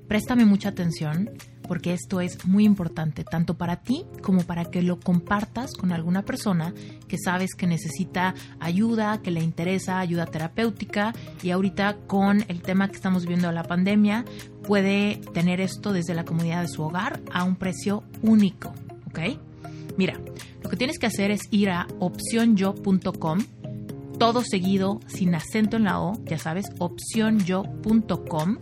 Préstame 0.07 0.45
mucha 0.45 0.69
atención 0.69 1.31
porque 1.67 1.93
esto 1.93 2.21
es 2.21 2.45
muy 2.45 2.63
importante 2.63 3.25
tanto 3.25 3.57
para 3.57 3.81
ti 3.81 4.05
como 4.21 4.43
para 4.43 4.63
que 4.65 4.81
lo 4.81 4.97
compartas 4.97 5.73
con 5.73 5.91
alguna 5.91 6.23
persona 6.23 6.73
que 7.09 7.17
sabes 7.17 7.53
que 7.53 7.67
necesita 7.67 8.35
ayuda, 8.61 9.21
que 9.21 9.29
le 9.29 9.43
interesa 9.43 9.99
ayuda 9.99 10.25
terapéutica 10.25 11.13
y 11.43 11.51
ahorita 11.51 11.97
con 12.07 12.45
el 12.47 12.61
tema 12.61 12.87
que 12.87 12.95
estamos 12.95 13.25
viendo 13.25 13.49
de 13.49 13.53
la 13.55 13.63
pandemia 13.63 14.23
puede 14.63 15.17
tener 15.33 15.59
esto 15.59 15.91
desde 15.91 16.15
la 16.15 16.23
comunidad 16.23 16.61
de 16.61 16.69
su 16.69 16.81
hogar 16.81 17.19
a 17.33 17.43
un 17.43 17.57
precio 17.57 18.03
único, 18.21 18.73
¿ok? 19.07 19.48
Mira, 19.99 20.17
lo 20.63 20.69
que 20.69 20.77
tienes 20.77 20.97
que 20.97 21.07
hacer 21.07 21.29
es 21.29 21.49
ir 21.51 21.69
a 21.69 21.85
opcionyo.com, 21.99 23.39
todo 24.17 24.43
seguido, 24.45 25.01
sin 25.07 25.35
acento 25.35 25.75
en 25.75 25.83
la 25.83 25.99
O, 25.99 26.23
ya 26.23 26.37
sabes, 26.37 26.67
opcionyo.com. 26.79 28.59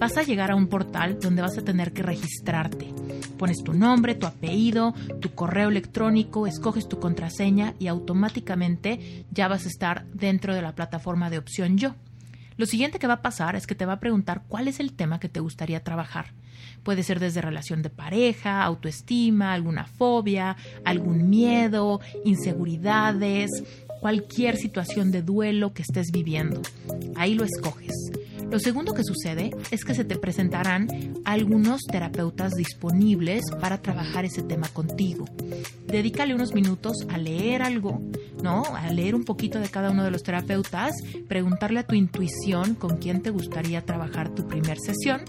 Vas 0.00 0.16
a 0.16 0.24
llegar 0.24 0.50
a 0.50 0.56
un 0.56 0.66
portal 0.66 1.20
donde 1.20 1.40
vas 1.40 1.56
a 1.56 1.62
tener 1.62 1.92
que 1.92 2.02
registrarte. 2.02 2.92
Pones 3.38 3.62
tu 3.62 3.74
nombre, 3.74 4.16
tu 4.16 4.26
apellido, 4.26 4.92
tu 5.20 5.30
correo 5.36 5.68
electrónico, 5.68 6.48
escoges 6.48 6.88
tu 6.88 6.98
contraseña 6.98 7.74
y 7.78 7.86
automáticamente 7.86 9.24
ya 9.30 9.46
vas 9.46 9.66
a 9.66 9.68
estar 9.68 10.04
dentro 10.06 10.52
de 10.52 10.62
la 10.62 10.74
plataforma 10.74 11.30
de 11.30 11.38
Opción 11.38 11.78
Yo. 11.78 11.94
Lo 12.56 12.66
siguiente 12.66 12.98
que 12.98 13.06
va 13.06 13.14
a 13.14 13.22
pasar 13.22 13.54
es 13.54 13.68
que 13.68 13.76
te 13.76 13.86
va 13.86 13.92
a 13.92 14.00
preguntar 14.00 14.42
cuál 14.48 14.66
es 14.66 14.80
el 14.80 14.94
tema 14.94 15.20
que 15.20 15.28
te 15.28 15.38
gustaría 15.38 15.84
trabajar. 15.84 16.32
Puede 16.82 17.02
ser 17.02 17.20
desde 17.20 17.40
relación 17.40 17.82
de 17.82 17.90
pareja, 17.90 18.62
autoestima, 18.62 19.52
alguna 19.52 19.86
fobia, 19.86 20.56
algún 20.84 21.30
miedo, 21.30 22.00
inseguridades, 22.24 23.50
cualquier 24.00 24.56
situación 24.56 25.12
de 25.12 25.22
duelo 25.22 25.72
que 25.74 25.82
estés 25.82 26.10
viviendo. 26.10 26.60
Ahí 27.14 27.34
lo 27.34 27.44
escoges. 27.44 27.94
Lo 28.52 28.58
segundo 28.58 28.92
que 28.92 29.02
sucede 29.02 29.50
es 29.70 29.82
que 29.82 29.94
se 29.94 30.04
te 30.04 30.18
presentarán 30.18 30.86
algunos 31.24 31.80
terapeutas 31.90 32.52
disponibles 32.52 33.44
para 33.62 33.80
trabajar 33.80 34.26
ese 34.26 34.42
tema 34.42 34.68
contigo. 34.68 35.24
Dedícale 35.86 36.34
unos 36.34 36.52
minutos 36.52 36.98
a 37.08 37.16
leer 37.16 37.62
algo, 37.62 38.02
¿no? 38.42 38.62
A 38.76 38.90
leer 38.92 39.14
un 39.14 39.24
poquito 39.24 39.58
de 39.58 39.70
cada 39.70 39.90
uno 39.90 40.04
de 40.04 40.10
los 40.10 40.22
terapeutas, 40.22 40.92
preguntarle 41.28 41.80
a 41.80 41.86
tu 41.86 41.94
intuición 41.94 42.74
con 42.74 42.98
quién 42.98 43.22
te 43.22 43.30
gustaría 43.30 43.86
trabajar 43.86 44.34
tu 44.34 44.46
primer 44.46 44.76
sesión. 44.78 45.22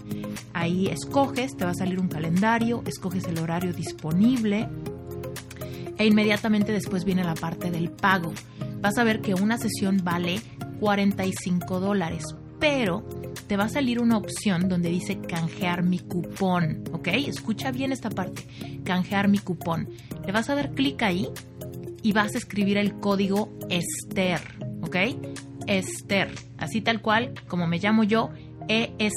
Ahí 0.52 0.88
escoges, 0.88 1.56
te 1.56 1.64
va 1.64 1.70
a 1.70 1.74
salir 1.74 2.00
un 2.00 2.08
calendario, 2.08 2.82
escoges 2.86 3.24
el 3.24 3.38
horario 3.38 3.72
disponible 3.72 4.68
e 5.96 6.04
inmediatamente 6.04 6.72
después 6.72 7.06
viene 7.06 7.24
la 7.24 7.36
parte 7.36 7.70
del 7.70 7.90
pago. 7.90 8.34
Vas 8.82 8.98
a 8.98 9.04
ver 9.04 9.22
que 9.22 9.32
una 9.32 9.56
sesión 9.56 10.02
vale 10.04 10.42
45 10.78 11.80
dólares, 11.80 12.22
pero 12.64 13.04
te 13.46 13.58
va 13.58 13.64
a 13.64 13.68
salir 13.68 14.00
una 14.00 14.16
opción 14.16 14.70
donde 14.70 14.88
dice 14.88 15.20
canjear 15.20 15.82
mi 15.82 15.98
cupón, 15.98 16.82
¿ok? 16.92 17.08
Escucha 17.08 17.70
bien 17.70 17.92
esta 17.92 18.08
parte, 18.08 18.46
canjear 18.84 19.28
mi 19.28 19.36
cupón. 19.36 19.90
Le 20.24 20.32
vas 20.32 20.48
a 20.48 20.54
dar 20.54 20.70
clic 20.70 21.02
ahí 21.02 21.28
y 22.02 22.12
vas 22.12 22.34
a 22.34 22.38
escribir 22.38 22.78
el 22.78 22.98
código 23.00 23.52
Esther, 23.68 24.40
¿ok? 24.80 24.96
Esther, 25.66 26.34
así 26.56 26.80
tal 26.80 27.02
cual 27.02 27.34
como 27.48 27.66
me 27.66 27.80
llamo 27.80 28.02
yo, 28.02 28.30
E-S-T-H-E-R, 28.66 29.10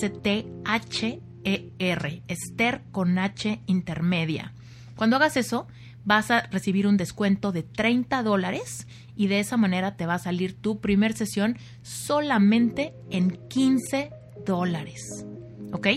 Esther 2.28 2.82
con 2.92 3.18
H 3.18 3.62
intermedia. 3.66 4.52
Cuando 4.98 5.16
hagas 5.16 5.38
eso, 5.38 5.68
vas 6.04 6.32
a 6.32 6.42
recibir 6.52 6.86
un 6.86 6.98
descuento 6.98 7.54
de 7.54 7.64
30 7.64 8.24
dólares 8.24 8.88
y 9.18 9.28
de 9.28 9.40
esa 9.40 9.58
manera 9.58 9.98
te 9.98 10.06
va 10.06 10.14
a 10.14 10.20
salir 10.20 10.62
tu 10.62 10.80
primer 10.80 11.14
sesión 11.14 11.58
solamente 11.82 12.94
en 13.10 13.38
15 13.50 14.12
dólares. 14.46 15.26
¿Ok? 15.74 15.88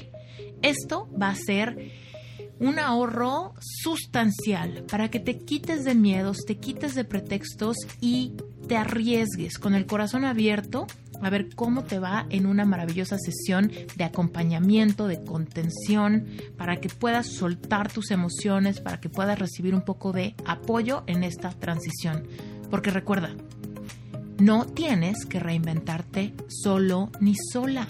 Esto 0.62 1.08
va 1.20 1.28
a 1.28 1.34
ser 1.34 1.92
un 2.58 2.78
ahorro 2.78 3.54
sustancial 3.60 4.84
para 4.90 5.10
que 5.10 5.20
te 5.20 5.38
quites 5.38 5.84
de 5.84 5.94
miedos, 5.94 6.38
te 6.46 6.58
quites 6.58 6.94
de 6.94 7.04
pretextos 7.04 7.76
y 8.00 8.34
te 8.68 8.76
arriesgues 8.76 9.58
con 9.58 9.74
el 9.74 9.86
corazón 9.86 10.24
abierto 10.24 10.86
a 11.22 11.30
ver 11.30 11.54
cómo 11.54 11.84
te 11.84 11.98
va 11.98 12.26
en 12.30 12.46
una 12.46 12.64
maravillosa 12.64 13.18
sesión 13.18 13.70
de 13.96 14.04
acompañamiento, 14.04 15.06
de 15.06 15.22
contención, 15.22 16.26
para 16.56 16.76
que 16.80 16.88
puedas 16.88 17.26
soltar 17.26 17.92
tus 17.92 18.10
emociones, 18.10 18.80
para 18.80 19.00
que 19.00 19.08
puedas 19.08 19.38
recibir 19.38 19.74
un 19.74 19.82
poco 19.82 20.12
de 20.12 20.34
apoyo 20.46 21.02
en 21.06 21.24
esta 21.24 21.50
transición. 21.50 22.26
Porque 22.70 22.90
recuerda, 22.90 23.34
no 24.38 24.66
tienes 24.66 25.26
que 25.26 25.40
reinventarte 25.40 26.34
solo 26.48 27.10
ni 27.20 27.34
sola 27.52 27.86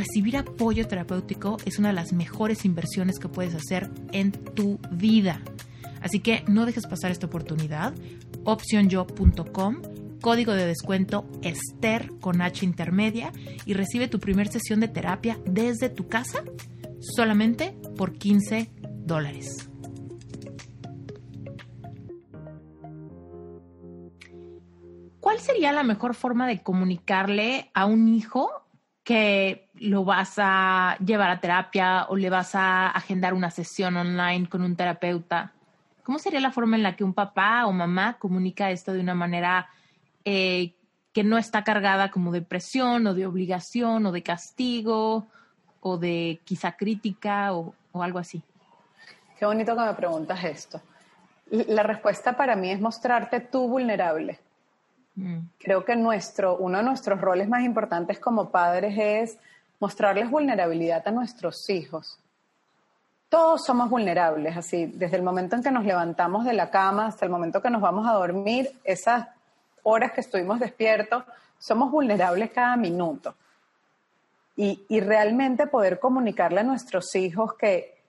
recibir 0.00 0.36
apoyo 0.36 0.86
terapéutico 0.86 1.58
es 1.64 1.78
una 1.78 1.88
de 1.88 1.94
las 1.94 2.12
mejores 2.12 2.64
inversiones 2.64 3.18
que 3.18 3.28
puedes 3.28 3.54
hacer 3.54 3.90
en 4.12 4.32
tu 4.32 4.78
vida. 4.90 5.40
Así 6.00 6.20
que 6.20 6.42
no 6.48 6.66
dejes 6.66 6.86
pasar 6.86 7.10
esta 7.10 7.26
oportunidad. 7.26 7.92
Opcionyo.com, 8.44 9.76
código 10.20 10.52
de 10.54 10.66
descuento 10.66 11.26
Esther 11.42 12.10
con 12.20 12.40
H 12.40 12.64
intermedia 12.64 13.32
y 13.66 13.74
recibe 13.74 14.08
tu 14.08 14.18
primera 14.18 14.50
sesión 14.50 14.80
de 14.80 14.88
terapia 14.88 15.38
desde 15.44 15.90
tu 15.90 16.08
casa 16.08 16.44
solamente 17.00 17.76
por 17.96 18.14
15 18.14 18.70
dólares. 19.04 19.69
¿Cuál 25.30 25.42
sería 25.42 25.70
la 25.70 25.84
mejor 25.84 26.16
forma 26.16 26.48
de 26.48 26.60
comunicarle 26.60 27.70
a 27.72 27.86
un 27.86 28.08
hijo 28.08 28.64
que 29.04 29.68
lo 29.74 30.04
vas 30.04 30.34
a 30.38 30.96
llevar 30.98 31.30
a 31.30 31.38
terapia 31.38 32.06
o 32.08 32.16
le 32.16 32.28
vas 32.30 32.56
a 32.56 32.88
agendar 32.88 33.32
una 33.32 33.52
sesión 33.52 33.96
online 33.96 34.48
con 34.48 34.62
un 34.62 34.74
terapeuta. 34.74 35.52
¿Cómo 36.02 36.18
sería 36.18 36.40
la 36.40 36.50
forma 36.50 36.74
en 36.74 36.82
la 36.82 36.96
que 36.96 37.04
un 37.04 37.14
papá 37.14 37.66
o 37.66 37.72
mamá 37.72 38.18
comunica 38.18 38.72
esto 38.72 38.92
de 38.92 38.98
una 38.98 39.14
manera 39.14 39.68
eh, 40.24 40.74
que 41.12 41.22
no 41.22 41.38
está 41.38 41.62
cargada 41.62 42.10
como 42.10 42.32
de 42.32 42.42
presión 42.42 43.06
o 43.06 43.14
de 43.14 43.24
obligación 43.24 44.06
o 44.06 44.10
de 44.10 44.24
castigo 44.24 45.28
o 45.78 45.96
de 45.96 46.40
quizá 46.42 46.72
crítica 46.72 47.54
o, 47.54 47.72
o 47.92 48.02
algo 48.02 48.18
así? 48.18 48.42
Qué 49.38 49.46
bonito 49.46 49.76
que 49.76 49.82
me 49.82 49.94
preguntas 49.94 50.42
esto. 50.42 50.80
La 51.52 51.84
respuesta 51.84 52.36
para 52.36 52.56
mí 52.56 52.72
es 52.72 52.80
mostrarte 52.80 53.38
tú 53.38 53.68
vulnerable. 53.68 54.40
Creo 55.58 55.84
que 55.84 55.96
nuestro, 55.96 56.56
uno 56.56 56.78
de 56.78 56.84
nuestros 56.84 57.20
roles 57.20 57.48
más 57.48 57.62
importantes 57.62 58.18
como 58.18 58.50
padres 58.50 58.94
es 58.98 59.38
mostrarles 59.78 60.30
vulnerabilidad 60.30 61.06
a 61.06 61.10
nuestros 61.10 61.68
hijos. 61.70 62.18
Todos 63.28 63.64
somos 63.64 63.88
vulnerables, 63.88 64.56
así, 64.56 64.86
desde 64.86 65.16
el 65.16 65.22
momento 65.22 65.56
en 65.56 65.62
que 65.62 65.70
nos 65.70 65.84
levantamos 65.84 66.44
de 66.44 66.52
la 66.52 66.70
cama 66.70 67.06
hasta 67.06 67.24
el 67.24 67.30
momento 67.30 67.62
que 67.62 67.70
nos 67.70 67.80
vamos 67.80 68.06
a 68.06 68.12
dormir, 68.12 68.70
esas 68.84 69.28
horas 69.82 70.12
que 70.12 70.20
estuvimos 70.20 70.58
despiertos, 70.58 71.24
somos 71.58 71.90
vulnerables 71.90 72.50
cada 72.50 72.76
minuto. 72.76 73.34
Y, 74.56 74.84
y 74.88 75.00
realmente 75.00 75.66
poder 75.66 76.00
comunicarle 76.00 76.60
a 76.60 76.64
nuestros 76.64 77.14
hijos 77.14 77.54
que 77.54 78.00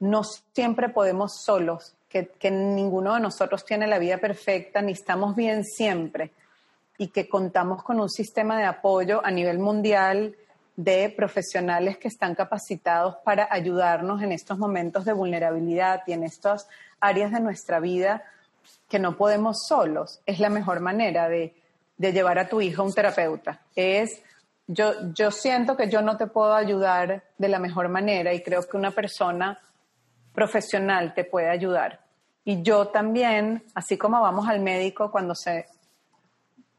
no 0.00 0.22
siempre 0.24 0.88
podemos 0.88 1.40
solos, 1.42 1.94
que, 2.08 2.28
que, 2.28 2.50
ninguno 2.50 3.14
de 3.14 3.20
nosotros 3.20 3.64
tiene 3.64 3.86
la 3.86 3.98
vida 3.98 4.18
perfecta, 4.18 4.82
ni 4.82 4.92
estamos 4.92 5.34
bien 5.36 5.64
siempre, 5.64 6.32
y 6.98 7.08
que 7.08 7.28
contamos 7.28 7.82
con 7.82 8.00
un 8.00 8.08
sistema 8.08 8.58
de 8.58 8.64
apoyo 8.64 9.24
a 9.24 9.30
nivel 9.30 9.58
mundial 9.58 10.34
de 10.76 11.12
profesionales 11.16 11.96
que 11.96 12.08
están 12.08 12.34
capacitados 12.34 13.16
para 13.24 13.48
ayudarnos 13.50 14.22
en 14.22 14.32
estos 14.32 14.58
momentos 14.58 15.04
de 15.04 15.12
vulnerabilidad 15.12 16.02
y 16.06 16.12
en 16.12 16.22
estas 16.22 16.68
áreas 17.00 17.32
de 17.32 17.40
nuestra 17.40 17.80
vida 17.80 18.22
que 18.88 18.98
no 18.98 19.16
podemos 19.16 19.66
solos. 19.66 20.20
Es 20.26 20.38
la 20.38 20.50
mejor 20.50 20.80
manera 20.80 21.28
de, 21.28 21.54
llevar 21.98 22.38
a 22.38 22.48
tu 22.48 22.60
hijo 22.60 22.82
a 22.82 22.84
un 22.84 22.92
terapeuta. 22.92 23.60
Es, 23.74 24.20
yo, 24.66 24.92
yo 25.14 25.30
siento 25.30 25.76
que 25.76 25.88
yo 25.88 26.02
no 26.02 26.18
te 26.18 26.26
puedo 26.26 26.54
ayudar 26.54 27.24
de 27.38 27.48
la 27.48 27.58
mejor 27.58 27.88
manera 27.88 28.34
y 28.34 28.42
creo 28.42 28.62
que 28.68 28.76
una 28.76 28.90
persona 28.90 29.58
profesional 30.34 31.14
te 31.14 31.24
puede 31.24 31.48
ayudar. 31.48 32.00
Y 32.44 32.62
yo 32.62 32.88
también, 32.88 33.64
así 33.74 33.96
como 33.96 34.20
vamos 34.20 34.46
al 34.46 34.60
médico 34.60 35.10
cuando 35.10 35.34
se 35.34 35.66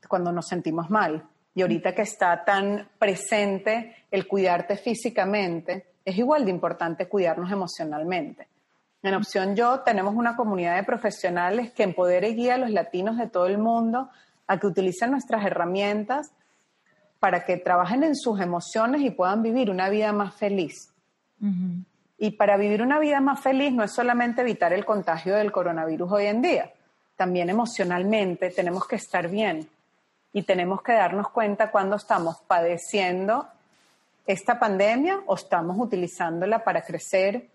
cuando 0.07 0.31
nos 0.31 0.47
sentimos 0.47 0.89
mal. 0.89 1.23
Y 1.53 1.61
ahorita 1.61 1.93
que 1.93 2.03
está 2.03 2.43
tan 2.45 2.87
presente 2.99 4.05
el 4.11 4.27
cuidarte 4.27 4.77
físicamente, 4.77 5.87
es 6.05 6.17
igual 6.17 6.45
de 6.45 6.51
importante 6.51 7.07
cuidarnos 7.07 7.51
emocionalmente. 7.51 8.47
En 9.03 9.13
Opción 9.13 9.55
Yo 9.55 9.81
tenemos 9.81 10.15
una 10.15 10.35
comunidad 10.35 10.75
de 10.75 10.83
profesionales 10.83 11.71
que 11.71 11.83
empodera 11.83 12.27
y 12.27 12.35
guía 12.35 12.55
a 12.55 12.57
los 12.57 12.71
latinos 12.71 13.17
de 13.17 13.27
todo 13.27 13.47
el 13.47 13.57
mundo 13.57 14.09
a 14.47 14.59
que 14.59 14.67
utilicen 14.67 15.11
nuestras 15.11 15.45
herramientas 15.45 16.31
para 17.19 17.45
que 17.45 17.57
trabajen 17.57 18.03
en 18.03 18.15
sus 18.15 18.39
emociones 18.39 19.01
y 19.01 19.09
puedan 19.09 19.41
vivir 19.41 19.69
una 19.69 19.89
vida 19.89 20.13
más 20.13 20.35
feliz. 20.35 20.93
Y 22.17 22.31
para 22.31 22.57
vivir 22.57 22.81
una 22.81 22.99
vida 22.99 23.19
más 23.19 23.39
feliz 23.39 23.71
no 23.73 23.83
es 23.83 23.91
solamente 23.91 24.41
evitar 24.41 24.73
el 24.73 24.85
contagio 24.85 25.35
del 25.35 25.51
coronavirus 25.51 26.11
hoy 26.11 26.25
en 26.25 26.41
día, 26.41 26.73
también 27.15 27.49
emocionalmente 27.49 28.49
tenemos 28.51 28.87
que 28.87 28.95
estar 28.95 29.27
bien 29.27 29.67
y 30.37 30.43
tenemos 30.43 30.83
que 30.83 30.93
darnos 30.93 31.29
cuenta 31.29 31.71
cuando 31.71 31.95
estamos 31.95 32.37
padeciendo 32.45 33.47
esta 34.27 34.59
pandemia 34.59 35.23
o 35.25 35.33
estamos 35.33 35.75
utilizándola 35.79 36.63
para 36.63 36.83
crecer 36.83 37.47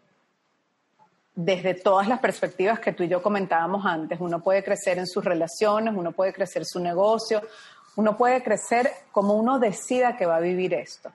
desde 1.33 1.75
todas 1.75 2.09
las 2.09 2.19
perspectivas 2.19 2.81
que 2.81 2.93
tú 2.93 3.05
y 3.05 3.09
yo 3.09 3.23
comentábamos 3.23 3.87
antes. 3.87 4.19
Uno 4.21 4.41
puede 4.41 4.65
crecer 4.65 4.99
en 4.99 5.07
sus 5.07 5.25
relaciones, 5.25 5.95
uno 5.97 6.11
puede 6.11 6.33
crecer 6.33 6.65
su 6.67 6.81
negocio, 6.81 7.41
uno 7.95 8.17
puede 8.17 8.43
crecer 8.43 8.91
como 9.13 9.35
uno 9.35 9.61
decida 9.61 10.17
que 10.17 10.27
va 10.27 10.39
a 10.39 10.41
vivir 10.41 10.75
esto. 10.75 11.13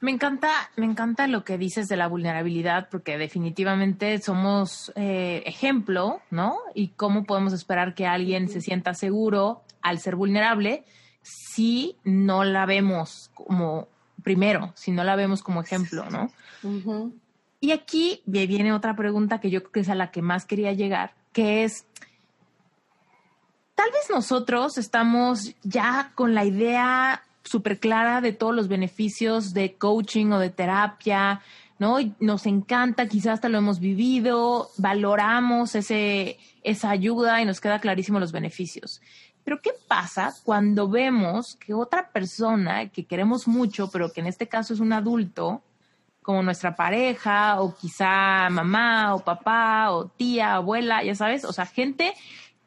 Me 0.00 0.10
encanta, 0.10 0.48
me 0.76 0.86
encanta 0.86 1.26
lo 1.26 1.44
que 1.44 1.58
dices 1.58 1.86
de 1.88 1.96
la 1.96 2.08
vulnerabilidad, 2.08 2.88
porque 2.90 3.18
definitivamente 3.18 4.18
somos 4.20 4.92
eh, 4.96 5.42
ejemplo, 5.44 6.22
¿no? 6.30 6.56
Y 6.74 6.88
cómo 6.88 7.24
podemos 7.24 7.52
esperar 7.52 7.94
que 7.94 8.06
alguien 8.06 8.48
se 8.48 8.62
sienta 8.62 8.94
seguro 8.94 9.62
al 9.82 9.98
ser 9.98 10.16
vulnerable 10.16 10.84
si 11.22 11.96
no 12.02 12.44
la 12.44 12.64
vemos 12.64 13.30
como 13.34 13.88
primero, 14.22 14.72
si 14.74 14.90
no 14.90 15.04
la 15.04 15.16
vemos 15.16 15.42
como 15.42 15.60
ejemplo, 15.60 16.08
¿no? 16.08 16.30
Y 17.60 17.72
aquí 17.72 18.22
viene 18.24 18.72
otra 18.72 18.96
pregunta 18.96 19.38
que 19.38 19.50
yo 19.50 19.60
creo 19.60 19.72
que 19.72 19.80
es 19.80 19.88
a 19.90 19.94
la 19.94 20.10
que 20.10 20.22
más 20.22 20.46
quería 20.46 20.72
llegar, 20.72 21.14
que 21.32 21.64
es, 21.64 21.84
tal 23.74 23.90
vez 23.92 24.08
nosotros 24.08 24.78
estamos 24.78 25.54
ya 25.62 26.12
con 26.14 26.34
la 26.34 26.46
idea 26.46 27.22
súper 27.44 27.78
clara 27.78 28.20
de 28.20 28.32
todos 28.32 28.54
los 28.54 28.68
beneficios 28.68 29.54
de 29.54 29.74
coaching 29.74 30.32
o 30.32 30.38
de 30.38 30.50
terapia, 30.50 31.40
¿no? 31.78 31.96
nos 32.20 32.46
encanta, 32.46 33.08
quizás 33.08 33.34
hasta 33.34 33.48
lo 33.48 33.58
hemos 33.58 33.80
vivido, 33.80 34.70
valoramos 34.76 35.74
ese, 35.74 36.38
esa 36.62 36.90
ayuda 36.90 37.40
y 37.40 37.46
nos 37.46 37.60
queda 37.60 37.80
clarísimo 37.80 38.20
los 38.20 38.32
beneficios. 38.32 39.00
Pero 39.44 39.62
¿qué 39.62 39.70
pasa 39.88 40.34
cuando 40.44 40.88
vemos 40.88 41.56
que 41.56 41.72
otra 41.72 42.10
persona 42.10 42.88
que 42.90 43.06
queremos 43.06 43.48
mucho, 43.48 43.90
pero 43.90 44.12
que 44.12 44.20
en 44.20 44.26
este 44.26 44.46
caso 44.46 44.74
es 44.74 44.80
un 44.80 44.92
adulto, 44.92 45.62
como 46.22 46.42
nuestra 46.42 46.76
pareja 46.76 47.60
o 47.60 47.74
quizá 47.74 48.48
mamá 48.50 49.14
o 49.14 49.24
papá 49.24 49.90
o 49.90 50.06
tía, 50.06 50.54
abuela, 50.54 51.02
ya 51.02 51.14
sabes, 51.14 51.44
o 51.44 51.52
sea, 51.52 51.66
gente 51.66 52.12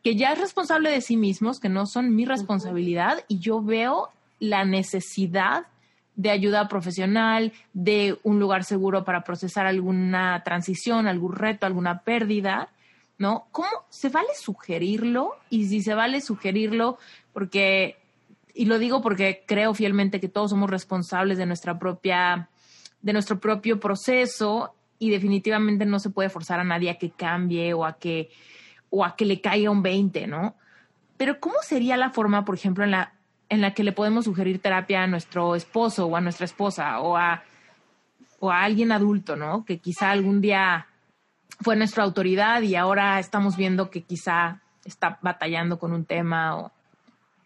que 0.04 0.16
ya 0.16 0.34
es 0.34 0.40
responsable 0.40 0.90
de 0.90 1.02
sí 1.02 1.18
mismos, 1.18 1.60
que 1.60 1.70
no 1.70 1.86
son 1.86 2.16
mi 2.16 2.26
responsabilidad 2.26 3.24
y 3.28 3.40
yo 3.40 3.62
veo 3.62 4.10
la 4.44 4.66
necesidad 4.66 5.68
de 6.16 6.30
ayuda 6.30 6.68
profesional, 6.68 7.54
de 7.72 8.20
un 8.24 8.40
lugar 8.40 8.66
seguro 8.66 9.06
para 9.06 9.24
procesar 9.24 9.66
alguna 9.66 10.44
transición, 10.44 11.08
algún 11.08 11.34
reto, 11.34 11.66
alguna 11.66 12.02
pérdida, 12.02 12.70
¿no? 13.18 13.48
¿Cómo 13.52 13.70
se 13.90 14.10
vale 14.10 14.28
sugerirlo? 14.38 15.38
Y 15.50 15.68
si 15.68 15.82
se 15.82 15.94
vale 15.94 16.20
sugerirlo, 16.20 16.98
porque, 17.32 17.96
y 18.54 18.66
lo 18.66 18.80
digo 18.80 19.02
porque 19.02 19.44
creo 19.48 19.74
fielmente 19.74 20.20
que 20.20 20.28
todos 20.28 20.52
somos 20.52 20.70
responsables 20.70 21.38
de 21.38 21.46
nuestra 21.46 21.80
propia, 21.80 22.50
de 23.02 23.14
nuestro 23.14 23.40
propio 23.40 23.80
proceso 23.80 24.76
y 25.00 25.10
definitivamente 25.10 25.86
no 25.86 26.00
se 26.00 26.10
puede 26.10 26.30
forzar 26.30 26.60
a 26.60 26.66
nadie 26.66 26.90
a 26.90 26.98
que 26.98 27.12
cambie 27.12 27.74
o 27.74 27.86
a 27.86 27.94
que, 27.94 28.30
o 28.90 29.06
a 29.06 29.16
que 29.16 29.24
le 29.24 29.40
caiga 29.40 29.72
un 29.72 29.82
20, 29.82 30.28
¿no? 30.28 30.56
Pero 31.16 31.40
¿cómo 31.40 31.56
sería 31.62 31.96
la 31.96 32.10
forma, 32.10 32.44
por 32.44 32.56
ejemplo, 32.56 32.84
en 32.84 32.92
la 32.92 33.14
en 33.54 33.62
la 33.62 33.74
que 33.74 33.84
le 33.84 33.92
podemos 33.92 34.26
sugerir 34.26 34.62
terapia 34.62 35.04
a 35.04 35.08
nuestro 35.08 35.56
esposo 35.56 36.08
o 36.08 36.16
a 36.16 36.22
nuestra 36.22 36.46
esposa 36.46 37.00
o 37.00 37.16
a, 37.16 37.44
o 38.40 38.52
a 38.52 38.64
alguien 38.64 38.92
adulto, 38.92 39.36
¿no? 39.36 39.64
Que 39.66 39.80
quizá 39.80 40.12
algún 40.12 40.42
día 40.42 40.88
fue 41.62 41.76
nuestra 41.76 42.04
autoridad 42.04 42.62
y 42.62 42.76
ahora 42.76 43.20
estamos 43.20 43.56
viendo 43.56 43.90
que 43.90 44.02
quizá 44.02 44.62
está 44.86 45.20
batallando 45.22 45.80
con 45.80 45.94
un 45.94 46.06
tema 46.06 46.58
o, 46.58 46.72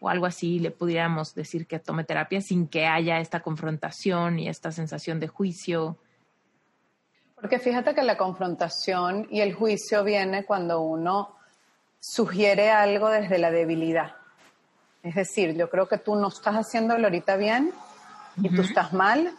o 0.00 0.08
algo 0.08 0.26
así, 0.26 0.58
le 0.58 0.70
pudiéramos 0.70 1.34
decir 1.34 1.66
que 1.66 1.78
tome 1.78 2.04
terapia 2.04 2.40
sin 2.40 2.68
que 2.68 2.86
haya 2.86 3.20
esta 3.20 3.40
confrontación 3.40 4.38
y 4.38 4.48
esta 4.48 4.72
sensación 4.72 5.20
de 5.20 5.28
juicio. 5.28 5.98
Porque 7.34 7.58
fíjate 7.58 7.94
que 7.94 8.02
la 8.02 8.16
confrontación 8.16 9.28
y 9.30 9.40
el 9.40 9.54
juicio 9.54 10.02
viene 10.04 10.44
cuando 10.44 10.80
uno 10.80 11.36
sugiere 12.00 12.70
algo 12.70 13.10
desde 13.10 13.38
la 13.38 13.50
debilidad. 13.50 14.17
Es 15.02 15.14
decir, 15.14 15.54
yo 15.54 15.70
creo 15.70 15.86
que 15.88 15.98
tú 15.98 16.16
no 16.16 16.28
estás 16.28 16.54
haciéndolo 16.54 17.04
ahorita 17.06 17.36
bien 17.36 17.72
y 18.36 18.54
tú 18.54 18.62
estás 18.62 18.92
mal 18.92 19.32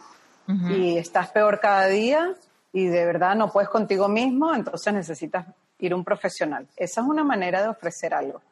y 0.68 0.98
estás 0.98 1.30
peor 1.30 1.60
cada 1.60 1.86
día 1.86 2.34
y 2.72 2.86
de 2.86 3.04
verdad 3.04 3.36
no 3.36 3.50
puedes 3.50 3.68
contigo 3.68 4.08
mismo, 4.08 4.54
entonces 4.54 4.92
necesitas 4.92 5.46
ir 5.78 5.92
a 5.92 5.96
un 5.96 6.04
profesional. 6.04 6.66
Esa 6.76 7.00
es 7.00 7.06
una 7.06 7.22
manera 7.24 7.62
de 7.62 7.68
ofrecer 7.68 8.14
algo. 8.14 8.42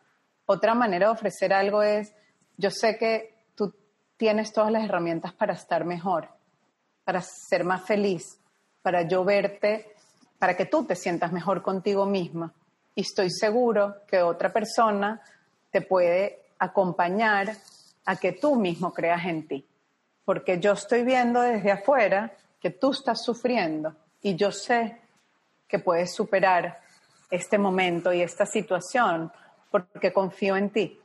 Otra 0.46 0.74
manera 0.74 1.06
de 1.06 1.12
ofrecer 1.12 1.52
algo 1.52 1.82
es, 1.82 2.12
yo 2.56 2.70
sé 2.70 2.96
que 2.98 3.34
tú 3.54 3.74
tienes 4.16 4.52
todas 4.52 4.70
las 4.70 4.84
herramientas 4.84 5.32
para 5.32 5.54
estar 5.54 5.84
mejor, 5.84 6.28
para 7.04 7.20
ser 7.20 7.64
más 7.64 7.84
feliz, 7.84 8.22
para 8.82 9.02
yo 9.02 9.24
verte, 9.24 9.94
para 10.38 10.56
que 10.56 10.66
tú 10.66 10.84
te 10.84 10.94
sientas 10.94 11.32
mejor 11.32 11.62
contigo 11.62 12.06
misma. 12.06 12.52
Y 12.94 13.02
estoy 13.02 13.30
seguro 13.30 13.96
que 14.06 14.22
otra 14.22 14.52
persona 14.52 15.20
te 15.70 15.82
puede 15.82 16.47
acompañar 16.58 17.56
a 18.04 18.16
que 18.16 18.32
tú 18.32 18.56
mismo 18.56 18.92
creas 18.92 19.24
en 19.26 19.46
ti. 19.46 19.66
Porque 20.24 20.58
yo 20.58 20.72
estoy 20.72 21.04
viendo 21.04 21.40
desde 21.40 21.72
afuera 21.72 22.32
que 22.60 22.70
tú 22.70 22.92
estás 22.92 23.22
sufriendo 23.22 23.94
y 24.22 24.34
yo 24.34 24.50
sé 24.50 24.98
que 25.66 25.78
puedes 25.78 26.14
superar 26.14 26.80
este 27.30 27.58
momento 27.58 28.12
y 28.12 28.22
esta 28.22 28.46
situación 28.46 29.30
porque 29.70 30.12
confío 30.12 30.56
en 30.56 30.70
ti. 30.70 30.98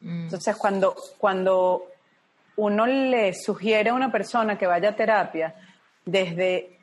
Mm. 0.00 0.24
Entonces, 0.24 0.56
cuando, 0.56 0.94
cuando 1.18 1.86
uno 2.56 2.86
le 2.86 3.32
sugiere 3.34 3.90
a 3.90 3.94
una 3.94 4.12
persona 4.12 4.58
que 4.58 4.66
vaya 4.66 4.90
a 4.90 4.96
terapia 4.96 5.54
desde 6.04 6.78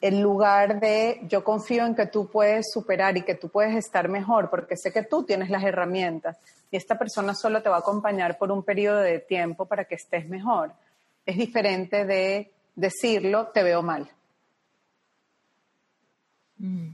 el 0.00 0.20
lugar 0.20 0.80
de 0.80 1.20
yo 1.28 1.44
confío 1.44 1.84
en 1.84 1.94
que 1.94 2.06
tú 2.06 2.28
puedes 2.28 2.70
superar 2.72 3.16
y 3.16 3.22
que 3.22 3.34
tú 3.34 3.48
puedes 3.48 3.76
estar 3.76 4.08
mejor 4.08 4.48
porque 4.48 4.76
sé 4.76 4.92
que 4.92 5.02
tú 5.02 5.24
tienes 5.24 5.50
las 5.50 5.62
herramientas 5.62 6.38
y 6.70 6.76
esta 6.76 6.96
persona 6.98 7.34
solo 7.34 7.62
te 7.62 7.68
va 7.68 7.76
a 7.76 7.80
acompañar 7.80 8.38
por 8.38 8.50
un 8.50 8.62
periodo 8.62 9.00
de 9.00 9.18
tiempo 9.18 9.66
para 9.66 9.84
que 9.84 9.96
estés 9.96 10.28
mejor. 10.28 10.72
Es 11.26 11.36
diferente 11.36 12.04
de 12.06 12.50
decirlo, 12.74 13.48
te 13.48 13.62
veo 13.62 13.82
mal. 13.82 14.08
Mm. 16.58 16.90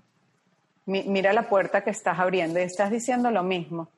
mira 0.86 1.32
la 1.32 1.48
puerta 1.48 1.82
que 1.82 1.90
estás 1.90 2.20
abriendo 2.20 2.61
y 2.61 2.62
estás 2.62 2.88
diciendo 2.88 3.32
lo 3.32 3.42
mismo, 3.42 3.88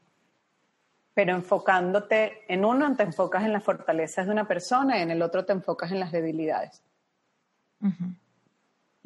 pero 1.12 1.34
enfocándote 1.34 2.44
en 2.48 2.64
uno 2.64 2.96
te 2.96 3.02
enfocas 3.02 3.44
en 3.44 3.52
las 3.52 3.62
fortalezas 3.62 4.24
de 4.24 4.32
una 4.32 4.48
persona 4.48 4.98
y 4.98 5.02
en 5.02 5.10
el 5.10 5.20
otro 5.20 5.44
te 5.44 5.52
enfocas 5.52 5.92
en 5.92 6.00
las 6.00 6.10
debilidades. 6.10 6.82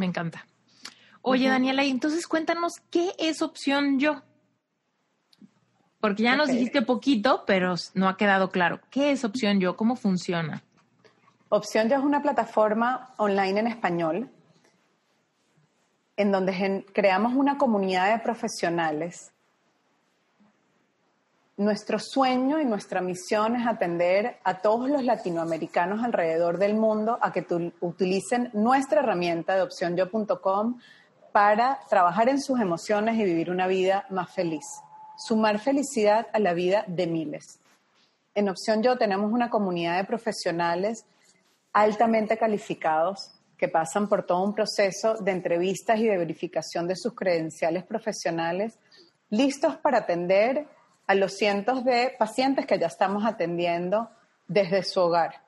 Me 0.02 0.06
encanta. 0.06 0.44
Oye, 1.20 1.48
Daniela, 1.48 1.84
y 1.84 1.90
entonces 1.90 2.26
cuéntanos, 2.26 2.72
¿qué 2.90 3.12
es 3.20 3.40
opción 3.40 4.00
yo? 4.00 4.20
Porque 6.00 6.24
ya 6.24 6.34
nos 6.34 6.48
dijiste 6.48 6.82
poquito, 6.82 7.44
pero 7.46 7.76
no 7.94 8.08
ha 8.08 8.16
quedado 8.16 8.50
claro. 8.50 8.80
¿Qué 8.90 9.12
es 9.12 9.22
opción 9.22 9.60
yo? 9.60 9.76
¿Cómo 9.76 9.94
funciona? 9.94 10.64
Opción 11.50 11.88
yo 11.88 11.98
es 11.98 12.02
una 12.02 12.20
plataforma 12.20 13.14
online 13.16 13.60
en 13.60 13.66
español 13.68 14.28
en 16.16 16.32
donde 16.32 16.84
creamos 16.92 17.34
una 17.36 17.58
comunidad 17.58 18.12
de 18.12 18.18
profesionales 18.24 19.32
nuestro 21.56 21.98
sueño 21.98 22.60
y 22.60 22.64
nuestra 22.64 23.00
misión 23.00 23.56
es 23.56 23.66
atender 23.66 24.38
a 24.42 24.60
todos 24.60 24.88
los 24.88 25.04
latinoamericanos 25.04 26.02
alrededor 26.02 26.58
del 26.58 26.74
mundo 26.74 27.18
a 27.20 27.32
que 27.32 27.46
utilicen 27.80 28.50
nuestra 28.54 29.00
herramienta 29.00 29.54
de 29.54 29.62
opcionyo.com 29.62 30.80
para 31.30 31.80
trabajar 31.88 32.28
en 32.28 32.40
sus 32.40 32.60
emociones 32.60 33.16
y 33.16 33.24
vivir 33.24 33.50
una 33.50 33.66
vida 33.66 34.06
más 34.10 34.32
feliz. 34.32 34.64
Sumar 35.16 35.58
felicidad 35.58 36.26
a 36.32 36.38
la 36.38 36.52
vida 36.52 36.84
de 36.86 37.06
miles. 37.06 37.60
En 38.34 38.48
Opción 38.48 38.82
Yo 38.82 38.96
tenemos 38.96 39.30
una 39.30 39.50
comunidad 39.50 39.98
de 39.98 40.04
profesionales 40.04 41.04
altamente 41.72 42.36
calificados 42.38 43.32
que 43.56 43.68
pasan 43.68 44.08
por 44.08 44.24
todo 44.24 44.42
un 44.42 44.54
proceso 44.54 45.14
de 45.14 45.30
entrevistas 45.32 45.98
y 46.00 46.06
de 46.08 46.16
verificación 46.16 46.88
de 46.88 46.96
sus 46.96 47.14
credenciales 47.14 47.84
profesionales, 47.84 48.78
listos 49.30 49.76
para 49.76 49.98
atender 49.98 50.66
a 51.06 51.14
los 51.14 51.34
cientos 51.34 51.84
de 51.84 52.14
pacientes 52.18 52.66
que 52.66 52.78
ya 52.78 52.86
estamos 52.86 53.24
atendiendo 53.24 54.10
desde 54.46 54.82
su 54.82 55.00
hogar. 55.00 55.40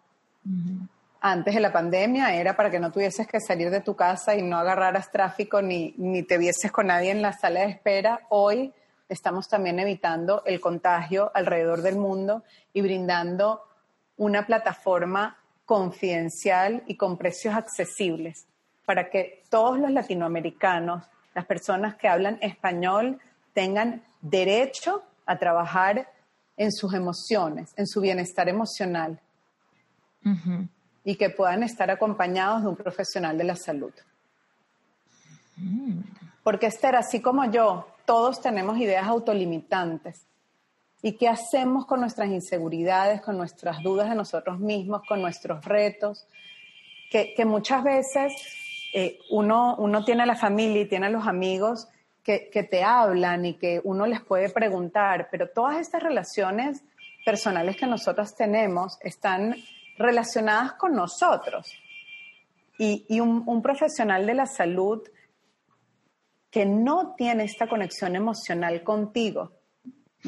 Antes 1.21 1.55
de 1.55 1.61
la 1.61 1.73
pandemia 1.73 2.35
era 2.35 2.55
para 2.55 2.71
que 2.71 2.81
no 2.81 2.93
tuvieses 2.93 3.27
que 3.27 3.41
salir 3.41 3.71
de 3.71 3.81
tu 3.81 3.97
casa 3.97 4.37
y 4.37 4.43
no 4.43 4.59
agarraras 4.59 5.11
tráfico 5.11 5.63
ni, 5.63 5.95
ni 5.97 6.23
te 6.23 6.37
vieses 6.39 6.71
con 6.71 6.89
nadie 6.89 7.11
en 7.11 7.23
la 7.23 7.33
sala 7.33 7.61
de 7.61 7.71
espera. 7.71 8.21
Hoy 8.29 8.73
estamos 9.09 9.49
también 9.49 9.79
evitando 9.79 10.43
el 10.45 10.61
contagio 10.61 11.31
alrededor 11.35 11.83
del 11.83 11.97
mundo 11.97 12.43
y 12.73 12.83
brindando 12.83 13.63
una 14.17 14.47
plataforma 14.47 15.39
confidencial 15.65 16.83
y 16.87 16.97
con 16.97 17.17
precios 17.17 17.55
accesibles 17.55 18.47
para 18.85 19.09
que 19.09 19.43
todos 19.49 19.79
los 19.79 19.91
latinoamericanos, 19.91 21.05
las 21.35 21.47
personas 21.47 21.97
que 21.97 22.09
hablan 22.09 22.39
español, 22.43 23.19
tengan 23.53 24.03
derecho 24.21 25.03
a 25.27 25.39
trabajar 25.39 26.09
en 26.57 26.73
sus 26.73 26.95
emociones, 26.95 27.73
en 27.77 27.87
su 27.87 28.01
bienestar 28.01 28.49
emocional 28.49 29.21
y 31.05 31.17
que 31.17 31.31
puedan 31.31 31.63
estar 31.63 31.91
acompañados 31.91 32.63
de 32.63 32.69
un 32.69 32.77
profesional 32.77 33.37
de 33.37 33.45
la 33.45 33.57
salud. 33.57 33.93
Porque 36.43 36.67
Esther, 36.67 36.97
así 36.97 37.21
como 37.21 37.45
yo, 37.51 37.89
todos 38.05 38.41
tenemos 38.41 38.79
ideas 38.79 39.07
autolimitantes. 39.07 40.27
¿Y 41.03 41.13
qué 41.13 41.29
hacemos 41.29 41.85
con 41.87 42.01
nuestras 42.01 42.31
inseguridades, 42.31 43.21
con 43.21 43.37
nuestras 43.37 43.83
dudas 43.83 44.09
de 44.09 44.15
nosotros 44.15 44.59
mismos, 44.59 45.03
con 45.07 45.21
nuestros 45.21 45.65
retos? 45.65 46.27
Que, 47.11 47.45
muchas 47.45 47.85
veces 47.85 48.33
eh, 48.93 49.19
uno, 49.31 49.77
uno 49.77 50.05
tiene 50.05 50.25
a 50.25 50.27
la 50.27 50.35
familia 50.35 50.83
y 50.83 50.89
tiene 50.89 51.07
a 51.07 51.11
los 51.11 51.27
amigos 51.27 51.89
que, 52.25 52.67
te 52.71 52.83
hablan 52.83 53.45
y 53.45 53.55
que 53.55 53.81
uno 53.85 54.07
les 54.07 54.23
puede 54.23 54.49
preguntar, 54.49 55.29
pero 55.31 55.51
todas 55.51 55.79
estas 55.79 56.03
relaciones 56.03 56.83
personales 57.25 57.77
que 57.77 57.87
nosotros 57.87 58.35
tenemos 58.35 58.99
están 59.03 59.55
relacionadas 59.99 60.73
con 60.73 60.95
nosotros. 60.95 61.71
Y, 62.79 63.21
un, 63.21 63.45
un, 63.47 63.63
profesional 63.63 64.27
de 64.27 64.35
la 64.35 64.47
salud 64.47 65.03
que 66.51 66.65
no 66.65 67.15
tiene 67.15 67.45
esta 67.45 67.69
conexión 67.69 68.17
emocional 68.17 68.83
contigo 68.83 69.53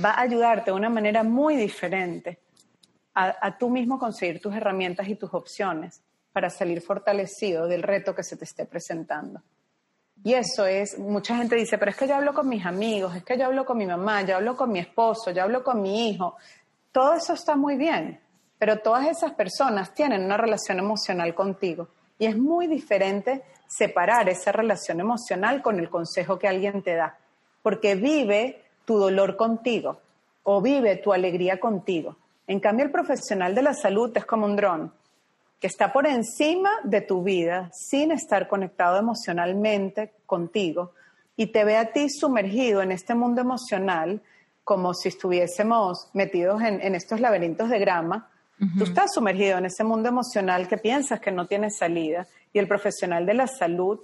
va 0.02 0.10
a 0.10 0.20
ayudarte 0.20 0.70
de 0.70 0.76
una 0.76 0.90
manera 0.90 1.24
muy 1.24 1.56
diferente 1.56 2.38
a, 3.14 3.34
a 3.40 3.58
tú 3.58 3.70
mismo 3.70 3.98
conseguir 3.98 4.40
tus 4.40 4.54
herramientas 4.54 5.08
y 5.08 5.16
tus 5.16 5.32
opciones 5.32 6.02
para 6.30 6.50
salir 6.50 6.82
fortalecido 6.82 7.66
del 7.66 7.82
reto 7.82 8.14
que 8.14 8.22
se 8.22 8.36
te 8.36 8.44
esté 8.44 8.66
presentando. 8.66 9.42
Y 10.26 10.34
eso 10.34 10.66
es, 10.66 10.98
mucha 10.98 11.36
gente 11.36 11.54
dice, 11.54 11.78
pero 11.78 11.92
es 11.92 11.96
que 11.96 12.08
yo 12.08 12.16
hablo 12.16 12.34
con 12.34 12.48
mis 12.48 12.66
amigos, 12.66 13.14
es 13.14 13.22
que 13.22 13.38
yo 13.38 13.46
hablo 13.46 13.64
con 13.64 13.78
mi 13.78 13.86
mamá, 13.86 14.22
yo 14.22 14.34
hablo 14.34 14.56
con 14.56 14.72
mi 14.72 14.80
esposo, 14.80 15.30
yo 15.30 15.44
hablo 15.44 15.62
con 15.62 15.80
mi 15.80 16.10
hijo. 16.10 16.34
Todo 16.90 17.14
eso 17.14 17.34
está 17.34 17.54
muy 17.54 17.76
bien, 17.76 18.18
pero 18.58 18.80
todas 18.80 19.06
esas 19.06 19.34
personas 19.34 19.94
tienen 19.94 20.24
una 20.24 20.36
relación 20.36 20.80
emocional 20.80 21.32
contigo 21.32 21.86
Y 22.18 22.26
es 22.26 22.36
muy 22.36 22.66
diferente 22.66 23.44
separar 23.68 24.28
esa 24.28 24.50
relación 24.50 24.98
emocional 24.98 25.62
con 25.62 25.78
el 25.78 25.88
consejo 25.88 26.40
que 26.40 26.48
alguien 26.48 26.82
te 26.82 26.96
da, 26.96 27.16
porque 27.62 27.94
vive 27.94 28.64
tu 28.84 28.98
dolor 28.98 29.36
contigo 29.36 30.00
o 30.42 30.60
vive 30.60 30.96
tu 30.96 31.12
alegría 31.12 31.60
contigo. 31.60 32.16
En 32.48 32.58
cambio, 32.58 32.84
el 32.84 32.90
profesional 32.90 33.54
de 33.54 33.62
la 33.62 33.74
salud 33.74 34.10
es 34.16 34.24
como 34.24 34.46
un 34.46 34.56
dron 34.56 34.92
que 35.60 35.66
está 35.66 35.92
por 35.92 36.06
encima 36.06 36.70
de 36.84 37.00
tu 37.00 37.22
vida 37.22 37.70
sin 37.72 38.12
estar 38.12 38.48
conectado 38.48 38.98
emocionalmente 38.98 40.12
contigo 40.26 40.92
y 41.36 41.46
te 41.46 41.64
ve 41.64 41.76
a 41.76 41.92
ti 41.92 42.08
sumergido 42.08 42.82
en 42.82 42.92
este 42.92 43.14
mundo 43.14 43.40
emocional 43.40 44.22
como 44.64 44.94
si 44.94 45.08
estuviésemos 45.08 46.08
metidos 46.12 46.60
en, 46.62 46.94
estos 46.94 47.20
laberintos 47.20 47.68
de 47.68 47.78
grama. 47.78 48.28
Tú 48.78 48.84
estás 48.84 49.12
sumergido 49.12 49.58
en 49.58 49.66
ese 49.66 49.84
mundo 49.84 50.08
emocional 50.08 50.66
que 50.66 50.78
piensas 50.78 51.20
que 51.20 51.30
no 51.30 51.46
tiene 51.46 51.70
salida 51.70 52.26
y 52.52 52.58
el 52.58 52.66
profesional 52.66 53.26
de 53.26 53.34
la 53.34 53.46
salud 53.46 54.00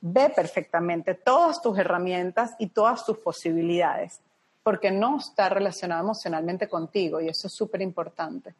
ve 0.00 0.32
perfectamente 0.34 1.14
todas 1.14 1.62
tus 1.62 1.78
herramientas 1.78 2.54
y 2.58 2.68
todas 2.68 3.06
tus 3.06 3.18
posibilidades, 3.18 4.20
porque 4.62 4.90
no 4.90 5.18
está 5.18 5.48
relacionado 5.48 6.02
emocionalmente 6.02 6.68
contigo 6.68 7.20
y 7.20 7.28
eso 7.28 7.46
es 7.46 7.54
súper 7.54 7.82
importante. 7.82 8.54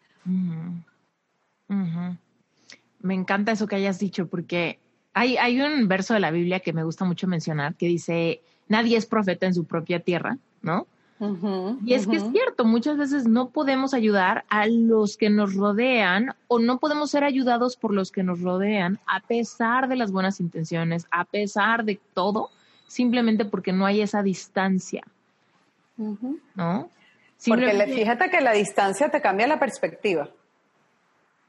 Me 3.00 3.14
encanta 3.14 3.52
eso 3.52 3.66
que 3.66 3.76
hayas 3.76 3.98
dicho, 3.98 4.26
porque 4.28 4.78
hay, 5.14 5.36
hay 5.36 5.60
un 5.60 5.88
verso 5.88 6.14
de 6.14 6.20
la 6.20 6.30
Biblia 6.30 6.60
que 6.60 6.72
me 6.72 6.84
gusta 6.84 7.04
mucho 7.04 7.26
mencionar 7.26 7.74
que 7.74 7.86
dice, 7.86 8.40
nadie 8.68 8.96
es 8.96 9.06
profeta 9.06 9.46
en 9.46 9.54
su 9.54 9.64
propia 9.64 10.00
tierra, 10.00 10.38
¿no? 10.62 10.86
y 11.84 11.94
es 11.94 12.08
que 12.08 12.16
es 12.16 12.24
cierto, 12.32 12.64
muchas 12.64 12.96
veces 12.96 13.28
no 13.28 13.50
podemos 13.50 13.94
ayudar 13.94 14.44
a 14.48 14.66
los 14.66 15.16
que 15.16 15.30
nos 15.30 15.54
rodean 15.54 16.34
o 16.48 16.58
no 16.58 16.78
podemos 16.78 17.12
ser 17.12 17.22
ayudados 17.22 17.76
por 17.76 17.94
los 17.94 18.10
que 18.10 18.24
nos 18.24 18.40
rodean 18.40 18.98
a 19.06 19.20
pesar 19.20 19.86
de 19.86 19.94
las 19.94 20.10
buenas 20.10 20.40
intenciones, 20.40 21.06
a 21.12 21.24
pesar 21.24 21.84
de 21.84 22.00
todo, 22.12 22.50
simplemente 22.88 23.44
porque 23.44 23.72
no 23.72 23.86
hay 23.86 24.00
esa 24.00 24.24
distancia. 24.24 25.04
¿No? 25.96 26.88
Porque 27.46 27.92
fíjate 27.94 28.28
que 28.28 28.40
la 28.40 28.52
distancia 28.52 29.08
te 29.08 29.20
cambia 29.20 29.46
la 29.46 29.60
perspectiva 29.60 30.28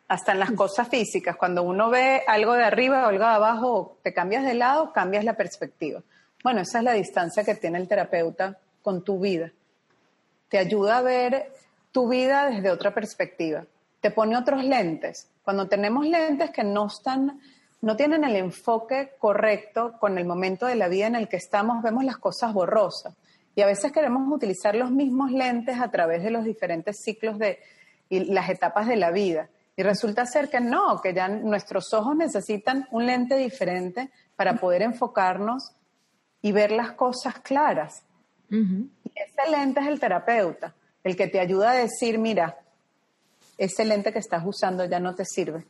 hasta 0.07 0.31
en 0.31 0.39
las 0.39 0.51
cosas 0.51 0.87
físicas. 0.87 1.35
Cuando 1.35 1.63
uno 1.63 1.89
ve 1.89 2.21
algo 2.27 2.53
de 2.53 2.63
arriba 2.63 3.03
o 3.03 3.07
algo 3.07 3.23
de 3.23 3.31
abajo, 3.31 3.97
te 4.03 4.13
cambias 4.13 4.43
de 4.43 4.53
lado, 4.53 4.93
cambias 4.93 5.23
la 5.23 5.35
perspectiva. 5.35 6.01
Bueno, 6.43 6.61
esa 6.61 6.79
es 6.79 6.83
la 6.83 6.93
distancia 6.93 7.43
que 7.43 7.55
tiene 7.55 7.77
el 7.77 7.87
terapeuta 7.87 8.57
con 8.81 9.03
tu 9.03 9.19
vida. 9.19 9.51
Te 10.49 10.57
ayuda 10.57 10.97
a 10.97 11.01
ver 11.01 11.51
tu 11.91 12.09
vida 12.09 12.49
desde 12.49 12.69
otra 12.69 12.93
perspectiva. 12.93 13.65
Te 14.01 14.11
pone 14.11 14.37
otros 14.37 14.63
lentes. 14.63 15.29
Cuando 15.43 15.67
tenemos 15.67 16.05
lentes 16.05 16.51
que 16.51 16.63
no 16.63 16.87
están, 16.87 17.39
no 17.81 17.95
tienen 17.95 18.23
el 18.23 18.35
enfoque 18.35 19.13
correcto 19.17 19.93
con 19.99 20.17
el 20.17 20.25
momento 20.25 20.65
de 20.65 20.75
la 20.75 20.89
vida 20.89 21.07
en 21.07 21.15
el 21.15 21.27
que 21.29 21.37
estamos, 21.37 21.81
vemos 21.81 22.03
las 22.03 22.17
cosas 22.17 22.53
borrosas. 22.53 23.15
Y 23.55 23.61
a 23.61 23.67
veces 23.67 23.91
queremos 23.91 24.31
utilizar 24.31 24.75
los 24.75 24.91
mismos 24.91 25.31
lentes 25.31 25.79
a 25.79 25.91
través 25.91 26.23
de 26.23 26.31
los 26.31 26.43
diferentes 26.43 27.01
ciclos 27.01 27.37
de 27.37 27.59
y 28.09 28.25
las 28.31 28.49
etapas 28.49 28.87
de 28.87 28.95
la 28.95 29.11
vida. 29.11 29.49
Y 29.75 29.83
resulta 29.83 30.25
ser 30.25 30.49
que 30.49 30.59
no, 30.59 31.01
que 31.01 31.13
ya 31.13 31.27
nuestros 31.27 31.93
ojos 31.93 32.15
necesitan 32.15 32.87
un 32.91 33.05
lente 33.05 33.35
diferente 33.35 34.11
para 34.35 34.55
poder 34.55 34.83
enfocarnos 34.83 35.71
y 36.41 36.51
ver 36.51 36.71
las 36.71 36.91
cosas 36.91 37.39
claras. 37.39 38.03
Y 38.49 39.11
ese 39.15 39.49
lente 39.49 39.79
es 39.79 39.87
el 39.87 39.99
terapeuta, 39.99 40.75
el 41.03 41.15
que 41.15 41.27
te 41.27 41.39
ayuda 41.39 41.71
a 41.71 41.75
decir, 41.75 42.19
mira, 42.19 42.55
ese 43.57 43.83
lente 43.83 44.13
que 44.13 44.19
estás 44.19 44.43
usando 44.45 44.85
ya 44.85 44.99
no 44.99 45.15
te 45.15 45.25
sirve, 45.25 45.65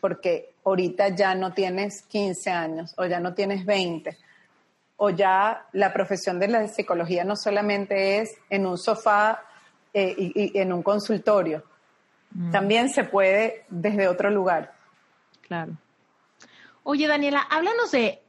porque 0.00 0.54
ahorita 0.64 1.10
ya 1.10 1.34
no 1.36 1.52
tienes 1.52 2.02
15 2.08 2.50
años 2.50 2.94
o 2.96 3.06
ya 3.06 3.20
no 3.20 3.34
tienes 3.34 3.64
20, 3.64 4.16
o 4.96 5.10
ya 5.10 5.66
la 5.72 5.92
profesión 5.92 6.40
de 6.40 6.48
la 6.48 6.66
psicología 6.66 7.22
no 7.22 7.36
solamente 7.36 8.18
es 8.18 8.30
en 8.50 8.66
un 8.66 8.78
sofá 8.78 9.44
eh, 9.94 10.14
y 10.18 10.58
en 10.58 10.72
un 10.72 10.82
consultorio, 10.82 11.62
Mm. 12.32 12.50
También 12.50 12.88
se 12.88 13.04
puede 13.04 13.64
desde 13.68 14.08
otro 14.08 14.30
lugar. 14.30 14.74
Claro. 15.42 15.72
Oye, 16.82 17.06
Daniela, 17.06 17.40
háblanos 17.40 17.90
de, 17.90 18.20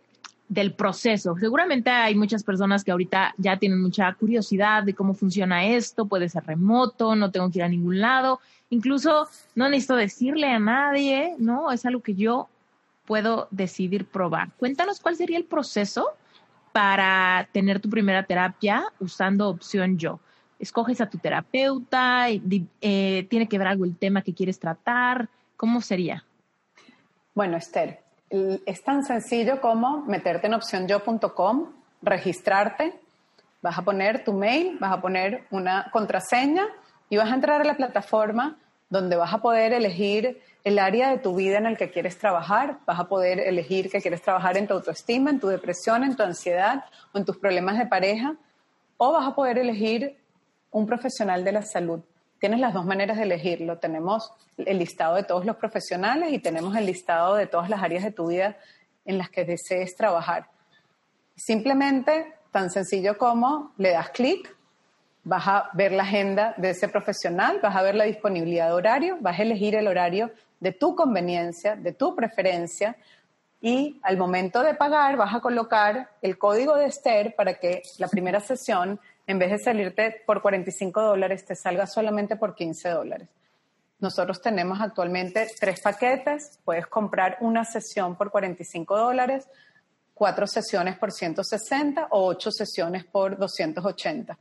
del 0.47 0.73
proceso. 0.73 1.35
Seguramente 1.39 1.89
hay 1.89 2.15
muchas 2.15 2.43
personas 2.43 2.83
que 2.83 2.91
ahorita 2.91 3.33
ya 3.37 3.57
tienen 3.57 3.81
mucha 3.81 4.11
curiosidad 4.13 4.83
de 4.83 4.93
cómo 4.93 5.13
funciona 5.13 5.65
esto. 5.65 6.07
Puede 6.07 6.27
ser 6.27 6.45
remoto, 6.45 7.15
no 7.15 7.31
tengo 7.31 7.49
que 7.51 7.59
ir 7.59 7.63
a 7.63 7.69
ningún 7.69 7.99
lado. 7.99 8.39
Incluso 8.69 9.27
no 9.55 9.69
necesito 9.69 9.95
decirle 9.95 10.47
a 10.47 10.59
nadie, 10.59 11.35
¿no? 11.37 11.71
Es 11.71 11.85
algo 11.85 12.01
que 12.01 12.15
yo 12.15 12.49
puedo 13.05 13.47
decidir 13.51 14.05
probar. 14.05 14.49
Cuéntanos 14.57 14.99
cuál 14.99 15.15
sería 15.15 15.37
el 15.37 15.45
proceso 15.45 16.09
para 16.71 17.47
tener 17.51 17.79
tu 17.79 17.89
primera 17.89 18.23
terapia 18.23 18.85
usando 18.99 19.49
opción 19.49 19.97
yo 19.97 20.19
escoges 20.60 21.01
a 21.01 21.10
tu 21.10 21.18
terapeuta, 21.18 22.30
eh, 22.30 23.28
tiene 23.30 23.47
que 23.47 23.57
ver 23.57 23.68
algo 23.68 23.86
el 23.86 23.97
tema 23.97 24.22
que 24.22 24.34
quieres 24.34 24.60
tratar, 24.60 25.30
¿cómo 25.55 25.82
sería? 25.82 26.26
Bueno, 27.34 27.57
Esther, 27.57 28.01
es 28.30 28.84
tan 28.84 29.03
sencillo 29.03 29.62
como 29.62 30.03
meterte 30.05 30.47
en 30.47 30.53
opcionyo.com, 30.53 31.72
registrarte, 32.01 32.93
vas 33.62 33.78
a 33.78 33.82
poner 33.82 34.24
tu 34.24 34.34
mail, 34.34 34.78
vas 34.80 34.91
a 34.91 35.01
poner 35.01 35.45
una 35.49 35.89
contraseña 35.91 36.68
y 37.10 37.18
vas 37.18 37.32
a 37.32 37.36
entrar 37.36 37.62
a 37.62 37.64
la 37.64 37.76
plataforma 37.76 38.57
donde 38.89 39.16
vas 39.16 39.34
a 39.34 39.39
poder 39.39 39.74
elegir 39.74 40.41
el 40.64 40.80
área 40.80 41.12
de 41.12 41.20
tu 41.20 41.36
vida 41.36 41.57
en 41.57 41.66
el 41.66 41.78
que 41.78 41.89
quieres 41.91 42.18
trabajar, 42.18 42.80
vas 42.86 42.99
a 42.99 43.07
poder 43.07 43.39
elegir 43.39 43.89
que 43.89 44.01
quieres 44.01 44.22
trabajar 44.22 44.57
en 44.57 44.68
tu 44.68 44.74
autoestima, 44.74 45.30
en 45.30 45.39
tu 45.39 45.47
depresión, 45.47 46.03
en 46.03 46.16
tu 46.16 46.24
ansiedad 46.24 46.86
o 47.14 47.18
en 47.18 47.26
tus 47.26 47.38
problemas 47.38 47.78
de 47.78 47.86
pareja, 47.86 48.36
o 48.97 49.14
vas 49.14 49.28
a 49.28 49.36
poder 49.36 49.57
elegir 49.57 50.18
un 50.72 50.86
profesional 50.86 51.43
de 51.43 51.51
la 51.51 51.61
salud. 51.61 52.01
Tienes 52.39 52.59
las 52.59 52.74
dos 52.74 52.86
maneras 52.86 53.17
de 53.17 53.24
elegirlo. 53.24 53.80
Tenemos 53.80 54.32
el 54.57 54.80
listado 54.80 55.15
de 55.15 55.24
todos 55.24 55.45
los 55.45 55.57
profesionales 55.57 56.32
y 56.32 56.39
tenemos 56.39 56.76
el 56.76 56.86
listado 56.86 57.36
de 57.36 57.47
todas 57.47 57.70
las 57.70 57.84
áreas 57.84 58.03
de 58.03 58.11
tu 58.11 58.28
vida 58.28 58.57
en 59.05 59.17
las 59.17 59.30
que 59.30 59.43
desees 59.43 59.95
trabajar. 59.95 60.47
Simplemente, 61.36 62.34
tan 62.51 62.70
sencillo 62.70 63.17
como 63.17 63.74
le 63.78 63.91
das 63.91 64.09
clic, 64.09 64.55
vas 65.24 65.47
a 65.47 65.70
ver 65.74 65.91
la 65.91 66.03
agenda 66.03 66.53
de 66.57 66.72
ese 66.72 66.88
profesional, 66.88 67.59
vas 67.61 67.76
a 67.76 67.82
ver 67.82 67.95
la 67.95 68.05
disponibilidad 68.05 68.67
de 68.67 68.74
horario, 68.74 69.17
vas 69.20 69.39
a 69.39 69.43
elegir 69.43 69.76
el 69.76 69.88
horario 69.88 70.32
de 70.59 70.72
tu 70.72 70.95
conveniencia, 70.95 71.76
de 71.76 71.93
tu 71.93 72.15
preferencia, 72.15 72.95
y 73.61 73.99
al 74.03 74.17
momento 74.17 74.63
de 74.63 74.74
pagar 74.74 75.17
vas 75.17 75.36
a 75.36 75.41
colocar 75.41 76.09
el 76.22 76.38
código 76.38 76.76
de 76.76 76.86
Esther 76.86 77.36
para 77.36 77.55
que 77.55 77.82
la 77.97 78.07
primera 78.07 78.39
sesión 78.39 78.99
en 79.30 79.38
vez 79.38 79.51
de 79.51 79.59
salirte 79.59 80.23
por 80.25 80.41
45 80.41 81.03
dólares, 81.03 81.45
te 81.45 81.55
salga 81.55 81.86
solamente 81.86 82.36
por 82.36 82.55
15 82.55 82.89
dólares. 82.89 83.30
Nosotros 83.99 84.41
tenemos 84.41 84.82
actualmente 84.82 85.47
tres 85.59 85.82
paquetes. 85.82 86.57
Puedes 86.65 86.88
comprar 86.88 87.38
una 87.41 87.63
sesión 87.63 88.15
por 88.15 88.32
45 88.32 88.97
dólares, 88.97 89.47
cuatro 90.15 90.47
sesiones 90.47 90.97
por 90.97 91.11
160 91.11 92.07
o 92.09 92.25
ocho 92.25 92.49
sesiones 92.49 93.05
por 93.05 93.38
280. 93.38 94.36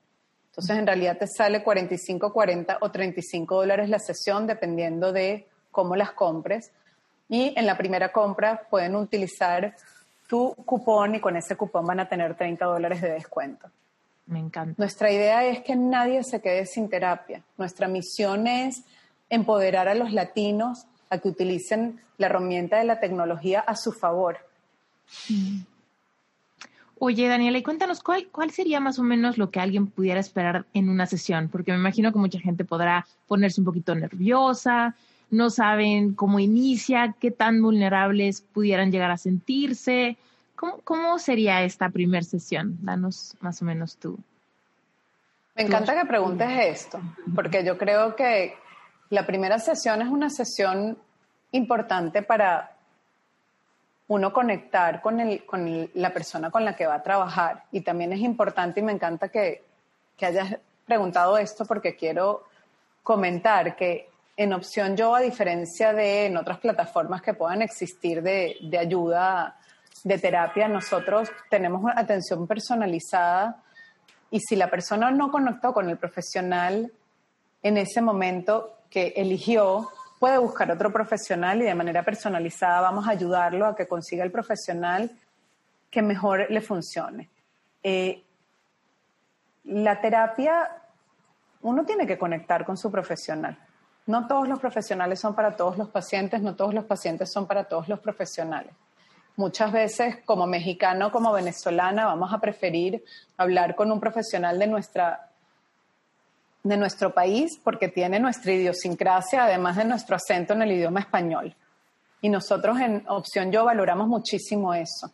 Entonces, 0.47 0.78
en 0.78 0.86
realidad 0.86 1.18
te 1.18 1.26
sale 1.26 1.62
45, 1.62 2.32
40 2.32 2.78
o 2.80 2.91
35 2.91 3.57
dólares 3.57 3.91
la 3.91 3.99
sesión, 3.99 4.47
dependiendo 4.47 5.12
de 5.12 5.49
cómo 5.70 5.97
las 5.97 6.12
compres. 6.12 6.72
Y 7.28 7.53
en 7.59 7.66
la 7.66 7.76
primera 7.76 8.11
compra 8.11 8.66
pueden 8.70 8.97
utilizar 8.97 9.76
tu 10.26 10.55
cupón 10.64 11.16
y 11.16 11.20
con 11.20 11.36
ese 11.36 11.57
cupón 11.57 11.84
van 11.84 12.01
a 12.01 12.09
tener 12.09 12.34
30 12.34 12.64
dólares 12.64 13.03
de 13.03 13.12
descuento. 13.12 13.68
Me 14.29 14.39
encanta. 14.39 14.74
Nuestra 14.76 15.11
idea 15.11 15.47
es 15.47 15.62
que 15.62 15.74
nadie 15.74 16.22
se 16.22 16.41
quede 16.41 16.66
sin 16.66 16.89
terapia. 16.89 17.43
Nuestra 17.57 17.89
misión 17.89 18.47
es 18.47 18.85
empoderar 19.31 19.89
a 19.89 19.95
los 19.95 20.12
latinos 20.12 20.87
a 21.11 21.18
que 21.18 21.29
utilicen 21.29 22.01
la 22.18 22.26
herramienta 22.26 22.76
de 22.76 22.85
la 22.85 23.01
tecnología 23.01 23.61
a 23.61 23.74
su 23.74 23.93
favor. 23.93 24.37
Mm. 25.31 25.61
Oye, 27.01 27.29
Daniela, 27.29 27.59
y 27.59 27.62
cuéntanos 27.62 28.03
cuál, 28.03 28.26
cuál 28.29 28.51
sería 28.51 28.81
más 28.81 28.99
o 28.99 29.05
menos 29.05 29.39
lo 29.39 29.51
que 29.51 29.61
alguien 29.61 29.87
pudiera 29.87 30.18
esperar 30.18 30.66
en 30.74 30.89
una 30.89 31.07
sesión, 31.07 31.49
porque 31.49 31.70
me 31.70 31.79
imagino 31.79 32.12
que 32.12 32.18
mucha 32.18 32.41
gente 32.41 32.64
podrá 32.64 33.07
ponerse 33.29 33.61
un 33.61 33.66
poquito 33.66 33.95
nerviosa, 33.95 34.97
no 35.31 35.49
saben 35.49 36.14
cómo 36.14 36.41
inicia, 36.41 37.14
qué 37.20 37.31
tan 37.31 37.62
vulnerables 37.62 38.41
pudieran 38.41 38.91
llegar 38.91 39.12
a 39.12 39.16
sentirse. 39.16 40.16
¿Cómo, 40.59 41.18
sería 41.20 41.62
esta 41.62 41.88
primera 41.88 42.24
sesión? 42.24 42.78
Danos 42.82 43.36
más 43.40 43.62
o 43.62 43.64
menos 43.64 43.96
tú. 43.96 44.18
Me 45.54 45.62
encanta 45.62 45.94
que 45.94 46.04
preguntes 46.06 46.48
esto, 46.50 47.00
porque 47.34 47.64
yo 47.64 47.78
creo 47.78 48.16
que 48.16 48.56
la 49.11 49.24
primera 49.24 49.59
sesión 49.61 50.02
es 50.02 50.09
una 50.09 50.30
sesión 50.30 50.98
importante 51.52 52.22
para 52.22 52.76
uno 54.09 54.32
conectar 54.32 55.00
con, 55.00 55.20
el, 55.20 55.44
con 55.44 55.90
la 55.94 56.12
persona 56.12 56.50
con 56.50 56.64
la 56.64 56.74
que 56.74 56.86
va 56.86 56.96
a 56.96 57.02
trabajar. 57.02 57.64
Y 57.70 57.82
también 57.82 58.12
es 58.12 58.20
importante 58.20 58.80
y 58.80 58.82
me 58.82 58.92
encanta 58.92 59.28
que, 59.28 59.62
que 60.16 60.26
hayas 60.26 60.56
preguntado 60.84 61.38
esto 61.38 61.66
porque 61.66 61.94
quiero 61.94 62.44
comentar 63.04 63.76
que 63.76 64.11
en 64.36 64.52
opción 64.52 64.96
yo, 64.96 65.14
a 65.14 65.20
diferencia 65.20 65.92
de 65.92 66.26
en 66.26 66.36
otras 66.36 66.59
plataformas 66.59 67.22
que 67.22 67.34
puedan 67.34 67.62
existir 67.62 68.22
de, 68.22 68.56
de 68.61 68.78
ayuda 68.78 69.57
de 70.05 70.18
terapia, 70.18 70.68
nosotros 70.68 71.30
tenemos 71.51 71.82
atención 71.94 72.46
personalizada 72.46 73.62
y 74.30 74.40
si 74.40 74.57
la 74.57 74.68
persona 74.68 75.11
no 75.11 75.30
conectó 75.30 75.72
con 75.72 75.88
el 75.88 75.96
profesional 75.96 76.92
en 77.62 77.76
ese 77.76 78.01
momento 78.01 78.78
que 78.90 79.14
eligió, 79.16 79.90
puede 80.18 80.38
buscar 80.38 80.70
otro 80.70 80.92
profesional 80.92 81.61
y 81.61 81.64
de 81.64 81.74
manera 81.74 82.03
personalizada 82.03 82.80
vamos 82.80 83.07
a 83.07 83.12
ayudarlo 83.12 83.66
a 83.66 83.76
que 83.76 83.86
consiga 83.86 84.24
el 84.24 84.30
profesional 84.30 85.11
que 85.90 86.03
mejor 86.03 86.51
le 86.51 86.61
funcione. 86.61 87.30
Eh, 87.82 88.22
la 89.64 90.01
terapia, 90.01 90.82
uno 91.62 91.84
tiene 91.84 92.07
que 92.07 92.18
conectar 92.18 92.64
con 92.64 92.76
su 92.76 92.90
profesional. 92.90 93.59
No 94.07 94.26
todos 94.26 94.49
los 94.49 94.59
profesionales 94.59 95.20
son 95.20 95.34
para 95.34 95.57
todos 95.57 95.76
los 95.76 95.90
pacientes, 95.90 96.40
no 96.40 96.57
todos 96.57 96.72
los 96.72 96.84
pacientes 96.84 97.30
son 97.30 97.46
para 97.46 97.64
todos 97.64 97.88
los 97.88 98.01
profesionales. 98.01 98.72
Muchas 99.39 99.70
veces, 99.70 100.16
como 100.24 100.49
mexicano, 100.49 101.12
como 101.12 101.32
venezolana, 101.32 102.07
vamos 102.07 102.34
a 102.34 102.41
preferir 102.41 103.05
hablar 103.36 103.76
con 103.76 103.93
un 103.93 104.01
profesional 104.01 104.59
de 104.59 104.66
nuestra 104.66 105.30
de 106.64 106.76
nuestro 106.76 107.14
país 107.14 107.57
porque 107.62 107.86
tiene 107.86 108.18
nuestra 108.18 108.53
idiosincrasia, 108.53 109.45
además 109.45 109.76
de 109.76 109.84
nuestro 109.84 110.16
acento 110.16 110.55
en 110.55 110.62
el 110.62 110.72
idioma 110.72 110.99
español. 110.99 111.55
Y 112.20 112.28
nosotros 112.28 112.80
en 112.80 113.05
Opción 113.07 113.53
Yo 113.53 113.64
valoramos 113.64 114.09
muchísimo 114.09 114.74
eso, 114.74 115.12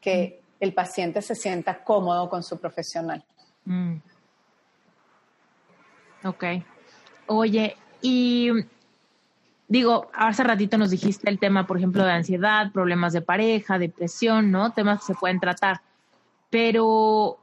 que 0.00 0.40
mm. 0.40 0.56
el 0.60 0.72
paciente 0.72 1.20
se 1.20 1.34
sienta 1.34 1.82
cómodo 1.82 2.30
con 2.30 2.44
su 2.44 2.60
profesional. 2.60 3.24
Mm. 3.64 3.96
Ok. 6.22 6.44
Oye, 7.26 7.76
y 8.00 8.52
digo, 9.68 10.10
hace 10.14 10.44
ratito 10.44 10.78
nos 10.78 10.90
dijiste 10.90 11.28
el 11.28 11.38
tema, 11.38 11.66
por 11.66 11.76
ejemplo, 11.76 12.04
de 12.04 12.12
ansiedad, 12.12 12.70
problemas 12.72 13.12
de 13.12 13.22
pareja, 13.22 13.78
depresión, 13.78 14.50
¿no? 14.50 14.72
Temas 14.72 15.00
que 15.00 15.06
se 15.06 15.14
pueden 15.14 15.40
tratar. 15.40 15.80
Pero, 16.50 17.38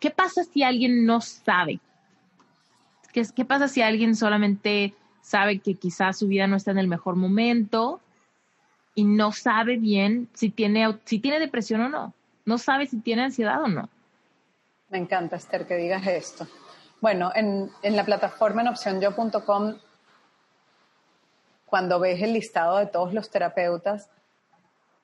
¿qué 0.00 0.10
pasa 0.10 0.44
si 0.44 0.62
alguien 0.62 1.04
no 1.04 1.20
sabe? 1.20 1.80
¿Qué, 3.12 3.44
pasa 3.44 3.68
si 3.68 3.82
alguien 3.82 4.14
solamente 4.14 4.94
sabe 5.22 5.58
que 5.58 5.74
quizás 5.74 6.18
su 6.18 6.28
vida 6.28 6.46
no 6.46 6.56
está 6.56 6.70
en 6.70 6.78
el 6.78 6.88
mejor 6.88 7.16
momento 7.16 8.00
y 8.94 9.04
no 9.04 9.32
sabe 9.32 9.76
bien 9.76 10.28
si 10.34 10.50
tiene, 10.50 10.98
si 11.04 11.18
tiene 11.18 11.40
depresión 11.40 11.80
o 11.82 11.88
no? 11.88 12.14
No 12.44 12.58
sabe 12.58 12.86
si 12.86 13.00
tiene 13.00 13.24
ansiedad 13.24 13.62
o 13.62 13.68
no. 13.68 13.88
Me 14.90 14.98
encanta, 14.98 15.36
Esther, 15.36 15.66
que 15.66 15.76
digas 15.76 16.06
esto. 16.06 16.46
Bueno, 17.00 17.30
en, 17.34 17.70
en 17.82 17.96
la 17.96 18.04
plataforma 18.04 18.62
en 18.62 18.68
opcionyo.com, 18.68 19.74
cuando 21.68 22.00
ves 22.00 22.22
el 22.22 22.32
listado 22.32 22.78
de 22.78 22.86
todos 22.86 23.14
los 23.14 23.30
terapeutas, 23.30 24.10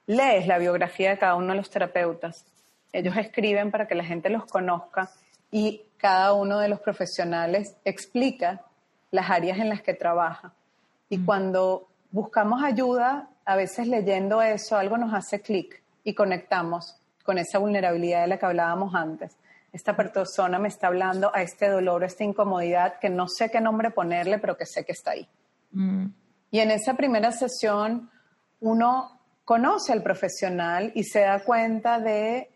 lees 0.07 0.47
la 0.47 0.59
biografía 0.59 1.11
de 1.11 1.19
cada 1.19 1.35
uno 1.35 1.49
de 1.49 1.57
los 1.57 1.71
terapeutas. 1.71 2.45
Ellos 2.93 3.17
escriben 3.17 3.71
para 3.71 3.87
que 3.87 3.95
la 3.95 4.05
gente 4.05 4.31
los 4.31 4.45
conozca 4.47 5.11
y 5.51 5.83
cada 5.97 6.33
uno 6.33 6.59
de 6.59 6.69
los 6.69 6.81
profesionales 6.81 7.77
explica 7.85 8.63
las 9.11 9.31
áreas 9.31 9.59
en 9.59 9.69
las 9.69 9.83
que 9.83 9.95
trabaja. 9.95 10.53
Y 11.09 11.19
mm. 11.19 11.27
cuando 11.27 11.89
buscamos 12.11 12.63
ayuda, 12.63 13.29
a 13.45 13.57
veces 13.57 13.89
leyendo 13.89 14.43
eso, 14.43 14.77
algo 14.77 14.97
nos 14.97 15.15
hace 15.15 15.41
clic 15.41 15.83
y 16.03 16.15
conectamos 16.15 16.97
con 17.25 17.39
esa 17.39 17.59
vulnerabilidad 17.59 18.23
de 18.23 18.27
la 18.29 18.39
que 18.39 18.47
hablábamos 18.47 18.95
antes 18.95 19.37
esta 19.75 19.97
persona 19.97 20.61
me 20.61 20.69
está 20.69 20.87
hablando 20.87 21.33
a 21.35 21.43
este 21.43 21.69
dolor, 21.69 22.05
a 22.05 22.07
esta 22.07 22.23
incomodidad 22.23 23.01
que 23.01 23.11
no 23.11 23.27
sé 23.27 23.51
qué 23.51 23.61
nombre 23.61 23.91
ponerle, 23.91 24.39
pero 24.39 24.57
que 24.57 24.67
sé 24.67 24.85
que 24.85 24.93
está 24.93 25.11
ahí. 25.11 25.29
Mm. 25.73 26.07
Y 26.51 26.61
en 26.61 26.71
esa 26.71 26.95
primera 26.95 27.33
sesión 27.33 28.11
uno 28.61 29.21
conoce 29.45 29.93
al 29.93 30.03
profesional 30.03 30.93
y 30.95 31.05
se 31.05 31.21
da 31.21 31.43
cuenta 31.45 31.99
de, 31.99 32.51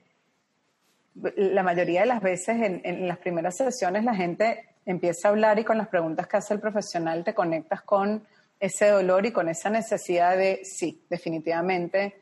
la 1.36 1.62
mayoría 1.62 2.01
de 2.01 2.07
las 2.07 2.22
veces 2.22 2.61
en, 2.62 2.80
en 2.84 3.09
las 3.09 3.18
primeras 3.18 3.57
sesiones 3.57 4.05
la 4.05 4.14
gente 4.14 4.68
empieza 4.86 5.28
a 5.28 5.30
hablar 5.32 5.59
y 5.59 5.64
con 5.64 5.76
las 5.76 5.89
preguntas 5.89 6.26
que 6.26 6.36
hace 6.39 6.55
el 6.55 6.61
profesional 6.61 7.24
te 7.24 7.34
conectas 7.34 7.82
con 7.82 8.26
ese 8.59 8.89
dolor 8.89 9.26
y 9.26 9.32
con 9.32 9.49
esa 9.49 9.70
necesidad 9.70 10.36
de, 10.36 10.61
sí, 10.64 11.05
definitivamente 11.09 12.20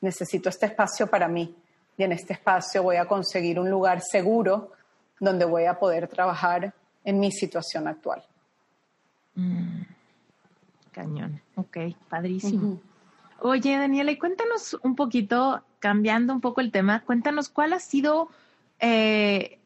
necesito 0.00 0.48
este 0.48 0.66
espacio 0.66 1.08
para 1.08 1.28
mí 1.28 1.56
y 1.96 2.02
en 2.02 2.12
este 2.12 2.34
espacio 2.34 2.82
voy 2.82 2.96
a 2.96 3.06
conseguir 3.06 3.58
un 3.58 3.70
lugar 3.70 4.00
seguro 4.00 4.72
donde 5.20 5.44
voy 5.44 5.66
a 5.66 5.78
poder 5.78 6.08
trabajar 6.08 6.72
en 7.04 7.20
mi 7.20 7.30
situación 7.30 7.86
actual. 7.86 8.24
Mm, 9.34 9.82
cañón, 10.92 11.40
ok, 11.56 11.78
padrísimo. 12.08 12.80
Oye, 13.40 13.76
Daniela, 13.76 14.12
y 14.12 14.18
cuéntanos 14.18 14.78
un 14.82 14.94
poquito, 14.94 15.62
cambiando 15.80 16.32
un 16.32 16.40
poco 16.40 16.60
el 16.60 16.70
tema, 16.70 17.00
cuéntanos 17.00 17.48
cuál 17.48 17.72
ha 17.72 17.80
sido 17.80 18.28
eh, 18.78 19.58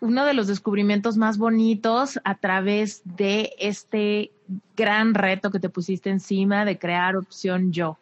uno 0.00 0.24
de 0.24 0.34
los 0.34 0.48
descubrimientos 0.48 1.16
más 1.16 1.38
bonitos 1.38 2.18
a 2.24 2.34
través 2.34 3.02
de 3.04 3.52
este 3.58 4.32
gran 4.76 5.14
reto 5.14 5.52
que 5.52 5.60
te 5.60 5.68
pusiste 5.68 6.10
encima 6.10 6.64
de 6.64 6.78
crear 6.78 7.16
opción 7.16 7.72
yo. 7.72 7.96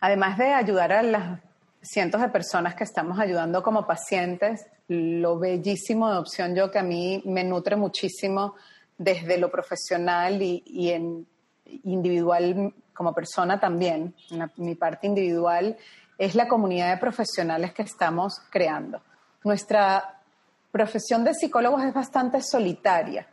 Además 0.00 0.36
de 0.36 0.52
ayudar 0.52 0.92
a 0.92 1.02
las 1.02 1.40
cientos 1.82 2.20
de 2.20 2.28
personas 2.28 2.74
que 2.74 2.84
estamos 2.84 3.18
ayudando 3.18 3.62
como 3.62 3.86
pacientes, 3.86 4.66
lo 4.88 5.38
bellísimo 5.38 6.10
de 6.10 6.18
Opción 6.18 6.54
Yo 6.54 6.70
que 6.70 6.78
a 6.78 6.82
mí 6.82 7.22
me 7.24 7.44
nutre 7.44 7.76
muchísimo 7.76 8.54
desde 9.00 9.38
lo 9.38 9.50
profesional 9.50 10.42
y, 10.42 10.90
en 10.90 11.26
individual 11.84 12.74
como 12.92 13.14
persona 13.14 13.58
también, 13.58 14.14
en 14.30 14.50
mi 14.58 14.74
parte 14.74 15.06
individual, 15.06 15.78
es 16.18 16.34
la 16.34 16.46
comunidad 16.46 16.90
de 16.90 16.98
profesionales 16.98 17.72
que 17.72 17.80
estamos 17.80 18.42
creando. 18.50 19.00
Nuestra 19.42 20.20
profesión 20.70 21.24
de 21.24 21.32
psicólogos 21.32 21.82
es 21.82 21.94
bastante 21.94 22.42
solitaria. 22.42 23.26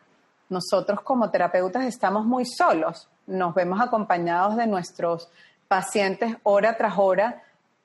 Nosotros 0.47 1.01
como 1.01 1.29
terapeutas 1.29 1.83
estamos 1.83 2.25
muy 2.25 2.45
solos, 2.45 3.09
nos 3.25 3.53
vemos 3.53 3.81
acompañados 3.81 4.55
de 4.55 4.67
nuestros 4.67 5.29
pacientes 5.67 6.37
hora 6.43 6.77
tras 6.77 6.93
hora, 6.97 7.43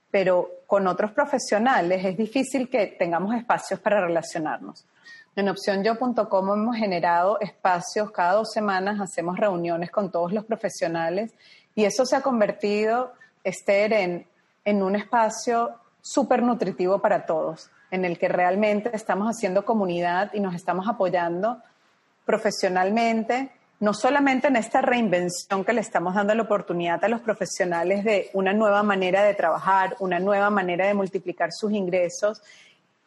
pero 0.08 0.48
con 0.68 0.86
otros 0.86 1.10
profesionales 1.10 2.04
es 2.04 2.16
difícil 2.16 2.70
que 2.70 2.94
tengamos 2.96 3.34
espacios 3.34 3.80
para 3.80 4.00
relacionarnos. 4.00 4.86
En 5.34 5.48
opcionyo.com 5.48 6.52
hemos 6.52 6.76
generado 6.76 7.40
espacios, 7.40 8.10
cada 8.10 8.34
dos 8.34 8.52
semanas 8.52 9.00
hacemos 9.00 9.38
reuniones 9.38 9.90
con 9.90 10.10
todos 10.10 10.30
los 10.30 10.44
profesionales 10.44 11.32
y 11.74 11.84
eso 11.84 12.04
se 12.04 12.16
ha 12.16 12.20
convertido, 12.20 13.14
Esther, 13.42 13.94
en, 13.94 14.26
en 14.66 14.82
un 14.82 14.94
espacio 14.94 15.70
súper 16.02 16.42
nutritivo 16.42 16.98
para 16.98 17.24
todos, 17.24 17.70
en 17.90 18.04
el 18.04 18.18
que 18.18 18.28
realmente 18.28 18.90
estamos 18.92 19.26
haciendo 19.26 19.64
comunidad 19.64 20.34
y 20.34 20.40
nos 20.40 20.54
estamos 20.54 20.86
apoyando 20.86 21.62
profesionalmente, 22.26 23.52
no 23.80 23.94
solamente 23.94 24.48
en 24.48 24.56
esta 24.56 24.82
reinvención 24.82 25.64
que 25.64 25.72
le 25.72 25.80
estamos 25.80 26.14
dando 26.14 26.34
la 26.34 26.42
oportunidad 26.42 27.02
a 27.02 27.08
los 27.08 27.22
profesionales 27.22 28.04
de 28.04 28.28
una 28.34 28.52
nueva 28.52 28.82
manera 28.82 29.24
de 29.24 29.32
trabajar, 29.32 29.96
una 29.98 30.18
nueva 30.18 30.50
manera 30.50 30.86
de 30.86 30.92
multiplicar 30.92 31.52
sus 31.52 31.72
ingresos, 31.72 32.42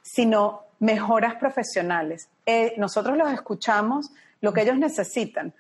sino 0.01 0.64
mejoras 0.80 1.36
profesionales. 1.36 2.30
Eh, 2.45 2.73
nosotros 2.78 3.17
los 3.17 3.32
escuchamos 3.32 4.11
lo 4.41 4.53
que 4.53 4.61
ellos 4.61 4.78
necesitan. 4.78 5.53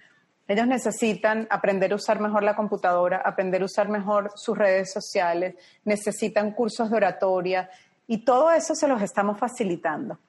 Ellos 0.47 0.67
necesitan 0.67 1.47
aprender 1.49 1.91
a 1.91 1.95
usar 1.95 2.19
mejor 2.19 2.43
la 2.43 2.55
computadora, 2.55 3.21
aprender 3.25 3.63
a 3.63 3.65
usar 3.65 3.89
mejor 3.89 4.31
sus 4.35 4.55
redes 4.55 4.93
sociales, 4.93 5.55
necesitan 5.85 6.51
cursos 6.51 6.91
de 6.91 6.97
oratoria 6.97 7.69
y 8.07 8.19
todo 8.19 8.51
eso 8.51 8.75
se 8.75 8.87
los 8.87 9.01
estamos 9.01 9.39
facilitando. 9.39 10.19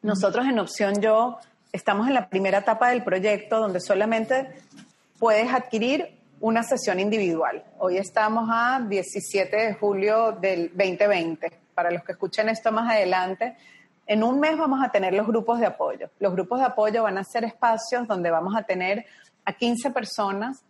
Nosotros 0.00 0.46
en 0.46 0.58
Opción 0.58 1.00
Yo 1.02 1.38
estamos 1.70 2.08
en 2.08 2.14
la 2.14 2.28
primera 2.30 2.58
etapa 2.58 2.90
del 2.90 3.04
proyecto 3.04 3.60
donde 3.60 3.80
solamente 3.80 4.54
puedes 5.18 5.52
adquirir 5.52 6.16
una 6.40 6.62
sesión 6.62 7.00
individual. 7.00 7.62
Hoy 7.78 7.98
estamos 7.98 8.48
a 8.50 8.80
17 8.80 9.56
de 9.56 9.74
julio 9.74 10.32
del 10.32 10.68
2020. 10.68 11.52
Para 11.74 11.90
los 11.90 12.02
que 12.04 12.12
escuchen 12.12 12.48
esto 12.48 12.72
más 12.72 12.90
adelante, 12.90 13.56
en 14.06 14.22
un 14.22 14.38
mes 14.38 14.56
vamos 14.56 14.82
a 14.82 14.90
tener 14.90 15.12
los 15.14 15.26
grupos 15.26 15.58
de 15.58 15.66
apoyo. 15.66 16.10
Los 16.18 16.32
grupos 16.32 16.60
de 16.60 16.66
apoyo 16.66 17.02
van 17.02 17.18
a 17.18 17.24
ser 17.24 17.44
espacios 17.44 18.06
donde 18.06 18.30
vamos 18.30 18.54
a 18.56 18.62
tener 18.62 19.04
a 19.44 19.52
15 19.52 19.90
personas 19.90 20.64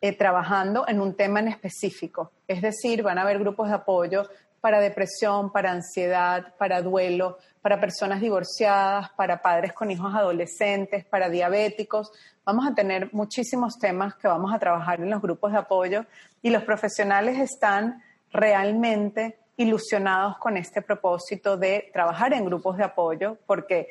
eh, 0.00 0.16
trabajando 0.16 0.86
en 0.86 1.00
un 1.00 1.14
tema 1.14 1.40
en 1.40 1.48
específico. 1.48 2.32
Es 2.46 2.60
decir, 2.60 3.02
van 3.02 3.18
a 3.18 3.22
haber 3.22 3.38
grupos 3.38 3.68
de 3.68 3.74
apoyo 3.74 4.28
para 4.60 4.80
depresión, 4.80 5.50
para 5.50 5.70
ansiedad, 5.70 6.54
para 6.58 6.82
duelo, 6.82 7.38
para 7.62 7.80
personas 7.80 8.20
divorciadas, 8.20 9.10
para 9.16 9.40
padres 9.40 9.72
con 9.72 9.90
hijos 9.90 10.14
adolescentes, 10.14 11.04
para 11.04 11.30
diabéticos. 11.30 12.12
Vamos 12.44 12.66
a 12.66 12.74
tener 12.74 13.12
muchísimos 13.12 13.78
temas 13.78 14.14
que 14.16 14.28
vamos 14.28 14.52
a 14.52 14.58
trabajar 14.58 15.00
en 15.00 15.10
los 15.10 15.22
grupos 15.22 15.52
de 15.52 15.58
apoyo 15.58 16.04
y 16.42 16.50
los 16.50 16.62
profesionales 16.64 17.38
están 17.38 18.02
realmente 18.30 19.38
ilusionados 19.56 20.38
con 20.38 20.56
este 20.56 20.82
propósito 20.82 21.56
de 21.56 21.90
trabajar 21.92 22.32
en 22.34 22.44
grupos 22.44 22.76
de 22.76 22.84
apoyo 22.84 23.38
porque 23.46 23.88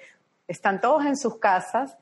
están 0.47 0.79
todos 0.79 1.05
en 1.05 1.17
sus 1.17 1.39
casas 1.39 1.97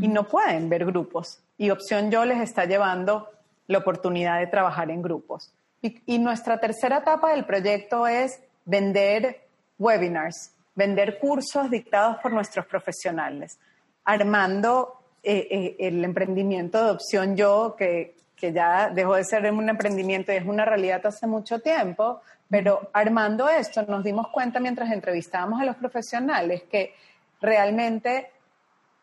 y 0.00 0.06
no 0.06 0.28
pueden 0.28 0.68
ver 0.68 0.84
grupos. 0.84 1.42
Y 1.58 1.70
Opción 1.70 2.10
Yo 2.10 2.24
les 2.24 2.40
está 2.40 2.64
llevando 2.64 3.28
la 3.66 3.78
oportunidad 3.78 4.38
de 4.38 4.46
trabajar 4.46 4.90
en 4.90 5.02
grupos. 5.02 5.52
Y, 5.82 6.18
nuestra 6.18 6.58
tercera 6.60 6.98
etapa 6.98 7.32
del 7.32 7.44
proyecto 7.44 8.06
es 8.06 8.40
vender 8.64 9.42
webinars, 9.78 10.52
vender 10.74 11.18
cursos 11.18 11.70
dictados 11.70 12.16
por 12.22 12.32
nuestros 12.32 12.64
profesionales, 12.64 13.58
armando 14.04 15.00
eh, 15.22 15.46
eh, 15.50 15.76
el 15.80 16.02
emprendimiento 16.02 16.82
de 16.82 16.90
Opción 16.92 17.36
Yo, 17.36 17.74
que, 17.76 18.16
que 18.34 18.52
ya 18.52 18.88
dejó 18.88 19.16
de 19.16 19.24
ser 19.24 19.50
un 19.52 19.68
emprendimiento 19.68 20.32
y 20.32 20.36
es 20.36 20.46
una 20.46 20.64
realidad 20.64 21.04
hace 21.04 21.26
mucho 21.26 21.58
tiempo, 21.60 22.22
pero 22.48 22.90
armando 22.92 23.48
esto 23.48 23.82
nos 23.82 24.04
dimos 24.04 24.28
cuenta 24.28 24.60
mientras 24.60 24.90
entrevistábamos 24.90 25.60
a 25.60 25.64
los 25.64 25.76
profesionales 25.76 26.62
que 26.64 26.94
realmente 27.40 28.30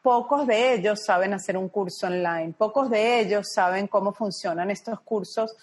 pocos 0.01 0.47
de 0.47 0.73
ellos 0.73 1.03
saben 1.05 1.33
hacer 1.33 1.57
un 1.57 1.69
curso 1.69 2.07
online, 2.07 2.53
pocos 2.57 2.89
de 2.89 3.19
ellos 3.19 3.47
saben 3.53 3.87
cómo 3.87 4.13
funcionan 4.13 4.71
estos 4.71 4.99
cursos 5.01 5.55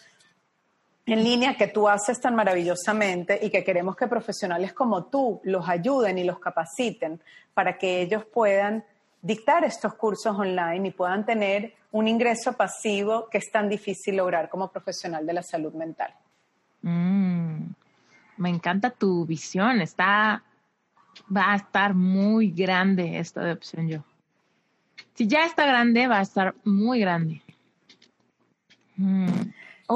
en 1.06 1.24
línea 1.24 1.56
que 1.56 1.68
tú 1.68 1.88
haces 1.88 2.20
tan 2.20 2.34
maravillosamente 2.34 3.38
y 3.42 3.50
que 3.50 3.64
queremos 3.64 3.96
que 3.96 4.06
profesionales 4.06 4.74
como 4.74 5.06
tú 5.06 5.40
los 5.44 5.66
ayuden 5.68 6.18
y 6.18 6.24
los 6.24 6.38
capaciten 6.38 7.20
para 7.54 7.78
que 7.78 8.02
ellos 8.02 8.24
puedan 8.26 8.84
dictar 9.22 9.64
estos 9.64 9.94
cursos 9.94 10.38
online 10.38 10.88
y 10.88 10.90
puedan 10.90 11.24
tener 11.24 11.72
un 11.92 12.06
ingreso 12.06 12.52
pasivo 12.52 13.28
que 13.30 13.38
es 13.38 13.50
tan 13.50 13.68
difícil 13.68 14.16
lograr 14.16 14.48
como 14.48 14.70
profesional 14.70 15.26
de 15.26 15.32
la 15.32 15.42
salud 15.42 15.72
mental. 15.72 16.14
Mm, 16.82 17.70
me 18.36 18.48
encanta 18.48 18.90
tu 18.90 19.26
visión, 19.26 19.80
está, 19.80 20.42
va 21.34 21.52
a 21.52 21.56
estar 21.56 21.94
muy 21.94 22.50
grande 22.50 23.18
esta 23.18 23.42
de 23.42 23.52
opción 23.52 23.88
yo. 23.88 24.04
Si 25.14 25.26
ya 25.26 25.44
está 25.44 25.66
grande, 25.66 26.06
va 26.06 26.18
a 26.18 26.22
estar 26.22 26.54
muy 26.64 27.00
grande. 27.00 27.42
Mm. 28.96 29.28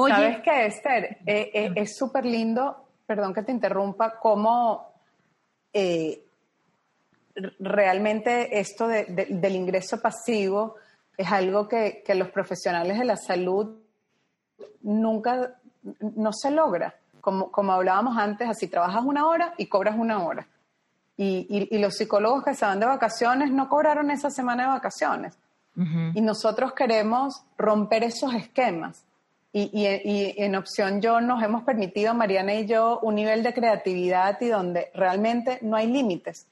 ¿Sabes 0.07 0.41
qué, 0.43 0.65
Esther? 0.65 1.17
Eh, 1.25 1.51
eh, 1.53 1.71
es 1.75 1.95
súper 1.95 2.25
lindo, 2.25 2.87
perdón 3.05 3.33
que 3.33 3.43
te 3.43 3.51
interrumpa, 3.51 4.17
cómo 4.19 4.93
eh, 5.71 6.23
realmente 7.59 8.59
esto 8.59 8.87
del 8.87 9.55
ingreso 9.55 10.01
pasivo 10.01 10.75
es 11.17 11.31
algo 11.31 11.67
que, 11.67 12.03
los 12.15 12.29
profesionales 12.29 12.97
de 12.97 13.05
la 13.05 13.17
salud 13.17 13.79
nunca, 14.81 15.59
no 15.99 16.31
se 16.33 16.51
logra. 16.51 16.95
Como, 17.21 17.51
como 17.51 17.71
hablábamos 17.71 18.17
antes, 18.17 18.49
así 18.49 18.67
trabajas 18.67 19.03
una 19.05 19.27
hora 19.27 19.53
y 19.57 19.67
cobras 19.67 19.95
una 19.97 20.23
hora. 20.23 20.47
Y, 21.15 21.69
y, 21.69 21.77
los 21.77 21.95
psicólogos 21.95 22.43
que 22.43 22.55
se 22.55 22.65
van 22.65 22.79
de 22.79 22.87
vacaciones 22.87 23.51
no 23.51 23.69
cobraron 23.69 24.09
esa 24.09 24.31
semana 24.31 24.63
de 24.63 24.69
vacaciones. 24.69 25.37
Y 25.75 26.21
nosotros 26.21 26.73
queremos 26.73 27.43
romper 27.57 28.03
esos 28.03 28.33
esquemas 28.35 29.05
y, 29.55 29.85
en 30.37 30.55
opción 30.55 30.99
yo 30.99 31.21
nos 31.21 31.43
hemos 31.43 31.63
permitido, 31.63 32.15
Mariana 32.15 32.55
y 32.55 32.65
yo, 32.65 32.99
un 33.03 33.13
nivel 33.13 33.43
de 33.43 33.53
creatividad 33.53 34.41
y 34.41 34.47
donde 34.47 34.89
realmente 34.95 35.59
no 35.61 35.77
hay 35.77 35.85
límites, 35.85 36.47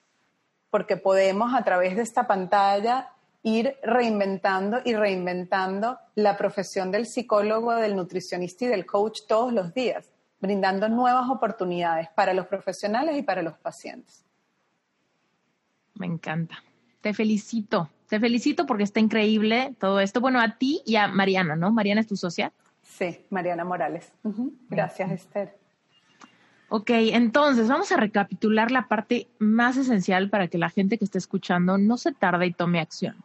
porque 0.70 0.98
podemos 0.98 1.56
a 1.56 1.64
través 1.64 1.96
de 1.96 2.04
esta 2.04 2.28
pantalla 2.28 3.10
ir 3.44 3.76
reinventando 3.84 4.80
y 4.86 4.94
reinventando 4.94 5.98
la 6.16 6.38
profesión 6.38 6.92
del 6.92 7.06
psicólogo, 7.06 7.74
del 7.76 7.96
nutricionista 7.96 8.66
y 8.66 8.68
del 8.68 8.86
coach 8.86 9.22
todos 9.28 9.52
los 9.52 9.74
días, 9.74 10.12
brindando 10.39 10.89
nuevas 10.89 11.30
oportunidades 11.30 12.10
para 12.16 12.34
los 12.34 12.48
profesionales 12.48 13.18
y 13.18 13.24
para 13.24 13.42
los 13.42 13.58
pacientes. 13.58 14.26
Me 15.96 16.08
encanta. 16.08 16.64
Te 17.02 17.14
felicito. 17.14 17.89
Te 18.08 18.20
felicito 18.20 18.66
porque 18.66 18.84
está 18.84 19.00
increíble 19.00 19.76
todo 19.80 20.00
esto. 20.00 20.22
Bueno, 20.22 20.39
a 20.39 20.58
ti 20.58 20.82
y 20.86 20.96
a 20.96 21.08
Mariana, 21.08 21.56
¿no? 21.56 21.72
Mariana 21.72 22.02
es 22.02 22.08
tu 22.08 22.16
socia. 22.16 22.52
Sí, 22.82 23.26
Mariana 23.30 23.64
Morales. 23.64 24.12
Gracias, 24.70 25.12
Esther. 25.12 25.58
Ok, 26.70 26.89
entonces 26.89 27.68
vamos 27.68 27.92
a 27.92 27.98
recapitular 27.98 28.72
la 28.72 28.88
parte 28.88 29.28
más 29.39 29.78
esencial 29.78 30.30
para 30.30 30.48
que 30.48 30.58
la 30.58 30.70
gente 30.70 30.98
que 30.98 31.06
esté 31.06 31.18
escuchando 31.18 31.78
no 31.78 31.98
se 31.98 32.14
tarde 32.14 32.46
y 32.46 32.54
tome 32.54 32.80
acción. 32.80 33.16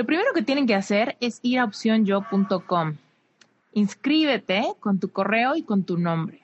Lo 0.00 0.06
primero 0.06 0.32
que 0.32 0.40
tienen 0.40 0.66
que 0.66 0.74
hacer 0.74 1.18
es 1.20 1.40
ir 1.42 1.58
a 1.58 1.64
opcionyo.com. 1.64 2.96
Inscríbete 3.74 4.64
con 4.80 4.98
tu 4.98 5.10
correo 5.10 5.56
y 5.56 5.62
con 5.62 5.84
tu 5.84 5.98
nombre. 5.98 6.40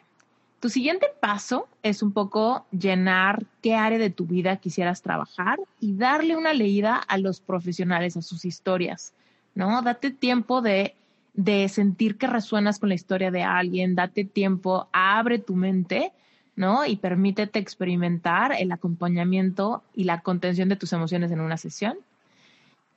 Tu 0.61 0.69
siguiente 0.69 1.07
paso 1.21 1.67
es 1.83 2.03
un 2.03 2.13
poco 2.13 2.67
llenar 2.71 3.47
qué 3.63 3.75
área 3.75 3.99
de 3.99 4.11
tu 4.11 4.27
vida 4.27 4.59
quisieras 4.59 5.01
trabajar 5.01 5.59
y 5.81 5.97
darle 5.97 6.37
una 6.37 6.53
leída 6.53 6.97
a 6.97 7.17
los 7.17 7.41
profesionales, 7.41 8.19
a 8.19 8.21
sus 8.21 8.45
historias, 8.45 9.15
¿no? 9.55 9.81
Date 9.81 10.11
tiempo 10.11 10.61
de 10.61 10.95
de 11.33 11.67
sentir 11.71 12.19
que 12.19 12.27
resuenas 12.27 12.79
con 12.79 12.91
la 12.91 12.95
historia 12.95 13.31
de 13.31 13.43
alguien, 13.43 13.95
date 13.95 14.27
tiempo, 14.27 14.87
abre 14.93 15.39
tu 15.39 15.57
mente, 15.57 16.13
¿no? 16.57 16.85
Y 16.85 16.97
permítete 16.97 17.59
experimentar 17.59 18.53
el 18.53 18.71
acompañamiento 18.71 19.83
y 19.95 20.05
la 20.05 20.21
contención 20.21 20.69
de 20.69 20.77
tus 20.77 20.93
emociones 20.93 21.31
en 21.31 21.41
una 21.41 21.57
sesión. 21.57 21.97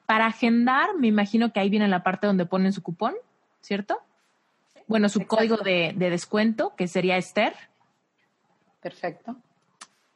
Para 0.10 0.26
agendar, 0.26 0.96
me 0.98 1.06
imagino 1.06 1.54
que 1.54 1.60
ahí 1.60 1.70
viene 1.70 1.88
la 1.88 2.02
parte 2.02 2.26
donde 2.26 2.48
ponen 2.48 2.74
su 2.74 2.82
cupón, 2.82 3.14
¿cierto? 3.62 4.02
Bueno, 4.88 5.08
su 5.08 5.28
código 5.28 5.58
de, 5.58 5.94
de, 5.96 6.10
descuento, 6.10 6.74
que 6.76 6.88
sería 6.88 7.18
Esther. 7.18 7.54
Perfecto. 8.82 9.36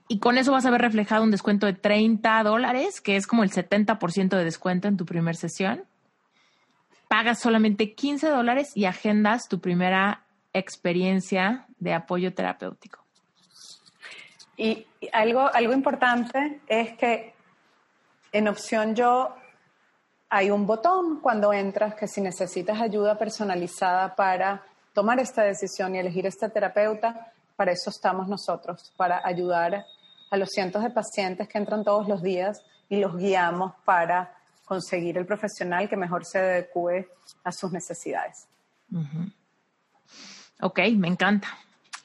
Y 0.07 0.17
con 0.17 0.39
eso 0.39 0.51
vas 0.51 0.65
a 0.65 0.71
ver 0.71 0.81
reflejado 0.81 1.23
un 1.23 1.29
descuento 1.29 1.67
de 1.67 1.73
30 1.73 2.41
dólares, 2.41 3.01
que 3.01 3.17
es 3.17 3.27
como 3.27 3.43
el 3.43 3.51
70% 3.51 4.29
de 4.29 4.43
descuento 4.43 4.87
en 4.87 4.97
tu 4.97 5.05
primera 5.05 5.37
sesión 5.37 5.83
pagas 7.13 7.41
solamente 7.41 7.93
15 7.93 8.27
dólares 8.27 8.71
y 8.73 8.85
agendas 8.85 9.47
tu 9.47 9.61
primera 9.61 10.23
experiencia 10.51 11.67
de 11.77 11.93
apoyo 11.93 12.33
terapéutico. 12.33 13.05
Y 14.57 14.87
algo, 15.11 15.47
algo 15.53 15.73
importante 15.73 16.59
es 16.67 16.97
que 16.97 17.35
en 18.31 18.47
opción 18.47 18.95
yo 18.95 19.35
hay 20.34 20.49
un 20.49 20.65
botón 20.65 21.19
cuando 21.19 21.53
entras 21.53 21.93
que 21.93 22.07
si 22.07 22.19
necesitas 22.19 22.81
ayuda 22.81 23.19
personalizada 23.19 24.15
para 24.15 24.63
tomar 24.91 25.19
esta 25.19 25.43
decisión 25.43 25.93
y 25.93 25.99
elegir 25.99 26.25
este 26.25 26.49
terapeuta, 26.49 27.31
para 27.55 27.71
eso 27.71 27.91
estamos 27.91 28.27
nosotros, 28.27 28.91
para 28.97 29.21
ayudar 29.23 29.86
a 30.31 30.38
los 30.38 30.49
cientos 30.49 30.81
de 30.81 30.89
pacientes 30.89 31.47
que 31.47 31.59
entran 31.59 31.84
todos 31.84 32.07
los 32.07 32.23
días 32.23 32.63
y 32.89 32.99
los 32.99 33.15
guiamos 33.15 33.73
para 33.86 34.36
conseguir 34.65 35.19
el 35.19 35.27
profesional 35.27 35.88
que 35.88 35.97
mejor 35.97 36.25
se 36.25 36.39
adecue 36.39 37.07
a 37.43 37.51
sus 37.51 37.71
necesidades. 37.71 38.47
Ok, 40.61 40.79
me 40.95 41.09
encanta. 41.09 41.47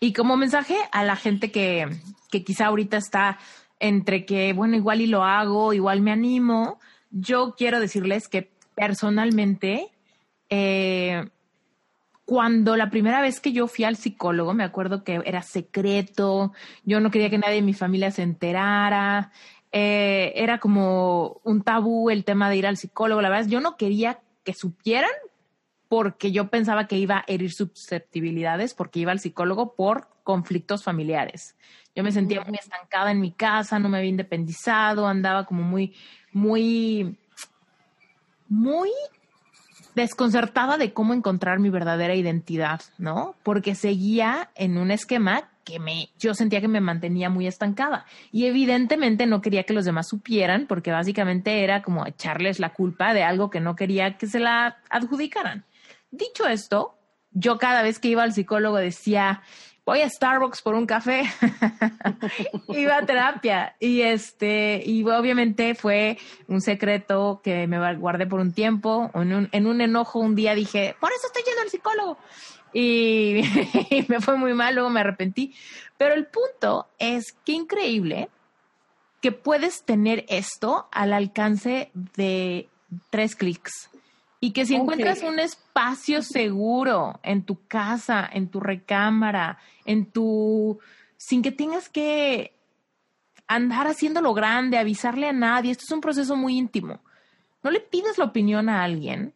Y 0.00 0.12
como 0.12 0.36
mensaje 0.36 0.76
a 0.92 1.02
la 1.02 1.16
gente 1.16 1.50
que, 1.50 1.88
que 2.30 2.44
quizá 2.44 2.66
ahorita 2.66 2.98
está 2.98 3.38
entre 3.80 4.26
que, 4.26 4.52
bueno, 4.52 4.76
igual 4.76 5.00
y 5.00 5.06
lo 5.06 5.24
hago, 5.24 5.72
igual 5.72 6.02
me 6.02 6.12
animo, 6.12 6.78
yo 7.10 7.54
quiero 7.56 7.80
decirles 7.80 8.28
que 8.28 8.50
personalmente, 8.74 9.90
eh, 10.48 11.28
cuando 12.24 12.76
la 12.76 12.90
primera 12.90 13.22
vez 13.22 13.40
que 13.40 13.52
yo 13.52 13.66
fui 13.68 13.84
al 13.84 13.96
psicólogo, 13.96 14.54
me 14.54 14.64
acuerdo 14.64 15.02
que 15.02 15.20
era 15.24 15.42
secreto, 15.42 16.52
yo 16.84 17.00
no 17.00 17.10
quería 17.10 17.30
que 17.30 17.38
nadie 17.38 17.56
de 17.56 17.62
mi 17.62 17.74
familia 17.74 18.10
se 18.10 18.22
enterara, 18.22 19.32
eh, 19.72 20.32
era 20.36 20.58
como 20.58 21.40
un 21.44 21.62
tabú 21.62 22.10
el 22.10 22.24
tema 22.24 22.50
de 22.50 22.56
ir 22.56 22.66
al 22.66 22.76
psicólogo. 22.76 23.20
La 23.20 23.28
verdad, 23.28 23.48
yo 23.48 23.60
no 23.60 23.76
quería 23.76 24.20
que 24.44 24.54
supieran 24.54 25.10
porque 25.88 26.32
yo 26.32 26.48
pensaba 26.48 26.86
que 26.86 26.98
iba 26.98 27.18
a 27.18 27.24
herir 27.26 27.52
susceptibilidades 27.52 28.74
porque 28.74 29.00
iba 29.00 29.12
al 29.12 29.20
psicólogo 29.20 29.74
por 29.74 30.08
conflictos 30.22 30.84
familiares. 30.84 31.56
Yo 31.94 32.04
me 32.04 32.12
sentía 32.12 32.42
muy 32.42 32.56
estancada 32.56 33.10
en 33.10 33.20
mi 33.20 33.32
casa, 33.32 33.78
no 33.78 33.88
me 33.88 33.98
había 33.98 34.10
independizado, 34.10 35.06
andaba 35.06 35.46
como 35.46 35.62
muy, 35.62 35.96
muy, 36.32 37.16
muy 38.48 38.90
desconcertada 39.94 40.78
de 40.78 40.92
cómo 40.92 41.12
encontrar 41.12 41.58
mi 41.58 41.70
verdadera 41.70 42.14
identidad, 42.14 42.80
¿no? 42.98 43.34
Porque 43.42 43.74
seguía 43.74 44.50
en 44.54 44.78
un 44.78 44.90
esquema 44.90 45.50
que 45.64 45.78
me, 45.80 46.08
yo 46.18 46.34
sentía 46.34 46.60
que 46.60 46.68
me 46.68 46.80
mantenía 46.80 47.28
muy 47.28 47.46
estancada. 47.46 48.06
Y 48.32 48.46
evidentemente 48.46 49.26
no 49.26 49.42
quería 49.42 49.64
que 49.64 49.74
los 49.74 49.84
demás 49.84 50.08
supieran, 50.08 50.66
porque 50.66 50.92
básicamente 50.92 51.62
era 51.62 51.82
como 51.82 52.06
echarles 52.06 52.58
la 52.58 52.72
culpa 52.72 53.12
de 53.12 53.22
algo 53.22 53.50
que 53.50 53.60
no 53.60 53.76
quería 53.76 54.16
que 54.16 54.26
se 54.26 54.40
la 54.40 54.78
adjudicaran. 54.88 55.64
Dicho 56.10 56.46
esto, 56.46 56.96
yo 57.32 57.58
cada 57.58 57.82
vez 57.82 57.98
que 57.98 58.08
iba 58.08 58.22
al 58.22 58.32
psicólogo 58.32 58.76
decía, 58.76 59.42
voy 59.88 60.02
a 60.02 60.10
Starbucks 60.10 60.60
por 60.60 60.74
un 60.74 60.84
café, 60.84 61.22
iba 62.68 62.98
a 62.98 63.06
terapia 63.06 63.74
y 63.80 64.02
este, 64.02 64.82
y 64.84 65.02
obviamente 65.02 65.74
fue 65.74 66.18
un 66.46 66.60
secreto 66.60 67.40
que 67.42 67.66
me 67.66 67.94
guardé 67.94 68.26
por 68.26 68.38
un 68.38 68.52
tiempo, 68.52 69.10
en 69.14 69.32
un, 69.32 69.48
en 69.50 69.66
un 69.66 69.80
enojo 69.80 70.18
un 70.18 70.34
día 70.34 70.54
dije, 70.54 70.94
por 71.00 71.10
eso 71.10 71.28
estoy 71.28 71.42
yendo 71.42 71.62
al 71.62 71.70
psicólogo 71.70 72.18
y, 72.74 73.40
me 74.08 74.20
fue 74.20 74.36
muy 74.36 74.52
mal, 74.52 74.74
luego 74.74 74.90
me 74.90 75.00
arrepentí. 75.00 75.54
Pero 75.96 76.12
el 76.12 76.26
punto 76.26 76.88
es 76.98 77.32
que 77.46 77.52
increíble 77.52 78.28
que 79.22 79.32
puedes 79.32 79.84
tener 79.84 80.26
esto 80.28 80.86
al 80.92 81.14
alcance 81.14 81.90
de 81.94 82.68
tres 83.08 83.34
clics. 83.36 83.88
Y 84.40 84.52
que 84.52 84.66
si 84.66 84.76
encuentras 84.76 85.22
un 85.22 85.38
espacio 85.40 86.22
seguro 86.22 87.18
en 87.22 87.42
tu 87.42 87.66
casa, 87.66 88.28
en 88.32 88.48
tu 88.48 88.60
recámara, 88.60 89.58
en 89.84 90.06
tu... 90.06 90.78
sin 91.16 91.42
que 91.42 91.50
tengas 91.50 91.88
que 91.88 92.54
andar 93.48 93.88
haciéndolo 93.88 94.34
grande, 94.34 94.78
avisarle 94.78 95.28
a 95.28 95.32
nadie, 95.32 95.72
esto 95.72 95.84
es 95.84 95.90
un 95.90 96.00
proceso 96.00 96.36
muy 96.36 96.56
íntimo. 96.56 97.00
No 97.62 97.70
le 97.70 97.80
pides 97.80 98.18
la 98.18 98.26
opinión 98.26 98.68
a 98.68 98.84
alguien, 98.84 99.34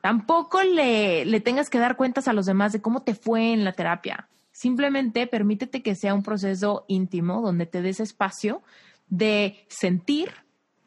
tampoco 0.00 0.62
le, 0.62 1.26
le 1.26 1.40
tengas 1.40 1.68
que 1.68 1.78
dar 1.78 1.96
cuentas 1.96 2.26
a 2.26 2.32
los 2.32 2.46
demás 2.46 2.72
de 2.72 2.80
cómo 2.80 3.02
te 3.02 3.14
fue 3.14 3.52
en 3.52 3.64
la 3.64 3.72
terapia. 3.72 4.28
Simplemente 4.52 5.26
permítete 5.26 5.82
que 5.82 5.96
sea 5.96 6.14
un 6.14 6.22
proceso 6.22 6.84
íntimo 6.88 7.42
donde 7.42 7.66
te 7.66 7.82
des 7.82 8.00
espacio 8.00 8.62
de 9.08 9.66
sentir. 9.68 10.30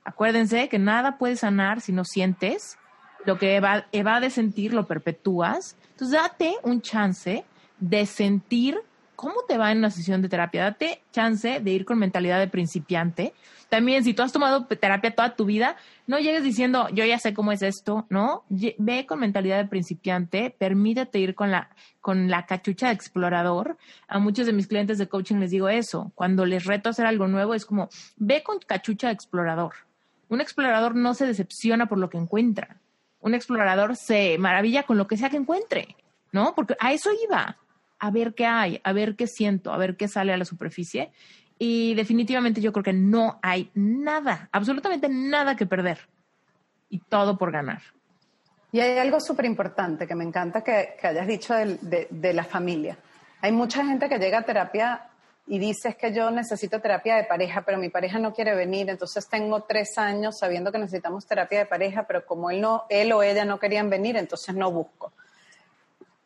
Acuérdense 0.03 0.69
que 0.69 0.79
nada 0.79 1.17
puede 1.17 1.35
sanar 1.35 1.81
si 1.81 1.91
no 1.91 2.05
sientes 2.05 2.79
lo 3.28 3.38
que 3.38 3.57
eva, 3.57 4.19
de 4.21 4.30
sentir 4.30 4.73
lo 4.73 4.88
perpetúas. 4.88 5.75
Entonces, 5.91 6.17
date 6.17 6.55
un 6.63 6.82
chance 6.82 7.43
de 7.78 8.05
sentir 8.05 8.80
cómo 9.17 9.41
te 9.45 9.57
va 9.57 9.73
en 9.73 9.80
una 9.80 9.91
sesión 9.91 10.21
de 10.21 10.30
terapia. 10.30 10.63
Date 10.63 11.01
chance 11.11 11.59
de 11.59 11.71
ir 11.71 11.84
con 11.84 11.99
mentalidad 11.99 12.39
de 12.39 12.47
principiante. 12.47 13.34
También, 13.67 14.05
si 14.05 14.13
tú 14.13 14.23
has 14.23 14.32
tomado 14.32 14.65
terapia 14.67 15.13
toda 15.13 15.36
tu 15.36 15.43
vida, 15.43 15.75
no 16.07 16.19
llegues 16.19 16.41
diciendo, 16.41 16.88
yo 16.93 17.03
ya 17.03 17.19
sé 17.19 17.34
cómo 17.34 17.51
es 17.51 17.61
esto, 17.61 18.05
¿no? 18.09 18.45
Ve 18.49 19.05
con 19.05 19.19
mentalidad 19.19 19.57
de 19.57 19.67
principiante, 19.67 20.55
permítete 20.57 21.19
ir 21.19 21.36
con 21.36 21.51
la, 21.51 21.69
con 21.99 22.30
la 22.30 22.45
cachucha 22.45 22.88
de 22.88 22.93
explorador. 22.93 23.78
A 24.07 24.19
muchos 24.19 24.45
de 24.45 24.53
mis 24.53 24.67
clientes 24.67 24.97
de 24.99 25.09
coaching 25.09 25.39
les 25.39 25.51
digo 25.51 25.67
eso. 25.67 26.13
Cuando 26.15 26.45
les 26.45 26.63
reto 26.63 26.88
a 26.88 26.91
hacer 26.91 27.05
algo 27.05 27.28
nuevo, 27.28 27.53
es 27.53 27.65
como, 27.65 27.89
ve 28.15 28.41
con 28.41 28.59
cachucha 28.59 29.07
de 29.07 29.13
explorador. 29.15 29.73
Un 30.30 30.39
explorador 30.39 30.95
no 30.95 31.13
se 31.13 31.25
decepciona 31.25 31.88
por 31.88 31.97
lo 31.97 32.09
que 32.09 32.17
encuentra 32.17 32.78
un 33.20 33.34
explorador 33.34 33.95
se 33.95 34.38
maravilla 34.38 34.84
con 34.84 34.97
lo 34.97 35.07
que 35.07 35.18
sea 35.18 35.30
que 35.30 35.38
encuentre, 35.38 35.95
¿no? 36.32 36.53
Porque 36.55 36.76
a 36.80 36.93
eso 36.93 37.09
iba, 37.28 37.57
a 37.99 38.11
ver 38.11 38.34
qué 38.34 38.45
hay, 38.45 38.82
a 38.84 38.93
ver 38.93 39.15
qué 39.15 39.28
siento, 39.28 39.74
a 39.74 39.78
ver 39.78 39.97
qué 39.97 40.07
sale 40.07 40.34
a 40.34 40.38
la 40.38 40.45
superficie. 40.45 41.11
Y 41.59 41.95
definitivamente 41.95 42.61
yo 42.61 42.72
creo 42.72 42.84
que 42.84 42.93
no 42.93 43.39
hay 43.41 43.72
nada, 43.74 44.49
absolutamente 44.51 45.09
nada 45.09 45.55
que 45.55 45.65
perder. 45.65 45.99
Y 46.89 46.99
todo 46.99 47.38
por 47.38 47.51
ganar. 47.51 47.82
Y 48.72 48.80
hay 48.80 48.97
algo 48.99 49.20
súper 49.20 49.45
importante 49.45 50.07
que 50.07 50.15
me 50.15 50.24
encanta 50.24 50.63
que, 50.63 50.97
hayas 51.01 51.28
dicho 51.28 51.53
de, 51.55 52.07
de 52.09 52.34
la 52.34 52.43
familia. 52.43 52.97
Hay 53.41 53.51
mucha 53.51 53.86
gente 53.86 54.07
que 54.07 54.20
llega 54.20 54.39
a 54.39 54.43
terapia 54.43 55.09
y 55.48 55.60
dices 55.60 55.95
que 55.95 56.14
yo 56.14 56.30
necesito 56.30 56.82
terapia 56.82 57.16
de 57.16 57.24
pareja, 57.24 57.62
pero 57.62 57.78
mi 57.78 57.89
pareja 57.89 58.20
no 58.20 58.34
quiere 58.34 58.54
venir, 58.54 58.89
entonces 58.89 59.28
tengo 59.30 59.64
tres 59.64 59.98
años 59.98 60.38
sabiendo 60.38 60.72
que 60.72 60.78
necesitamos 60.78 61.26
terapia 61.26 61.60
de 61.60 61.66
pareja, 61.66 62.04
pero 62.04 62.26
como 62.26 62.52
él, 62.52 62.60
no, 62.60 62.84
él 62.89 63.14
o 63.14 63.24
ella 63.24 63.45
no 63.45 63.58
querían 63.58 63.89
venir, 63.89 64.18
entonces 64.18 64.54
no 64.54 64.72
busco. 64.72 65.14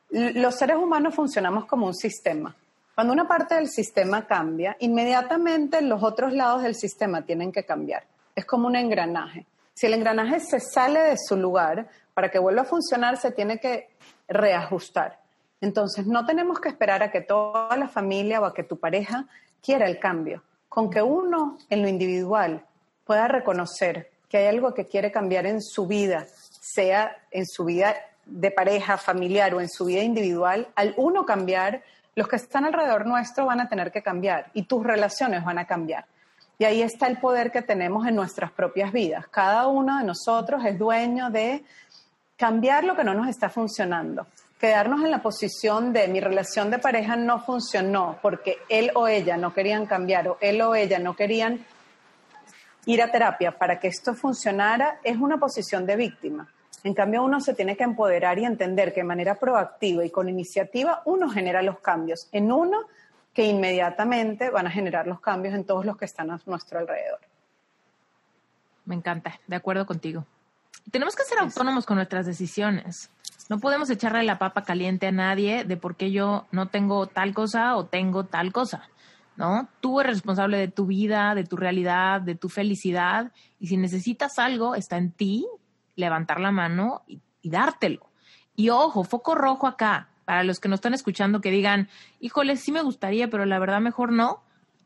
Los 0.10 0.56
seres 0.56 0.76
humanos 0.76 1.16
funcionamos 1.16 1.66
como 1.66 1.86
un 1.86 1.94
sistema. 1.94 2.56
Cuando 2.96 3.14
una 3.14 3.28
parte 3.28 3.56
del 3.56 3.70
sistema 3.70 4.28
cambia, 4.28 4.76
inmediatamente 4.80 5.82
los 5.82 6.04
otros 6.04 6.34
lados 6.34 6.64
del 6.64 6.76
sistema 6.76 7.22
tienen 7.22 7.52
que 7.52 7.64
cambiar. 7.64 8.04
Es 8.36 8.46
como 8.46 8.68
un 8.68 8.76
engranaje. 8.76 9.46
Si 9.74 9.86
el 9.86 9.94
engranaje 9.94 10.40
se 10.40 10.60
sale 10.60 11.00
de 11.00 11.18
su 11.18 11.38
lugar, 11.38 11.88
para 12.14 12.30
que 12.30 12.40
vuelva 12.40 12.64
a 12.64 12.66
funcionar 12.66 13.18
se 13.18 13.32
tiene 13.32 13.60
que 13.60 13.90
reajustar. 14.28 15.21
Entonces, 15.62 16.08
no 16.08 16.26
tenemos 16.26 16.60
que 16.60 16.70
esperar 16.70 17.04
a 17.04 17.12
que 17.12 17.22
toda 17.22 17.78
la 17.78 17.88
familia 17.88 18.42
o 18.42 18.46
a 18.46 18.54
que 18.54 18.64
tu 18.64 18.80
pareja 18.80 19.26
quiera 19.62 19.86
el 19.86 20.00
cambio. 20.00 20.44
Con 20.68 20.90
que 20.90 21.04
uno, 21.04 21.60
en 21.70 21.84
lo 21.84 21.88
individual, 21.88 22.66
pueda 23.06 23.28
reconocer 23.28 24.10
que 24.28 24.38
hay 24.38 24.48
algo 24.48 24.74
que 24.74 24.86
quiere 24.86 25.12
cambiar 25.12 25.46
en 25.46 25.62
su 25.62 25.86
vida, 25.86 26.26
sea 26.60 27.16
en 27.30 27.46
su 27.46 27.66
vida 27.66 27.96
de 28.26 28.50
pareja, 28.50 28.98
familiar 28.98 29.54
o 29.54 29.62
en 29.62 29.70
su 29.70 29.86
vida 29.86 30.02
individual, 30.02 30.68
al 30.76 30.96
uno 30.98 31.26
cambiar, 31.26 31.84
los 32.16 32.28
que 32.28 32.38
están 32.38 32.66
alrededor 32.66 33.06
nuestro 33.06 33.46
van 33.46 33.60
a 33.60 33.70
tener 33.70 33.92
que 33.92 34.02
cambiar 34.02 34.50
y 34.54 34.64
tus 34.64 34.84
relaciones 34.84 35.44
van 35.44 35.60
a 35.60 35.68
cambiar. 35.68 36.06
Y 36.58 36.64
ahí 36.64 36.82
está 36.82 37.08
el 37.08 37.18
poder 37.18 37.52
que 37.52 37.62
tenemos 37.62 38.08
en 38.08 38.16
nuestras 38.16 38.52
propias 38.52 38.92
vidas. 38.92 39.28
Cada 39.28 39.68
uno 39.68 39.98
de 39.98 40.06
nosotros 40.06 40.64
es 40.66 40.78
dueño 40.78 41.30
de 41.30 41.64
cambiar 42.38 42.84
lo 42.84 42.96
que 42.96 43.04
no 43.04 43.14
nos 43.14 43.28
está 43.28 43.50
funcionando 43.50 44.26
quedarnos 44.62 45.04
en 45.04 45.10
la 45.10 45.24
posición 45.24 45.92
de 45.92 46.08
mi 46.08 46.20
relación 46.20 46.70
de 46.70 46.78
pareja 46.78 47.16
no 47.16 47.44
funcionó 47.44 48.20
porque 48.22 48.58
él 48.70 48.92
o 48.94 49.08
ella 49.08 49.36
no 49.36 49.56
querían 49.56 49.88
cambiar 49.88 50.28
o 50.28 50.38
él 50.40 50.62
o 50.62 50.76
ella 50.76 51.00
no 51.00 51.16
querían 51.16 51.66
ir 52.86 53.02
a 53.02 53.12
terapia 53.12 53.58
para 53.58 53.80
que 53.80 53.88
esto 53.88 54.14
funcionara 54.14 55.00
es 55.04 55.18
una 55.18 55.40
posición 55.40 55.88
de 55.88 55.96
víctima. 55.96 56.48
En 56.84 56.94
cambio, 56.94 57.24
uno 57.24 57.42
se 57.42 57.56
tiene 57.56 57.76
que 57.76 57.84
empoderar 57.84 58.38
y 58.38 58.46
entender 58.46 58.94
que 58.94 59.02
de 59.02 59.08
manera 59.08 59.34
proactiva 59.34 60.06
y 60.06 60.12
con 60.12 60.30
iniciativa 60.30 61.02
uno 61.06 61.28
genera 61.28 61.64
los 61.64 61.80
cambios 61.80 62.30
en 62.32 62.52
uno 62.52 62.82
que 63.34 63.46
inmediatamente 63.46 64.52
van 64.52 64.68
a 64.68 64.72
generar 64.72 65.08
los 65.08 65.20
cambios 65.22 65.56
en 65.56 65.64
todos 65.64 65.86
los 65.86 65.98
que 65.98 66.06
están 66.06 66.30
a 66.30 66.40
nuestro 66.46 66.78
alrededor. 66.78 67.20
Me 68.86 68.94
encanta, 68.94 69.40
de 69.48 69.56
acuerdo 69.56 69.88
contigo. 69.88 70.24
Tenemos 70.92 71.16
que 71.16 71.24
ser 71.24 71.40
autónomos 71.40 71.86
con 71.86 71.96
nuestras 71.96 72.26
decisiones. 72.26 73.10
No 73.52 73.60
podemos 73.60 73.90
echarle 73.90 74.24
la 74.24 74.40
papa 74.40 74.64
caliente 74.64 75.08
a 75.08 75.12
nadie 75.12 75.66
de 75.66 75.76
por 75.76 75.98
qué 75.98 76.10
yo 76.10 76.48
no 76.54 76.70
tengo 76.70 77.08
tal 77.08 77.34
cosa 77.34 77.76
o 77.76 77.86
tengo 77.86 78.24
tal 78.24 78.54
cosa, 78.54 78.88
¿no? 79.36 79.68
Tú 79.82 80.00
eres 80.00 80.14
responsable 80.14 80.56
de 80.56 80.70
tu 80.70 80.86
vida, 80.86 81.36
de 81.36 81.44
tu 81.44 81.58
realidad, 81.58 82.22
de 82.22 82.36
tu 82.36 82.48
felicidad 82.48 83.34
y 83.60 83.68
si 83.68 83.76
necesitas 83.76 84.40
algo, 84.40 84.74
está 84.74 84.96
en 84.96 85.12
ti 85.12 85.46
levantar 85.98 86.40
la 86.40 86.54
mano 86.54 87.04
y, 87.08 87.20
dártelo. 87.44 88.10
Y 88.56 88.70
ojo, 88.70 89.04
foco 89.04 89.36
rojo 89.36 89.68
acá, 89.68 90.08
para 90.24 90.46
los 90.46 90.62
que 90.62 90.70
nos 90.70 90.78
están 90.78 90.94
escuchando 90.94 91.42
que 91.42 91.52
digan, 91.52 91.90
híjole, 92.22 92.56
sí 92.56 92.72
me 92.72 92.82
gustaría, 92.82 93.30
pero 93.30 93.46
la 93.46 93.60
verdad 93.60 93.82
mejor 93.82 94.14
no. 94.14 94.46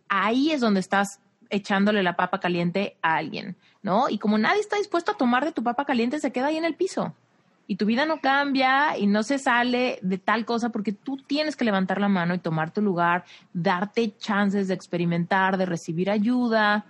Ahí 0.09 0.51
es 0.51 0.59
donde 0.59 0.79
estás 0.79 1.19
echándole 1.51 2.01
la 2.01 2.15
papa 2.15 2.39
caliente 2.39 2.97
a 3.03 3.17
alguien, 3.17 3.57
¿no? 3.83 4.09
Y 4.09 4.17
como 4.17 4.39
nadie 4.39 4.61
está 4.61 4.77
dispuesto 4.77 5.11
a 5.11 5.17
tomar 5.17 5.45
de 5.45 5.51
tu 5.51 5.61
papa 5.61 5.85
caliente, 5.85 6.19
se 6.19 6.31
queda 6.31 6.47
ahí 6.47 6.57
en 6.57 6.65
el 6.65 6.73
piso 6.73 7.13
y 7.67 7.77
tu 7.77 7.85
vida 7.85 8.05
no 8.05 8.19
cambia 8.19 8.97
y 8.97 9.07
no 9.07 9.23
se 9.23 9.39
sale 9.39 9.99
de 10.01 10.17
tal 10.17 10.45
cosa 10.45 10.69
porque 10.69 10.91
tú 10.91 11.17
tienes 11.17 11.55
que 11.55 11.65
levantar 11.65 11.99
la 11.99 12.09
mano 12.09 12.33
y 12.33 12.39
tomar 12.39 12.71
tu 12.71 12.81
lugar, 12.81 13.23
darte 13.53 14.15
chances 14.17 14.67
de 14.67 14.73
experimentar, 14.73 15.57
de 15.57 15.65
recibir 15.65 16.09
ayuda. 16.09 16.85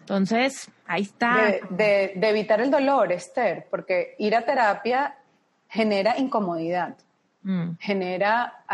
Entonces, 0.00 0.70
ahí 0.86 1.02
está. 1.02 1.60
De, 1.70 2.12
evitar 2.20 2.60
el 2.60 2.70
dolor, 2.70 3.12
Esther, 3.12 3.66
porque 3.70 4.14
ir 4.18 4.34
a 4.34 4.42
terapia 4.42 5.16
genera 5.68 6.18
incomodidad. 6.18 6.96
Mm. 7.42 7.70
Genera, 7.78 8.64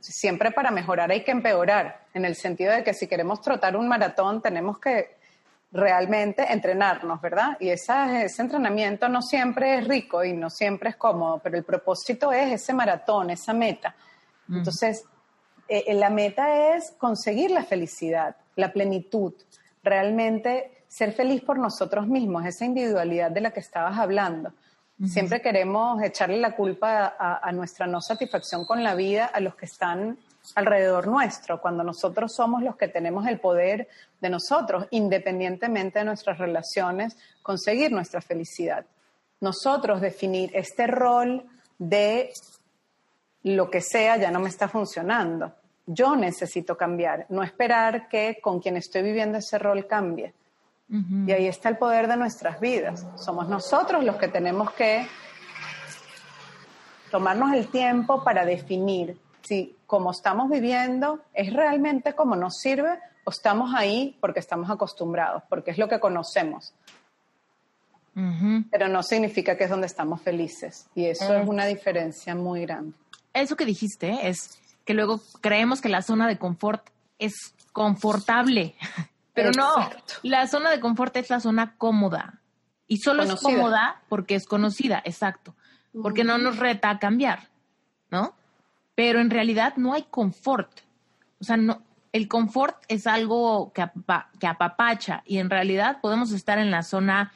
siempre 0.00 0.50
para 0.50 0.70
mejorar 0.70 1.10
hay 1.10 1.24
que 1.24 1.30
empeorar, 1.30 2.04
en 2.14 2.24
el 2.24 2.34
sentido 2.34 2.72
de 2.72 2.84
que 2.84 2.92
si 2.94 3.06
queremos 3.06 3.40
trotar 3.40 3.76
un 3.76 3.88
maratón 3.88 4.42
tenemos 4.42 4.78
que 4.78 5.16
realmente 5.72 6.50
entrenarnos, 6.50 7.20
¿verdad? 7.20 7.56
Y 7.60 7.68
ese 7.68 7.92
entrenamiento 8.38 9.08
no 9.08 9.20
siempre 9.20 9.78
es 9.78 9.88
rico 9.88 10.24
y 10.24 10.32
no 10.32 10.48
siempre 10.50 10.90
es 10.90 10.96
cómodo, 10.96 11.40
pero 11.42 11.56
el 11.56 11.64
propósito 11.64 12.32
es 12.32 12.52
ese 12.52 12.72
maratón, 12.72 13.30
esa 13.30 13.52
meta. 13.52 13.94
Mm. 14.46 14.58
Entonces, 14.58 15.04
eh, 15.68 15.84
eh, 15.86 15.94
la 15.94 16.10
meta 16.10 16.76
es 16.76 16.92
conseguir 16.92 17.50
la 17.50 17.64
felicidad, 17.64 18.36
la 18.54 18.72
plenitud, 18.72 19.34
realmente 19.82 20.84
ser 20.88 21.12
feliz 21.12 21.42
por 21.42 21.58
nosotros 21.58 22.06
mismos, 22.06 22.46
esa 22.46 22.64
individualidad 22.64 23.30
de 23.30 23.40
la 23.40 23.50
que 23.50 23.60
estabas 23.60 23.98
hablando. 23.98 24.52
Siempre 25.04 25.42
queremos 25.42 26.02
echarle 26.02 26.38
la 26.38 26.56
culpa 26.56 27.16
a, 27.18 27.52
nuestra 27.52 27.86
no 27.86 28.00
satisfacción 28.00 28.64
con 28.64 28.82
la 28.82 28.94
vida 28.94 29.26
a 29.26 29.40
los 29.40 29.54
que 29.54 29.66
están 29.66 30.16
alrededor 30.54 31.06
nuestro, 31.06 31.60
cuando 31.60 31.82
nosotros 31.82 32.34
somos 32.34 32.62
los 32.62 32.76
que 32.76 32.88
tenemos 32.88 33.26
el 33.26 33.40
poder 33.40 33.88
de 34.20 34.30
nosotros, 34.30 34.86
independientemente 34.90 35.98
de 35.98 36.04
nuestras 36.04 36.38
relaciones, 36.38 37.16
conseguir 37.42 37.92
nuestra 37.92 38.20
felicidad. 38.20 38.86
Nosotros 39.40 40.00
definir 40.00 40.50
este 40.54 40.86
rol 40.86 41.44
de 41.78 42.32
lo 43.42 43.70
que 43.70 43.80
sea 43.80 44.16
ya 44.16 44.30
no 44.30 44.40
me 44.40 44.48
está 44.48 44.68
funcionando. 44.68 45.52
Yo 45.86 46.16
necesito 46.16 46.76
cambiar, 46.76 47.26
no 47.28 47.42
esperar 47.42 48.08
que 48.08 48.38
con 48.42 48.60
quien 48.60 48.76
estoy 48.76 49.02
viviendo 49.02 49.38
ese 49.38 49.58
rol 49.58 49.86
cambie. 49.86 50.34
Y 50.88 51.32
ahí 51.32 51.48
está 51.48 51.68
el 51.68 51.78
poder 51.78 52.06
de 52.06 52.16
nuestras 52.16 52.60
vidas. 52.60 53.04
Somos 53.16 53.48
nosotros 53.48 54.04
los 54.04 54.16
que 54.16 54.28
tenemos 54.28 54.70
que 54.72 55.06
tomarnos 57.10 57.52
el 57.54 57.68
tiempo 57.68 58.22
para 58.22 58.44
definir 58.44 59.18
si 59.46 59.76
como 59.86 60.10
estamos 60.10 60.50
viviendo 60.50 61.20
es 61.34 61.52
realmente 61.52 62.14
como 62.14 62.36
nos 62.36 62.58
sirve 62.58 62.98
o 63.24 63.30
estamos 63.30 63.74
ahí 63.74 64.16
porque 64.20 64.40
estamos 64.40 64.70
acostumbrados, 64.70 65.42
porque 65.48 65.70
es 65.70 65.78
lo 65.78 65.88
que 65.88 66.00
conocemos. 66.00 66.72
Pero 68.70 68.88
no 68.88 69.02
significa 69.02 69.58
que 69.58 69.64
es 69.64 69.70
donde 69.70 69.86
estamos 69.86 70.22
felices. 70.22 70.86
Y 70.94 71.04
eso 71.04 71.34
es 71.34 71.46
una 71.46 71.66
diferencia 71.66 72.34
muy 72.34 72.62
grande. 72.62 72.94
Eso 73.34 73.56
que 73.56 73.66
dijiste 73.66 74.26
es 74.26 74.58
que 74.86 74.94
luego 74.94 75.20
creemos 75.42 75.82
que 75.82 75.90
la 75.90 76.00
zona 76.00 76.26
de 76.26 76.38
confort 76.38 76.88
es 77.18 77.34
confortable, 77.72 78.74
pero 79.34 79.50
no, 79.50 79.90
la 80.22 80.46
zona 80.46 80.70
de 80.70 80.80
confort 80.80 81.14
es 81.16 81.28
la 81.28 81.40
zona 81.40 81.74
cómoda. 81.76 82.40
Y 82.88 82.98
solo 82.98 83.24
es 83.24 83.34
cómoda 83.34 84.00
porque 84.08 84.34
es 84.34 84.46
conocida, 84.46 85.02
exacto. 85.04 85.54
Porque 86.02 86.24
no 86.24 86.38
nos 86.38 86.58
reta 86.58 86.88
a 86.88 86.98
cambiar, 86.98 87.48
¿no? 88.10 88.34
Pero 88.96 89.20
en 89.20 89.30
realidad 89.30 89.74
no 89.76 89.92
hay 89.92 90.02
confort. 90.10 90.80
O 91.40 91.44
sea, 91.44 91.56
no, 91.56 91.82
el 92.12 92.26
confort 92.26 92.76
es 92.88 93.06
algo 93.06 93.72
que, 93.72 93.88
que 94.40 94.46
apapacha 94.48 95.22
y 95.24 95.38
en 95.38 95.50
realidad 95.50 96.00
podemos 96.00 96.32
estar 96.32 96.58
en 96.58 96.72
la 96.72 96.82
zona 96.82 97.32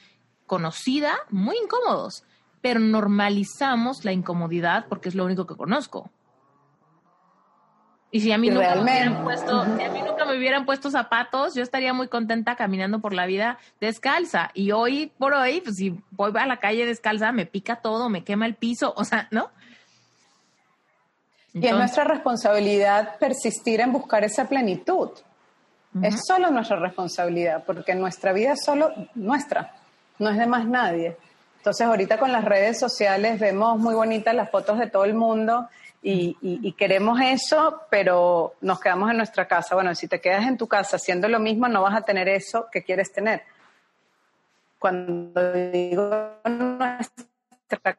conocida 0.47 1.15
muy 1.28 1.55
incómodos, 1.62 2.24
pero 2.61 2.81
normalizamos 2.81 4.05
la 4.05 4.12
incomodidad 4.12 4.87
porque 4.89 5.09
es 5.09 5.15
lo 5.15 5.24
único 5.24 5.47
que 5.47 5.55
conozco. 5.55 6.11
Y 8.12 8.20
si 8.20 8.32
a 8.32 8.39
mí 8.39 8.51
nunca 8.51 8.74
me 8.74 8.82
hubieran 8.82 9.23
puesto, 9.23 9.65
si 9.77 9.82
a 9.82 9.91
mí 9.91 10.03
nunca 10.03 10.24
me 10.24 10.37
hubieran 10.37 10.65
puesto 10.65 10.91
zapatos, 10.91 11.55
yo 11.55 11.62
estaría 11.62 11.93
muy 11.93 12.09
contenta 12.09 12.57
caminando 12.57 13.01
por 13.01 13.15
la 13.15 13.27
vida 13.27 13.59
descalza. 13.81 14.51
Y 14.53 14.73
hoy 14.73 15.12
por 15.16 15.32
hoy, 15.32 15.61
pues 15.61 15.77
si 15.77 15.97
voy 16.11 16.32
a 16.35 16.47
la 16.47 16.59
calle 16.59 16.87
descalza, 16.87 17.31
me 17.31 17.47
pica 17.47 17.77
todo, 17.77 18.09
me 18.09 18.24
quema 18.24 18.47
el 18.47 18.57
piso, 18.57 18.93
o 18.97 19.05
sea, 19.05 19.28
¿no? 19.31 19.51
Y 21.52 21.66
es 21.66 21.74
nuestra 21.74 22.05
responsabilidad 22.05 23.18
persistir 23.18 23.81
en 23.81 23.93
buscar 23.93 24.24
esa 24.24 24.48
plenitud. 24.48 25.10
Es 26.02 26.24
solo 26.24 26.51
nuestra 26.51 26.78
responsabilidad, 26.78 27.64
porque 27.66 27.97
nuestra 27.97 28.32
vida 28.32 28.52
es 28.52 28.64
solo 28.64 28.93
nuestra, 29.16 29.74
no 30.20 30.31
es 30.31 30.39
de 30.39 30.47
más 30.47 30.64
nadie. 30.64 31.16
Entonces 31.56 31.85
ahorita 31.86 32.18
con 32.18 32.31
las 32.31 32.44
redes 32.44 32.78
sociales 32.78 33.40
vemos 33.40 33.78
muy 33.78 33.94
bonitas 33.94 34.35
las 34.35 34.51
fotos 34.51 34.78
de 34.78 34.86
todo 34.86 35.05
el 35.05 35.14
mundo 35.14 35.68
y, 36.02 36.72
queremos 36.78 37.20
eso, 37.20 37.82
pero 37.90 38.55
nos 38.60 38.81
quedamos 38.81 39.10
en 39.10 39.18
nuestra 39.18 39.47
casa. 39.47 39.74
Bueno, 39.74 39.94
si 39.94 40.09
te 40.09 40.20
quedas 40.20 40.47
en 40.47 40.56
tu 40.56 40.66
casa 40.66 40.97
haciendo 40.97 41.28
lo 41.28 41.40
mismo, 41.40 41.68
no 41.68 41.82
vas 41.82 41.97
a 41.97 42.02
tener 42.02 42.28
eso 42.28 42.68
que 42.70 42.82
quieres 42.82 43.12
tener. 43.12 43.43
Cuando 44.78 45.52
digo 45.52 46.31
nuestra 46.44 47.97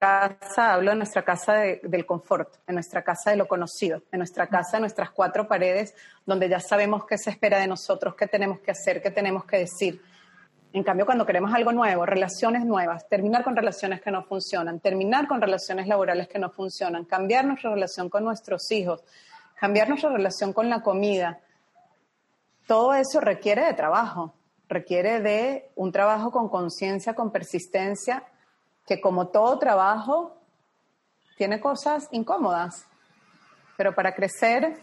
casa, 0.00 0.72
hablo 0.72 0.92
de 0.92 0.96
nuestra 0.96 1.22
casa 1.22 1.52
del 1.82 2.06
confort, 2.06 2.54
en 2.66 2.74
nuestra 2.76 3.02
casa 3.02 3.32
de 3.32 3.36
lo 3.36 3.46
conocido, 3.46 4.02
en 4.10 4.18
nuestra 4.18 4.46
casa 4.46 4.78
de 4.78 4.80
nuestras 4.80 5.10
cuatro 5.10 5.46
paredes, 5.46 5.94
donde 6.24 6.48
ya 6.48 6.58
sabemos 6.58 7.04
qué 7.04 7.18
se 7.18 7.28
espera 7.28 7.58
de 7.58 7.66
nosotros, 7.66 8.14
qué 8.16 8.26
tenemos 8.26 8.60
que 8.60 8.70
hacer, 8.70 9.02
qué 9.02 9.10
tenemos 9.10 9.44
que 9.44 9.58
decir. 9.58 10.00
En 10.72 10.82
cambio, 10.82 11.04
cuando 11.04 11.26
queremos 11.26 11.52
algo 11.52 11.70
nuevo, 11.72 12.06
relaciones 12.06 12.64
nuevas, 12.64 13.06
terminar 13.10 13.44
con 13.44 13.54
relaciones 13.54 14.00
que 14.00 14.10
no 14.10 14.24
funcionan, 14.24 14.80
terminar 14.80 15.28
con 15.28 15.42
relaciones 15.42 15.86
laborales 15.86 16.28
que 16.28 16.38
no 16.38 16.48
funcionan, 16.48 17.04
cambiar 17.04 17.44
nuestra 17.44 17.70
relación 17.70 18.08
con 18.08 18.24
nuestros 18.24 18.70
hijos, 18.72 19.04
cambiar 19.56 19.90
nuestra 19.90 20.08
relación 20.10 20.54
con 20.54 20.70
la 20.70 20.80
comida, 20.80 21.40
todo 22.66 22.94
eso 22.94 23.20
requiere 23.20 23.66
de 23.66 23.74
trabajo, 23.74 24.32
requiere 24.66 25.20
de 25.20 25.70
un 25.74 25.92
trabajo 25.92 26.30
con 26.30 26.48
conciencia, 26.48 27.12
con 27.12 27.30
persistencia, 27.30 28.24
que 28.90 29.00
como 29.00 29.28
todo 29.28 29.56
trabajo 29.60 30.36
tiene 31.36 31.60
cosas 31.60 32.08
incómodas, 32.10 32.88
pero 33.76 33.94
para 33.94 34.16
crecer 34.16 34.80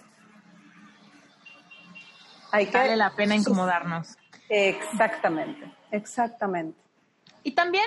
hay 2.54 2.68
que... 2.68 2.78
Vale 2.78 2.96
la 2.96 3.14
pena 3.18 3.36
incomodarnos. 3.36 4.16
Exactamente. 4.48 5.70
Exactamente. 5.92 6.80
Y 7.44 7.52
también, 7.52 7.84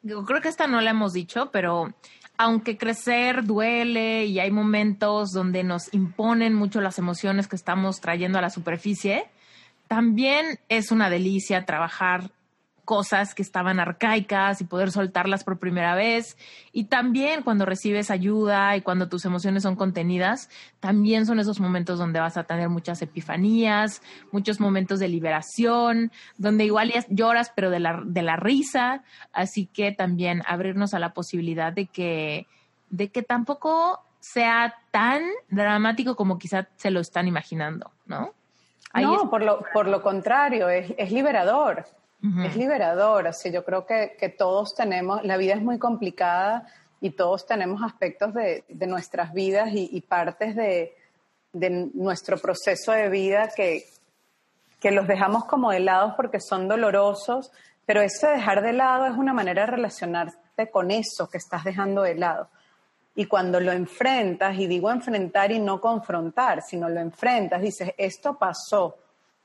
yo 0.00 0.24
creo 0.24 0.40
que 0.40 0.48
esta 0.48 0.66
no 0.66 0.80
la 0.80 0.88
hemos 0.88 1.12
dicho, 1.12 1.50
pero 1.50 1.92
aunque 2.38 2.78
crecer 2.78 3.44
duele 3.44 4.24
y 4.24 4.40
hay 4.40 4.50
momentos 4.50 5.32
donde 5.32 5.64
nos 5.64 5.92
imponen 5.92 6.54
mucho 6.54 6.80
las 6.80 6.98
emociones 6.98 7.46
que 7.46 7.56
estamos 7.56 8.00
trayendo 8.00 8.38
a 8.38 8.40
la 8.40 8.48
superficie, 8.48 9.30
también 9.86 10.58
es 10.70 10.92
una 10.92 11.10
delicia 11.10 11.66
trabajar 11.66 12.30
cosas 12.92 13.34
que 13.34 13.40
estaban 13.40 13.80
arcaicas 13.80 14.60
y 14.60 14.64
poder 14.64 14.90
soltarlas 14.90 15.44
por 15.44 15.58
primera 15.58 15.94
vez. 15.94 16.36
Y 16.72 16.84
también 16.84 17.42
cuando 17.42 17.64
recibes 17.64 18.10
ayuda 18.10 18.76
y 18.76 18.82
cuando 18.82 19.08
tus 19.08 19.24
emociones 19.24 19.62
son 19.62 19.76
contenidas, 19.76 20.50
también 20.78 21.24
son 21.24 21.40
esos 21.40 21.58
momentos 21.58 21.98
donde 21.98 22.20
vas 22.20 22.36
a 22.36 22.44
tener 22.44 22.68
muchas 22.68 23.00
epifanías, 23.00 24.02
muchos 24.30 24.60
momentos 24.60 25.00
de 25.00 25.08
liberación, 25.08 26.12
donde 26.36 26.66
igual 26.66 26.92
lloras 27.08 27.50
pero 27.56 27.70
de 27.70 27.80
la, 27.80 28.02
de 28.04 28.20
la 28.20 28.36
risa. 28.36 29.02
Así 29.32 29.64
que 29.64 29.92
también 29.92 30.42
abrirnos 30.46 30.92
a 30.92 30.98
la 30.98 31.14
posibilidad 31.14 31.72
de 31.72 31.86
que, 31.86 32.46
de 32.90 33.08
que 33.08 33.22
tampoco 33.22 34.04
sea 34.20 34.74
tan 34.90 35.22
dramático 35.48 36.14
como 36.14 36.38
quizá 36.38 36.68
se 36.76 36.90
lo 36.90 37.00
están 37.00 37.26
imaginando, 37.26 37.90
¿no? 38.04 38.34
no, 38.94 39.30
por 39.30 39.42
lo, 39.42 39.64
por 39.72 39.88
lo 39.88 40.02
contrario, 40.02 40.68
es, 40.68 40.92
es 40.98 41.10
liberador. 41.10 41.86
Es 42.22 42.56
liberador, 42.56 43.26
así 43.26 43.50
yo 43.50 43.64
creo 43.64 43.84
que, 43.84 44.16
que, 44.16 44.28
todos 44.28 44.76
tenemos, 44.76 45.24
la 45.24 45.36
vida 45.36 45.54
es 45.54 45.60
muy 45.60 45.80
complicada 45.80 46.68
y 47.00 47.10
todos 47.10 47.46
tenemos 47.46 47.82
aspectos 47.82 48.32
de, 48.32 48.62
de 48.68 48.86
nuestras 48.86 49.32
vidas 49.32 49.70
y, 49.72 50.00
partes 50.02 50.54
de, 50.54 50.94
de, 51.52 51.90
nuestro 51.94 52.38
proceso 52.38 52.92
de 52.92 53.08
vida 53.08 53.50
que, 53.56 53.86
que 54.78 54.92
los 54.92 55.08
dejamos 55.08 55.46
como 55.46 55.72
de 55.72 55.80
lado 55.80 56.14
porque 56.16 56.38
son 56.38 56.68
dolorosos, 56.68 57.50
pero 57.86 58.02
ese 58.02 58.28
dejar 58.28 58.62
de 58.62 58.72
lado 58.72 59.06
es 59.06 59.16
una 59.16 59.32
manera 59.32 59.62
de 59.62 59.72
relacionarte 59.72 60.70
con 60.70 60.92
eso 60.92 61.28
que 61.28 61.38
estás 61.38 61.64
dejando 61.64 62.02
de 62.02 62.14
lado. 62.14 62.48
Y 63.16 63.26
cuando 63.26 63.58
lo 63.58 63.72
enfrentas, 63.72 64.56
y 64.56 64.68
digo 64.68 64.92
enfrentar 64.92 65.50
y 65.50 65.58
no 65.58 65.80
confrontar, 65.80 66.62
sino 66.62 66.88
lo 66.88 67.00
enfrentas, 67.00 67.60
dices, 67.60 67.92
esto 67.98 68.38
pasó, 68.38 68.96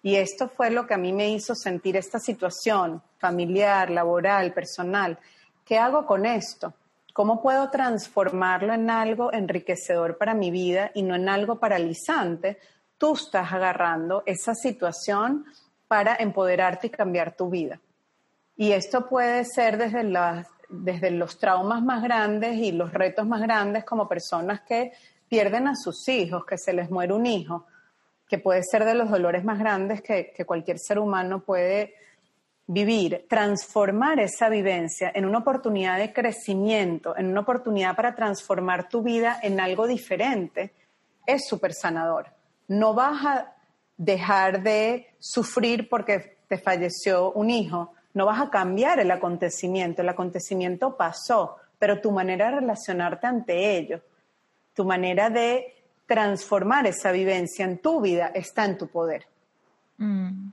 y 0.08 0.16
esto 0.16 0.48
fue 0.48 0.72
lo 0.72 0.88
que 0.88 0.94
a 0.94 0.98
mí 0.98 1.12
me 1.12 1.28
hizo 1.28 1.54
sentir 1.54 1.98
esta 1.98 2.18
situación 2.18 3.04
familiar, 3.18 3.90
laboral, 3.90 4.54
personal. 4.54 5.20
¿Qué 5.66 5.78
hago 5.78 6.06
con 6.06 6.26
esto? 6.26 6.74
¿Cómo 7.12 7.42
puedo 7.42 7.70
transformarlo 7.70 8.74
en 8.74 8.90
algo 8.90 9.34
enriquecedor 9.34 10.18
para 10.18 10.34
mi 10.34 10.50
vida 10.50 10.92
y 10.96 11.04
no 11.04 11.14
en 11.16 11.28
algo 11.28 11.60
paralizante? 11.60 12.58
Tú 12.98 13.16
estás 13.16 13.52
agarrando 13.52 14.24
esa 14.26 14.56
situación 14.56 15.44
para 15.90 16.16
empoderarte 16.16 16.88
y 16.88 16.92
cambiar 16.92 17.36
tu 17.36 17.50
vida. 17.50 17.82
Y 18.56 18.72
esto 18.72 19.10
puede 19.10 19.44
ser 19.44 19.78
desde, 19.78 21.12
los 21.12 21.38
traumas 21.38 21.84
más 21.84 22.02
grandes 22.02 22.56
y 22.56 22.72
los 22.72 22.94
retos 22.94 23.28
más 23.28 23.42
grandes 23.42 23.84
como 23.84 24.08
personas 24.08 24.62
que 24.62 24.94
pierden 25.28 25.68
a 25.68 25.76
sus 25.76 26.08
hijos, 26.08 26.46
que 26.46 26.58
se 26.58 26.72
les 26.72 26.90
muere 26.90 27.12
un 27.12 27.26
hijo, 27.26 27.66
que 28.28 28.38
puede 28.38 28.62
ser 28.64 28.84
de 28.86 28.94
los 28.94 29.10
dolores 29.10 29.44
más 29.44 29.60
grandes 29.60 30.02
que, 30.02 30.34
cualquier 30.46 30.80
ser 30.80 31.00
humano 31.00 31.40
puede 31.40 31.96
vivir, 32.68 33.26
transformar 33.30 34.20
esa 34.20 34.50
vivencia 34.50 35.12
en 35.16 35.26
una 35.26 35.40
oportunidad 35.40 35.98
de 35.98 36.12
crecimiento, 36.12 37.16
en 37.18 37.28
una 37.28 37.42
oportunidad 37.42 37.96
para 37.96 38.14
transformar 38.14 38.90
tu 38.90 39.02
vida 39.02 39.40
en 39.42 39.60
algo 39.60 39.88
diferente, 39.88 40.74
es 41.26 41.48
súper 41.48 41.74
sanador. 41.74 42.28
No 42.68 42.94
vas 42.94 43.26
a 43.26 43.54
dejar 43.96 44.62
de 44.62 45.08
sufrir 45.20 45.88
porque 45.88 46.38
te 46.50 46.58
falleció 46.58 47.32
un 47.32 47.50
hijo, 47.50 47.94
no 48.14 48.26
vas 48.26 48.42
a 48.42 48.50
cambiar 48.50 49.00
el 49.00 49.12
acontecimiento, 49.12 50.02
el 50.02 50.10
acontecimiento 50.10 50.98
pasó, 50.98 51.58
pero 51.80 52.02
tu 52.02 52.12
manera 52.12 52.50
de 52.50 52.60
relacionarte 52.60 53.28
ante 53.28 53.78
ello, 53.78 54.02
tu 54.74 54.84
manera 54.84 55.30
de 55.30 55.77
transformar 56.08 56.88
esa 56.88 57.12
vivencia 57.12 57.66
en 57.66 57.78
tu 57.78 58.02
vida 58.02 58.32
está 58.34 58.66
en 58.66 58.78
tu 58.78 58.88
poder. 58.88 59.28
Mm. 59.98 60.50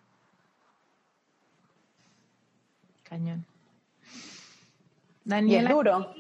Cañón. 3.05 3.47
Daniela. 5.25 5.71
duro. 5.71 6.15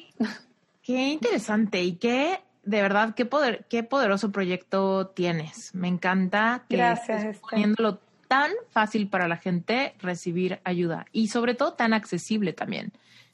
Qué 0.83 1.09
interesante 1.09 1.83
y 1.83 1.97
qué, 1.97 2.41
de 2.63 2.83
verdad, 2.83 3.15
qué, 3.15 3.25
poder, 3.27 3.67
qué 3.69 3.83
poderoso 3.83 4.31
proyecto 4.33 5.09
tienes. 5.09 5.75
Me 5.75 5.89
encanta 5.89 6.65
que 6.69 6.77
Gracias, 6.77 7.39
poniéndolo 7.39 8.01
tan 8.29 8.53
fácil 8.71 9.09
para 9.09 9.29
la 9.29 9.37
gente 9.37 9.95
recibir 9.99 10.61
ayuda 10.65 11.07
y 11.13 11.29
sobre 11.29 11.55
todo 11.55 11.75
tan 11.75 11.93
accesible 11.93 12.53
también. 12.53 12.93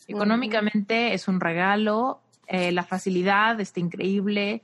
Económicamente 0.08 1.14
es 1.14 1.28
un 1.28 1.40
regalo, 1.40 2.20
eh, 2.46 2.72
la 2.72 2.82
facilidad 2.82 3.60
está 3.60 3.78
increíble 3.78 4.62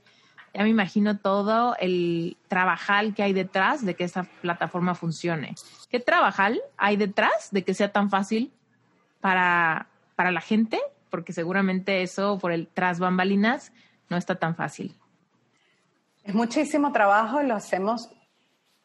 ya 0.56 0.62
me 0.62 0.70
imagino 0.70 1.18
todo 1.18 1.76
el 1.78 2.38
trabajal 2.48 3.14
que 3.14 3.22
hay 3.22 3.34
detrás 3.34 3.84
de 3.84 3.94
que 3.94 4.04
esta 4.04 4.22
plataforma 4.40 4.94
funcione. 4.94 5.54
¿Qué 5.90 6.00
trabajal 6.00 6.62
hay 6.78 6.96
detrás 6.96 7.50
de 7.50 7.62
que 7.62 7.74
sea 7.74 7.92
tan 7.92 8.08
fácil 8.08 8.50
para, 9.20 9.88
para 10.14 10.30
la 10.30 10.40
gente? 10.40 10.80
Porque 11.10 11.34
seguramente 11.34 12.02
eso 12.02 12.38
por 12.38 12.52
el 12.52 12.68
tras 12.68 12.98
bambalinas 12.98 13.70
no 14.08 14.16
está 14.16 14.36
tan 14.36 14.56
fácil. 14.56 14.94
Es 16.24 16.34
muchísimo 16.34 16.90
trabajo, 16.90 17.42
lo 17.42 17.54
hacemos 17.54 18.08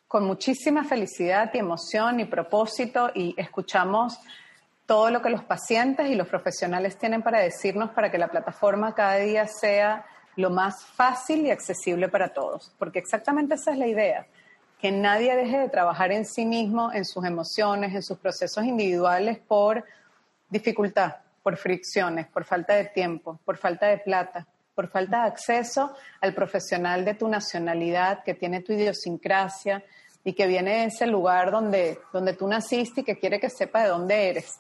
con 0.10 0.26
muchísima 0.26 0.84
felicidad 0.84 1.52
y 1.54 1.60
emoción 1.60 2.20
y 2.20 2.26
propósito 2.26 3.12
y 3.16 3.34
escuchamos 3.38 4.20
todo 4.86 5.10
lo 5.10 5.22
que 5.22 5.30
los 5.30 5.46
pacientes 5.46 6.10
y 6.10 6.16
los 6.16 6.28
profesionales 6.28 6.98
tienen 6.98 7.22
para 7.22 7.40
decirnos 7.40 7.92
para 7.92 8.12
que 8.12 8.18
la 8.18 8.28
plataforma 8.28 8.94
cada 8.94 9.16
día 9.16 9.48
sea 9.48 10.06
lo 10.36 10.50
más 10.50 10.86
fácil 10.86 11.46
y 11.46 11.52
accesible 11.52 12.10
para 12.10 12.30
todos, 12.30 12.74
porque 12.78 13.00
exactamente 13.00 13.56
esa 13.56 13.72
es 13.72 13.78
la 13.78 13.88
idea, 13.88 14.28
que 14.80 14.92
nadie 14.92 15.36
deje 15.36 15.60
de 15.60 15.70
trabajar 15.70 16.12
en 16.12 16.26
sí 16.26 16.46
mismo, 16.46 16.92
en 16.92 17.06
sus 17.06 17.24
emociones, 17.26 17.94
en 17.94 18.02
sus 18.02 18.18
procesos 18.18 18.64
individuales 18.66 19.38
por 19.40 19.84
dificultad, 20.50 21.18
por 21.44 21.58
fricciones, 21.58 22.28
por 22.28 22.46
falta 22.46 22.76
de 22.76 22.86
tiempo, 22.86 23.40
por 23.46 23.58
falta 23.58 23.88
de 23.88 24.00
plata, 24.00 24.48
por 24.74 24.88
falta 24.88 25.22
de 25.22 25.28
acceso 25.28 25.96
al 26.20 26.34
profesional 26.34 27.06
de 27.06 27.14
tu 27.14 27.28
nacionalidad 27.28 28.24
que 28.24 28.34
tiene 28.34 28.62
tu 28.62 28.74
idiosincrasia 28.74 29.84
y 30.24 30.34
que 30.34 30.48
viene 30.48 30.78
de 30.78 30.86
ese 30.86 31.08
lugar 31.08 31.52
donde, 31.52 32.00
donde 32.14 32.34
tú 32.34 32.48
naciste 32.48 33.02
y 33.02 33.04
que 33.04 33.18
quiere 33.18 33.40
que 33.40 33.50
sepa 33.50 33.84
de 33.84 33.90
dónde 33.90 34.30
eres. 34.30 34.60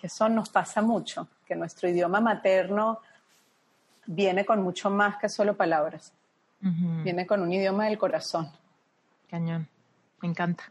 Que 0.00 0.08
eso 0.08 0.28
nos 0.28 0.48
pasa 0.48 0.82
mucho, 0.82 1.28
que 1.46 1.54
nuestro 1.54 1.88
idioma 1.88 2.20
materno 2.20 3.00
viene 4.14 4.44
con 4.44 4.62
mucho 4.62 4.90
más 4.90 5.16
que 5.16 5.28
solo 5.28 5.56
palabras. 5.56 6.12
Viene 6.60 7.26
con 7.26 7.42
un 7.42 7.52
idioma 7.52 7.86
del 7.86 7.98
corazón. 7.98 8.48
Cañón. 9.28 9.68
Me 10.20 10.28
encanta. 10.28 10.70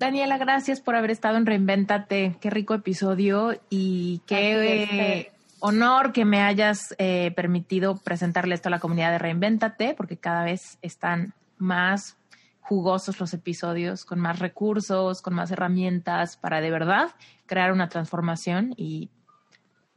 Daniela, 0.00 0.36
gracias 0.38 0.80
por 0.80 0.96
haber 0.96 1.12
estado 1.12 1.36
en 1.36 1.46
Reinvéntate. 1.46 2.36
Qué 2.40 2.50
rico 2.50 2.74
episodio 2.74 3.52
y 3.70 4.20
qué 4.26 5.30
honor 5.60 6.12
que 6.12 6.24
me 6.24 6.42
hayas 6.42 6.94
eh, 6.98 7.32
permitido 7.36 7.96
presentarle 7.98 8.56
esto 8.56 8.68
a 8.68 8.70
la 8.70 8.80
comunidad 8.80 9.12
de 9.12 9.18
Reinvéntate, 9.18 9.94
porque 9.94 10.16
cada 10.16 10.42
vez 10.44 10.78
están 10.82 11.34
más 11.56 12.16
jugosos 12.60 13.20
los 13.20 13.32
episodios, 13.32 14.04
con 14.04 14.18
más 14.18 14.40
recursos, 14.40 15.22
con 15.22 15.34
más 15.34 15.52
herramientas 15.52 16.36
para 16.36 16.60
de 16.60 16.70
verdad 16.70 17.10
crear 17.46 17.70
una 17.70 17.88
transformación 17.88 18.74
y 18.76 19.10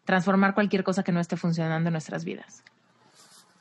transformar 0.07 0.55
cualquier 0.55 0.83
cosa 0.83 1.03
que 1.03 1.11
no 1.11 1.19
esté 1.19 1.37
funcionando 1.37 1.89
en 1.89 1.93
nuestras 1.93 2.25
vidas. 2.25 2.63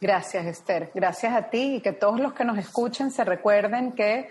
Gracias, 0.00 0.46
Esther. 0.46 0.90
Gracias 0.94 1.34
a 1.34 1.50
ti 1.50 1.76
y 1.76 1.80
que 1.82 1.92
todos 1.92 2.18
los 2.18 2.32
que 2.32 2.46
nos 2.46 2.56
escuchen 2.56 3.10
se 3.10 3.24
recuerden 3.24 3.92
que 3.92 4.30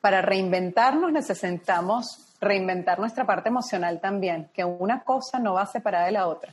para 0.00 0.22
reinventarnos 0.22 1.12
necesitamos 1.12 2.36
reinventar 2.40 2.98
nuestra 2.98 3.24
parte 3.24 3.50
emocional 3.50 4.00
también, 4.00 4.50
que 4.52 4.64
una 4.64 5.02
cosa 5.02 5.38
no 5.38 5.54
va 5.54 5.66
separada 5.66 6.06
de 6.06 6.12
la 6.12 6.26
otra 6.26 6.52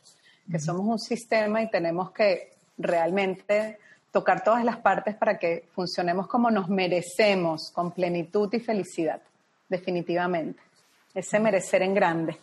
que 0.51 0.59
somos 0.59 0.85
un 0.85 0.99
sistema 0.99 1.61
y 1.61 1.69
tenemos 1.69 2.11
que 2.11 2.53
realmente 2.77 3.79
tocar 4.11 4.43
todas 4.43 4.63
las 4.63 4.77
partes 4.77 5.15
para 5.15 5.37
que 5.37 5.67
funcionemos 5.73 6.27
como 6.27 6.49
nos 6.49 6.69
merecemos, 6.69 7.71
con 7.71 7.91
plenitud 7.91 8.51
y 8.53 8.59
felicidad, 8.59 9.21
definitivamente. 9.67 10.61
Ese 11.13 11.39
merecer 11.39 11.81
en 11.81 11.93
grande. 11.93 12.37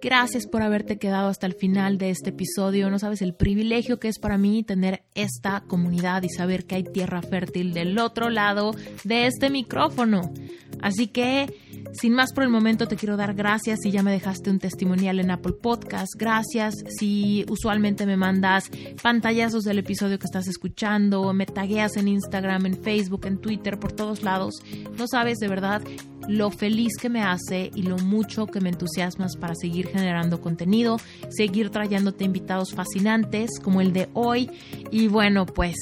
Gracias 0.00 0.46
por 0.46 0.62
haberte 0.62 0.98
quedado 0.98 1.28
hasta 1.28 1.46
el 1.46 1.54
final 1.54 1.98
de 1.98 2.10
este 2.10 2.30
episodio. 2.30 2.90
No 2.90 2.98
sabes 2.98 3.22
el 3.22 3.34
privilegio 3.34 3.98
que 3.98 4.08
es 4.08 4.18
para 4.18 4.38
mí 4.38 4.62
tener 4.62 5.02
esta 5.16 5.62
comunidad 5.66 6.22
y 6.22 6.28
saber 6.28 6.66
que 6.66 6.76
hay 6.76 6.84
tierra 6.84 7.22
fértil 7.22 7.72
del 7.72 7.98
otro 7.98 8.30
lado 8.30 8.74
de 9.04 9.26
este 9.26 9.50
micrófono. 9.50 10.32
Así 10.80 11.08
que 11.08 11.52
sin 12.00 12.12
más 12.12 12.32
por 12.32 12.44
el 12.44 12.50
momento, 12.50 12.88
te 12.88 12.96
quiero 12.96 13.16
dar 13.16 13.34
gracias 13.34 13.80
si 13.82 13.90
ya 13.90 14.02
me 14.02 14.12
dejaste 14.12 14.50
un 14.50 14.58
testimonial 14.58 15.18
en 15.18 15.30
Apple 15.30 15.54
Podcast. 15.54 16.12
Gracias 16.18 16.74
si 16.98 17.46
usualmente 17.48 18.04
me 18.04 18.16
mandas 18.16 18.70
pantallazos 19.02 19.64
del 19.64 19.78
episodio 19.78 20.18
que 20.18 20.26
estás 20.26 20.46
escuchando, 20.46 21.32
me 21.32 21.46
tagueas 21.46 21.96
en 21.96 22.08
Instagram, 22.08 22.66
en 22.66 22.82
Facebook, 22.82 23.26
en 23.26 23.38
Twitter, 23.38 23.78
por 23.78 23.92
todos 23.92 24.22
lados. 24.22 24.56
No 24.98 25.06
sabes 25.08 25.38
de 25.38 25.48
verdad 25.48 25.82
lo 26.28 26.50
feliz 26.50 26.96
que 27.00 27.08
me 27.08 27.22
hace 27.22 27.70
y 27.74 27.82
lo 27.82 27.98
mucho 27.98 28.46
que 28.46 28.60
me 28.60 28.70
entusiasmas 28.70 29.36
para 29.36 29.54
seguir 29.54 29.88
generando 29.88 30.40
contenido, 30.40 30.98
seguir 31.28 31.70
trayéndote 31.70 32.24
invitados 32.24 32.74
fascinantes 32.74 33.60
como 33.62 33.80
el 33.80 33.92
de 33.92 34.08
hoy. 34.12 34.50
Y 34.90 35.05
bueno, 35.08 35.46
pues 35.46 35.76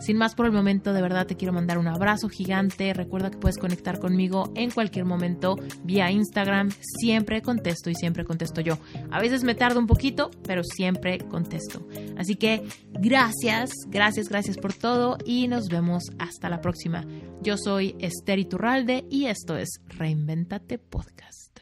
sin 0.00 0.16
más 0.16 0.34
por 0.34 0.46
el 0.46 0.52
momento, 0.52 0.92
de 0.92 1.02
verdad 1.02 1.26
te 1.26 1.36
quiero 1.36 1.52
mandar 1.52 1.76
un 1.78 1.88
abrazo 1.88 2.28
gigante. 2.28 2.94
Recuerda 2.94 3.30
que 3.30 3.38
puedes 3.38 3.58
conectar 3.58 3.98
conmigo 3.98 4.52
en 4.54 4.70
cualquier 4.70 5.04
momento 5.04 5.56
vía 5.82 6.10
Instagram. 6.10 6.70
Siempre 7.00 7.42
contesto 7.42 7.90
y 7.90 7.94
siempre 7.94 8.24
contesto 8.24 8.60
yo. 8.60 8.78
A 9.10 9.20
veces 9.20 9.42
me 9.42 9.54
tardo 9.54 9.80
un 9.80 9.86
poquito, 9.86 10.30
pero 10.44 10.62
siempre 10.62 11.18
contesto. 11.18 11.86
Así 12.16 12.36
que 12.36 12.62
gracias, 12.92 13.70
gracias, 13.88 14.28
gracias 14.28 14.56
por 14.56 14.72
todo 14.72 15.18
y 15.24 15.48
nos 15.48 15.68
vemos 15.68 16.04
hasta 16.18 16.48
la 16.48 16.60
próxima. 16.60 17.04
Yo 17.42 17.56
soy 17.56 17.96
Esther 17.98 18.38
Iturralde 18.38 19.04
y 19.10 19.26
esto 19.26 19.56
es 19.56 19.80
Reinventate 19.88 20.78
Podcast. 20.78 21.58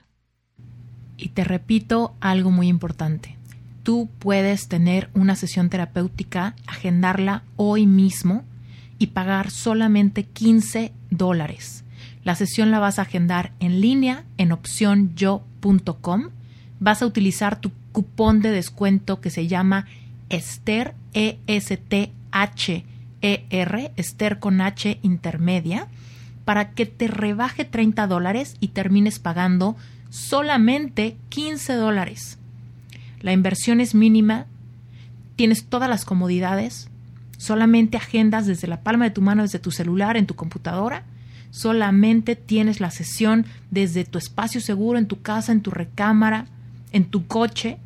Y 1.16 1.30
te 1.30 1.44
repito 1.44 2.16
algo 2.20 2.50
muy 2.50 2.68
importante 2.68 3.38
tú 3.86 4.10
puedes 4.18 4.66
tener 4.66 5.08
una 5.14 5.36
sesión 5.36 5.70
terapéutica, 5.70 6.56
agendarla 6.66 7.44
hoy 7.54 7.86
mismo 7.86 8.42
y 8.98 9.06
pagar 9.08 9.52
solamente 9.52 10.24
15 10.24 10.92
dólares. 11.10 11.84
La 12.24 12.34
sesión 12.34 12.72
la 12.72 12.80
vas 12.80 12.98
a 12.98 13.02
agendar 13.02 13.52
en 13.60 13.80
línea 13.80 14.24
en 14.38 14.50
opciónyo.com. 14.50 16.30
Vas 16.80 17.00
a 17.00 17.06
utilizar 17.06 17.60
tu 17.60 17.70
cupón 17.92 18.40
de 18.42 18.50
descuento 18.50 19.20
que 19.20 19.30
se 19.30 19.46
llama 19.46 19.86
Esther, 20.30 20.96
E-S-T-H-E-R, 21.14 21.52
Esther 23.94 24.40
con 24.40 24.62
H 24.62 24.98
intermedia, 25.02 25.86
para 26.44 26.72
que 26.72 26.86
te 26.86 27.06
rebaje 27.06 27.64
30 27.64 28.08
dólares 28.08 28.56
y 28.58 28.66
termines 28.68 29.20
pagando 29.20 29.76
solamente 30.10 31.16
15 31.28 31.74
dólares. 31.74 32.35
La 33.20 33.32
inversión 33.32 33.80
es 33.80 33.94
mínima, 33.94 34.46
tienes 35.36 35.66
todas 35.66 35.88
las 35.88 36.04
comodidades, 36.04 36.88
solamente 37.38 37.96
agendas 37.96 38.46
desde 38.46 38.68
la 38.68 38.80
palma 38.80 39.04
de 39.04 39.10
tu 39.10 39.22
mano, 39.22 39.42
desde 39.42 39.58
tu 39.58 39.70
celular, 39.70 40.16
en 40.16 40.26
tu 40.26 40.34
computadora, 40.34 41.04
solamente 41.50 42.36
tienes 42.36 42.80
la 42.80 42.90
sesión 42.90 43.46
desde 43.70 44.04
tu 44.04 44.18
espacio 44.18 44.60
seguro, 44.60 44.98
en 44.98 45.06
tu 45.06 45.22
casa, 45.22 45.52
en 45.52 45.60
tu 45.60 45.70
recámara, 45.70 46.46
en 46.92 47.04
tu 47.04 47.26
coche. 47.26 47.78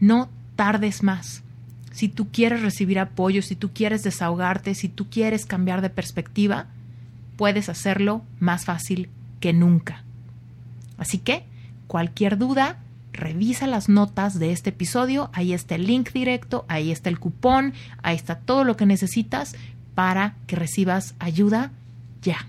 No 0.00 0.28
tardes 0.56 1.02
más. 1.02 1.42
Si 1.92 2.08
tú 2.08 2.28
quieres 2.30 2.62
recibir 2.62 2.98
apoyo, 2.98 3.42
si 3.42 3.56
tú 3.56 3.70
quieres 3.74 4.02
desahogarte, 4.02 4.74
si 4.74 4.88
tú 4.88 5.08
quieres 5.10 5.44
cambiar 5.44 5.82
de 5.82 5.90
perspectiva, 5.90 6.66
puedes 7.36 7.68
hacerlo 7.68 8.22
más 8.38 8.64
fácil 8.64 9.08
que 9.40 9.52
nunca. 9.52 10.04
Así 10.98 11.18
que, 11.18 11.44
cualquier 11.86 12.38
duda, 12.38 12.78
revisa 13.12 13.66
las 13.66 13.88
notas 13.88 14.38
de 14.38 14.52
este 14.52 14.70
episodio, 14.70 15.30
ahí 15.32 15.52
está 15.52 15.74
el 15.74 15.86
link 15.86 16.12
directo, 16.12 16.64
ahí 16.68 16.90
está 16.90 17.08
el 17.08 17.18
cupón, 17.18 17.74
ahí 18.02 18.16
está 18.16 18.36
todo 18.36 18.64
lo 18.64 18.76
que 18.76 18.86
necesitas 18.86 19.54
para 19.94 20.34
que 20.46 20.56
recibas 20.56 21.14
ayuda 21.18 21.72
ya. 22.22 22.46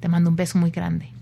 Te 0.00 0.08
mando 0.08 0.30
un 0.30 0.36
beso 0.36 0.58
muy 0.58 0.70
grande. 0.70 1.17